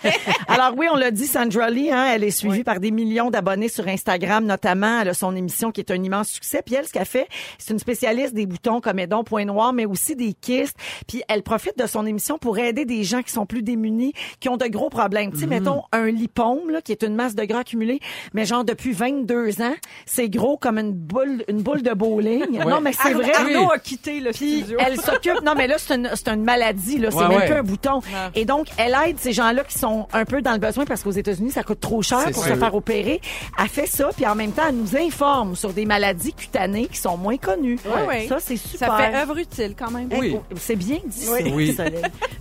Alors 0.48 0.72
oui, 0.76 0.86
on 0.92 0.96
l'a 0.96 1.10
dit, 1.10 1.26
Sandra 1.26 1.70
Lee, 1.70 1.90
hein, 1.90 2.06
elle 2.14 2.24
est 2.24 2.30
suivie 2.30 2.64
par 2.64 2.80
des 2.80 2.90
millions 2.90 3.30
d'abonnés 3.30 3.68
sur 3.68 3.86
Instagram, 3.88 4.45
notamment. 4.46 5.00
A 5.00 5.12
son 5.14 5.36
émission 5.36 5.70
qui 5.72 5.80
est 5.80 5.90
un 5.90 6.02
immense 6.02 6.28
succès. 6.28 6.62
Puis 6.64 6.74
elle, 6.74 6.86
ce 6.86 6.92
qu'elle 6.92 7.04
fait, 7.04 7.28
c'est 7.58 7.72
une 7.72 7.78
spécialiste 7.78 8.34
des 8.34 8.46
boutons 8.46 8.80
comme 8.80 8.98
Edon 8.98 9.24
Point 9.24 9.44
Noir, 9.44 9.72
mais 9.72 9.84
aussi 9.86 10.16
des 10.16 10.32
kystes. 10.32 10.76
Puis 11.06 11.22
elle 11.28 11.42
profite 11.42 11.78
de 11.78 11.86
son 11.86 12.06
émission 12.06 12.38
pour 12.38 12.58
aider 12.58 12.84
des 12.84 13.04
gens 13.04 13.22
qui 13.22 13.30
sont 13.32 13.46
plus 13.46 13.62
démunis, 13.62 14.12
qui 14.40 14.48
ont 14.48 14.56
de 14.56 14.66
gros 14.66 14.88
problèmes. 14.90 15.32
Tu 15.32 15.40
sais, 15.40 15.46
mettons 15.46 15.82
un 15.92 16.06
lipome, 16.06 16.70
là, 16.70 16.80
qui 16.80 16.92
est 16.92 17.02
une 17.02 17.14
masse 17.14 17.34
de 17.34 17.44
gras 17.44 17.60
accumulée, 17.60 18.00
mais 18.32 18.44
genre 18.44 18.64
depuis 18.64 18.92
22 18.92 19.60
ans, 19.62 19.74
c'est 20.06 20.28
gros 20.28 20.56
comme 20.56 20.78
une 20.78 20.92
boule, 20.92 21.44
une 21.48 21.62
boule 21.62 21.82
de 21.82 21.92
bowling. 21.92 22.58
Non, 22.66 22.80
mais 22.80 22.92
c'est 22.92 23.08
Arnaud- 23.12 23.22
vrai. 23.22 23.32
Arnaud 23.34 23.70
a 23.72 23.78
quitté 23.78 24.20
le 24.20 24.30
Puis 24.30 24.58
studio. 24.60 24.78
elle 24.80 25.00
s'occupe. 25.00 25.42
Non, 25.44 25.54
mais 25.56 25.66
là, 25.66 25.76
c'est 25.78 25.94
une, 25.96 26.10
c'est 26.14 26.28
une 26.28 26.44
maladie. 26.44 26.98
Là, 26.98 27.10
c'est 27.10 27.16
Ouais, 27.16 27.28
même 27.28 27.38
ouais. 27.38 27.46
plus 27.46 27.54
un 27.56 27.62
bouton. 27.62 28.00
Et 28.34 28.44
donc, 28.44 28.68
elle 28.78 28.96
aide 29.06 29.18
ces 29.18 29.32
gens-là 29.32 29.64
qui 29.64 29.78
sont 29.78 30.06
un 30.12 30.24
peu 30.24 30.42
dans 30.42 30.52
le 30.52 30.58
besoin 30.58 30.84
parce 30.84 31.02
qu'aux 31.02 31.10
États-Unis, 31.10 31.50
ça 31.50 31.62
coûte 31.62 31.80
trop 31.80 32.02
cher 32.02 32.24
pour 32.32 32.44
se 32.44 32.54
faire 32.54 32.74
opérer. 32.74 33.20
Elle 33.58 33.68
fait 33.68 33.86
ça, 33.86 34.10
puis 34.14 34.26
en 34.26 34.34
même 34.36 34.52
temps, 34.52 34.62
elle 34.68 34.76
nous 34.76 34.96
informe 34.96 35.56
sur 35.56 35.72
des 35.72 35.84
maladies 35.86 36.32
cutanées 36.32 36.86
qui 36.86 36.98
sont 36.98 37.16
moins 37.16 37.36
connues. 37.36 37.78
Ouais, 37.84 38.06
ouais. 38.06 38.26
Ça, 38.28 38.36
c'est 38.40 38.56
super. 38.56 38.88
Ça 38.88 38.96
fait 38.96 39.14
œuvre 39.16 39.36
utile 39.38 39.74
quand 39.78 39.90
même. 39.90 40.10
Hey, 40.12 40.20
Oui. 40.20 40.36
oh, 40.36 40.42
C'est 40.56 40.76
bien 40.76 40.98
dit, 41.04 41.26
Oui. 41.52 41.74
ça, 41.74 41.84
Oui. 41.84 41.92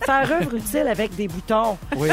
Faire 0.05 0.31
œuvre 0.41 0.55
utile 0.55 0.87
avec 0.87 1.15
des 1.15 1.27
boutons. 1.27 1.77
Oui. 1.97 2.09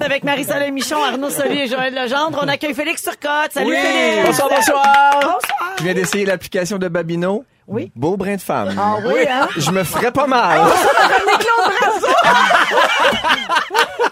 Avec 0.00 0.24
Marie-Soleil 0.24 0.72
Michon, 0.72 0.96
Arnaud 1.02 1.30
Soli 1.30 1.60
et 1.60 1.66
Joël 1.68 1.94
Legendre, 1.94 2.40
on 2.42 2.48
accueille 2.48 2.74
Félix 2.74 3.02
Turcotte. 3.02 3.52
Salut 3.52 3.70
Oui. 3.70 3.76
Félix! 3.76 4.26
Bonsoir, 4.26 4.48
bonsoir. 4.48 4.82
Bonsoir. 5.14 5.40
Je 5.78 5.84
viens 5.84 5.94
d'essayer 5.94 6.24
l'application 6.24 6.78
de 6.78 6.88
Babino? 6.88 7.44
Oui. 7.68 7.92
Beau 7.94 8.16
brin 8.16 8.34
de 8.34 8.40
femme. 8.40 8.74
Ah 8.76 8.96
oui, 9.06 9.20
hein? 9.30 9.48
Je 9.56 9.70
me 9.70 9.84
ferais 9.84 10.10
pas 10.10 10.26
mal. 10.26 10.60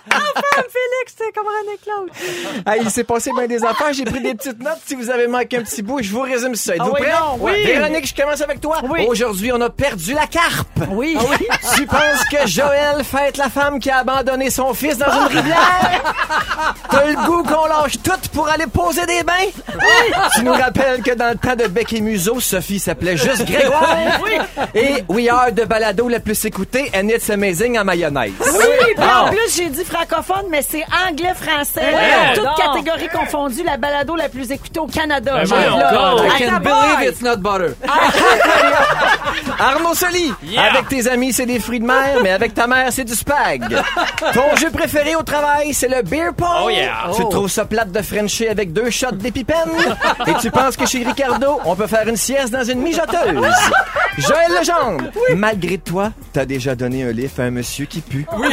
Félix, 0.08 1.14
c'est 1.16 1.32
comme 1.34 1.46
René 1.46 1.78
Claude. 1.82 2.62
Ah, 2.66 2.76
il 2.76 2.90
s'est 2.90 3.04
passé 3.04 3.30
bien 3.34 3.46
des 3.46 3.64
affaires. 3.64 3.92
J'ai 3.92 4.04
pris 4.04 4.20
des 4.20 4.34
petites 4.34 4.62
notes. 4.62 4.78
Si 4.86 4.94
vous 4.94 5.10
avez 5.10 5.26
manqué 5.26 5.58
un 5.58 5.62
petit 5.62 5.82
bout, 5.82 6.02
je 6.02 6.10
vous 6.10 6.20
résume 6.22 6.54
ça. 6.54 6.74
Êtes-vous 6.74 6.90
Ah 6.90 6.94
oui, 6.94 7.00
prêts? 7.02 7.12
non, 7.12 7.36
oui. 7.40 7.64
Véronique, 7.64 8.06
je 8.06 8.14
commence 8.22 8.40
avec 8.40 8.60
toi. 8.60 8.78
Oui. 8.88 9.06
Aujourd'hui, 9.08 9.52
on 9.52 9.60
a 9.60 9.70
perdu 9.70 10.12
la 10.14 10.26
carpe. 10.26 10.68
Oui. 10.90 11.16
Tu 11.76 11.86
penses 11.86 12.24
que 12.30 12.46
Joël 12.48 13.04
fête 13.04 13.36
la 13.36 13.48
femme 13.48 13.78
qui 13.78 13.90
a 13.90 13.98
abandonné 13.98 14.50
son 14.50 14.74
fils 14.74 14.98
dans 14.98 15.10
une 15.12 15.26
rivière? 15.36 16.02
T'as 16.90 17.06
le 17.06 17.14
goût 17.26 17.42
qu'on 17.42 17.66
lâche 17.66 17.94
tout 18.02 18.28
pour 18.32 18.48
aller 18.48 18.66
poser 18.66 19.06
des 19.06 19.22
bains? 19.22 19.32
Tu 20.34 20.42
nous 20.42 20.52
rappelles 20.52 21.02
que 21.02 21.12
dans 21.14 21.30
le 21.30 21.36
temps 21.36 21.56
de 21.56 21.66
Bec 21.68 21.92
et 21.92 22.00
Museau, 22.00 22.40
Sophie 22.40 22.78
s'appelait 22.80 23.16
juste 23.16 23.44
Grégoire. 23.46 23.96
Et 24.74 25.04
We 25.08 25.28
Are 25.28 25.52
de 25.52 25.64
balado 25.64 26.08
la 26.08 26.20
plus 26.20 26.44
écoutée, 26.44 26.90
And 26.94 27.08
It's 27.08 27.30
Amazing 27.30 27.78
en 27.78 27.84
mayonnaise. 27.84 28.32
Oui, 28.40 28.64
puis 28.96 29.04
en 29.04 29.28
plus, 29.30 29.56
j'ai 29.56 29.68
dit 29.68 29.84
francophone, 29.90 30.46
mais 30.50 30.62
c'est 30.62 30.84
anglais-français. 31.08 31.80
Ouais. 31.80 32.34
Toutes 32.34 32.56
catégories 32.56 33.08
confondues, 33.08 33.62
la 33.64 33.76
balado 33.76 34.16
la 34.16 34.28
plus 34.28 34.50
écoutée 34.50 34.80
au 34.80 34.86
Canada. 34.86 35.32
Ben 35.34 35.44
J'ai 35.44 35.54
voyons 35.54 35.78
donc. 35.78 36.32
I 36.38 36.44
can 36.44 36.60
believe 36.60 37.08
it's 37.08 37.22
not 37.22 37.36
butter. 37.38 37.74
Arnaud 39.58 39.94
Soli, 39.94 40.32
avec 40.56 40.88
tes 40.88 41.08
amis, 41.08 41.32
c'est 41.32 41.46
des 41.46 41.60
fruits 41.60 41.80
de 41.80 41.86
mer, 41.86 42.18
mais 42.22 42.30
avec 42.30 42.54
ta 42.54 42.66
mère, 42.66 42.88
c'est 42.90 43.04
du 43.04 43.14
spag. 43.14 43.76
Ton 44.32 44.56
jeu 44.56 44.70
préféré 44.70 45.14
au 45.16 45.22
travail, 45.22 45.74
c'est 45.74 45.88
le 45.88 46.02
beer 46.02 46.32
pong. 46.36 46.48
Oh 46.64 46.70
yeah. 46.70 47.10
Tu 47.14 47.22
trouves 47.28 47.50
ça 47.50 47.64
plate 47.64 47.92
de 47.92 48.02
Frencher 48.02 48.48
avec 48.48 48.72
deux 48.72 48.90
shots 48.90 49.12
d'épipène? 49.12 49.56
Et 50.26 50.34
tu 50.40 50.50
penses 50.50 50.76
que 50.76 50.86
chez 50.86 51.02
Ricardo, 51.04 51.60
on 51.64 51.74
peut 51.74 51.86
faire 51.86 52.08
une 52.08 52.16
sieste 52.16 52.52
dans 52.52 52.64
une 52.64 52.80
mijoteuse? 52.80 53.54
Joël 54.18 54.50
Legendre, 54.58 55.04
malgré 55.36 55.78
toi, 55.78 56.10
t'as 56.32 56.44
déjà 56.44 56.74
donné 56.74 57.04
un 57.04 57.12
livre 57.12 57.32
à 57.38 57.42
un 57.42 57.50
monsieur 57.50 57.86
qui 57.86 58.00
pue. 58.00 58.26
Oui. 58.36 58.48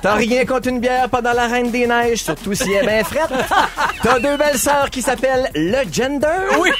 T'as 0.00 0.14
rien 0.14 0.44
contre 0.44 0.68
une 0.68 0.71
bière 0.80 1.08
pendant 1.08 1.32
la 1.32 1.46
Reine 1.46 1.70
des 1.70 1.86
Neiges, 1.86 2.22
surtout 2.22 2.54
si 2.54 2.72
elle 2.72 2.88
est 2.88 2.92
bien 2.92 3.04
frette. 3.04 3.30
T'as 4.02 4.18
deux 4.18 4.36
belles 4.36 4.58
sœurs 4.58 4.90
qui 4.90 5.02
s'appellent 5.02 5.50
Le 5.54 5.82
Gender. 5.90 6.26
Oui. 6.58 6.70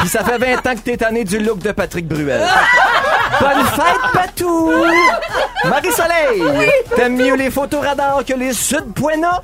Puis 0.00 0.08
ça 0.08 0.24
fait 0.24 0.38
20 0.38 0.66
ans 0.66 0.74
que 0.74 0.80
t'es 0.80 0.96
tanné 0.96 1.24
du 1.24 1.38
look 1.38 1.58
de 1.60 1.72
Patrick 1.72 2.06
Bruel. 2.06 2.42
Bonne 3.40 3.64
fête, 3.64 4.12
Patou! 4.12 4.72
Marie-Soleil! 5.64 6.42
T'aimes 6.94 7.16
mieux 7.16 7.34
les 7.34 7.50
photos 7.50 7.84
radars 7.84 8.24
que 8.24 8.34
les 8.34 8.52
sud 8.52 8.92
Poena? 8.94 9.42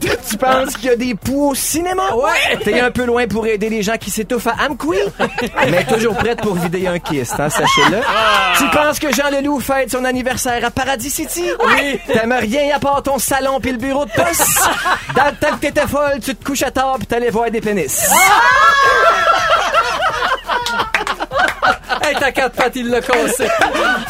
Tu 0.00 0.36
penses 0.36 0.76
qu'il 0.76 0.86
y 0.86 0.92
a 0.92 0.96
des 0.96 1.14
poux 1.14 1.50
au 1.50 1.54
cinéma? 1.54 2.14
Ouais! 2.14 2.58
T'es 2.64 2.80
un 2.80 2.90
peu 2.90 3.04
loin 3.04 3.26
pour 3.26 3.46
aider 3.46 3.68
les 3.68 3.82
gens 3.82 3.96
qui 3.96 4.10
s'étouffent 4.10 4.46
à 4.46 4.56
Amqui? 4.66 4.98
Mais 5.70 5.84
toujours 5.84 6.14
prête 6.14 6.40
pour 6.40 6.54
vider 6.54 6.86
un 6.86 6.98
kyste, 6.98 7.38
hein, 7.38 7.50
sachez-le. 7.50 7.98
Tu 8.58 8.64
penses 8.70 8.98
que 8.98 9.12
Jean 9.12 9.30
Leloup 9.30 9.60
fête 9.60 9.90
son 9.90 10.04
anniversaire 10.04 10.64
à 10.64 10.70
Paradis 10.70 11.10
City? 11.10 11.44
Oui! 11.66 12.00
T'aimes 12.06 12.34
rien 12.38 12.74
à 12.74 12.78
part 12.78 13.02
ton 13.06 13.20
salon 13.20 13.60
puis 13.60 13.70
le 13.70 13.78
bureau 13.78 14.04
de 14.04 14.10
poste? 14.10 14.68
Dans 15.14 15.26
le 15.26 15.36
temps 15.36 15.54
que 15.54 15.60
t'étais 15.60 15.86
folle, 15.86 16.18
tu 16.20 16.34
te 16.34 16.44
couches 16.44 16.62
à 16.62 16.72
table 16.72 16.98
pis 16.98 17.06
t'allais 17.06 17.30
voir 17.30 17.48
des 17.52 17.60
pénis. 17.60 18.02
Hey, 22.02 22.14
ta 22.16 22.30
quatre 22.32 22.54
pattes, 22.54 22.76
il 22.76 22.88
l'a 22.90 23.00
cassé. 23.00 23.48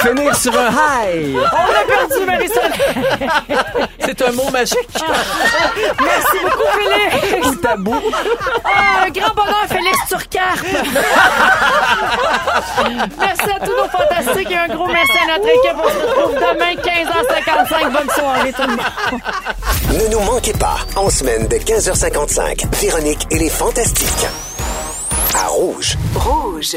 Finir 0.00 0.36
sur 0.36 0.52
un 0.58 0.70
high! 0.70 1.36
On 1.36 1.40
a 1.40 1.84
perdu, 1.86 2.24
Marie-Soleil. 2.26 3.58
C'est 4.00 4.22
un 4.22 4.32
mot 4.32 4.50
magique. 4.50 4.88
Merci 6.02 6.38
beaucoup, 6.42 6.68
Félix. 6.78 7.46
Ou 7.48 7.54
tabou. 7.56 7.96
Ah, 8.64 9.04
un 9.06 9.10
grand 9.10 9.34
bonheur, 9.34 9.64
Félix 9.68 9.98
Turcarpe. 10.08 10.66
merci 13.18 13.50
à 13.50 13.64
tous 13.64 13.72
nos 13.72 13.88
fantastiques 13.88 14.50
et 14.50 14.56
un 14.56 14.68
gros 14.68 14.86
merci 14.86 15.12
à 15.12 15.38
notre 15.38 15.48
équipe. 15.48 15.76
On 15.78 15.88
se 15.88 16.06
retrouve 16.06 16.34
demain, 16.34 16.74
15h55. 16.74 17.92
Bonne 17.92 18.10
soirée, 18.10 18.52
tout 18.52 18.62
le 18.62 18.68
monde. 18.68 19.22
Ne 19.92 20.08
nous 20.12 20.20
manquez 20.20 20.52
pas, 20.52 20.78
en 20.96 21.10
semaine 21.10 21.46
de 21.48 21.56
15h55, 21.56 22.66
Véronique 22.80 23.26
et 23.30 23.38
les 23.38 23.50
Fantastiques. 23.50 24.26
À 25.34 25.48
Rouge. 25.48 25.96
Rouge. 26.14 26.76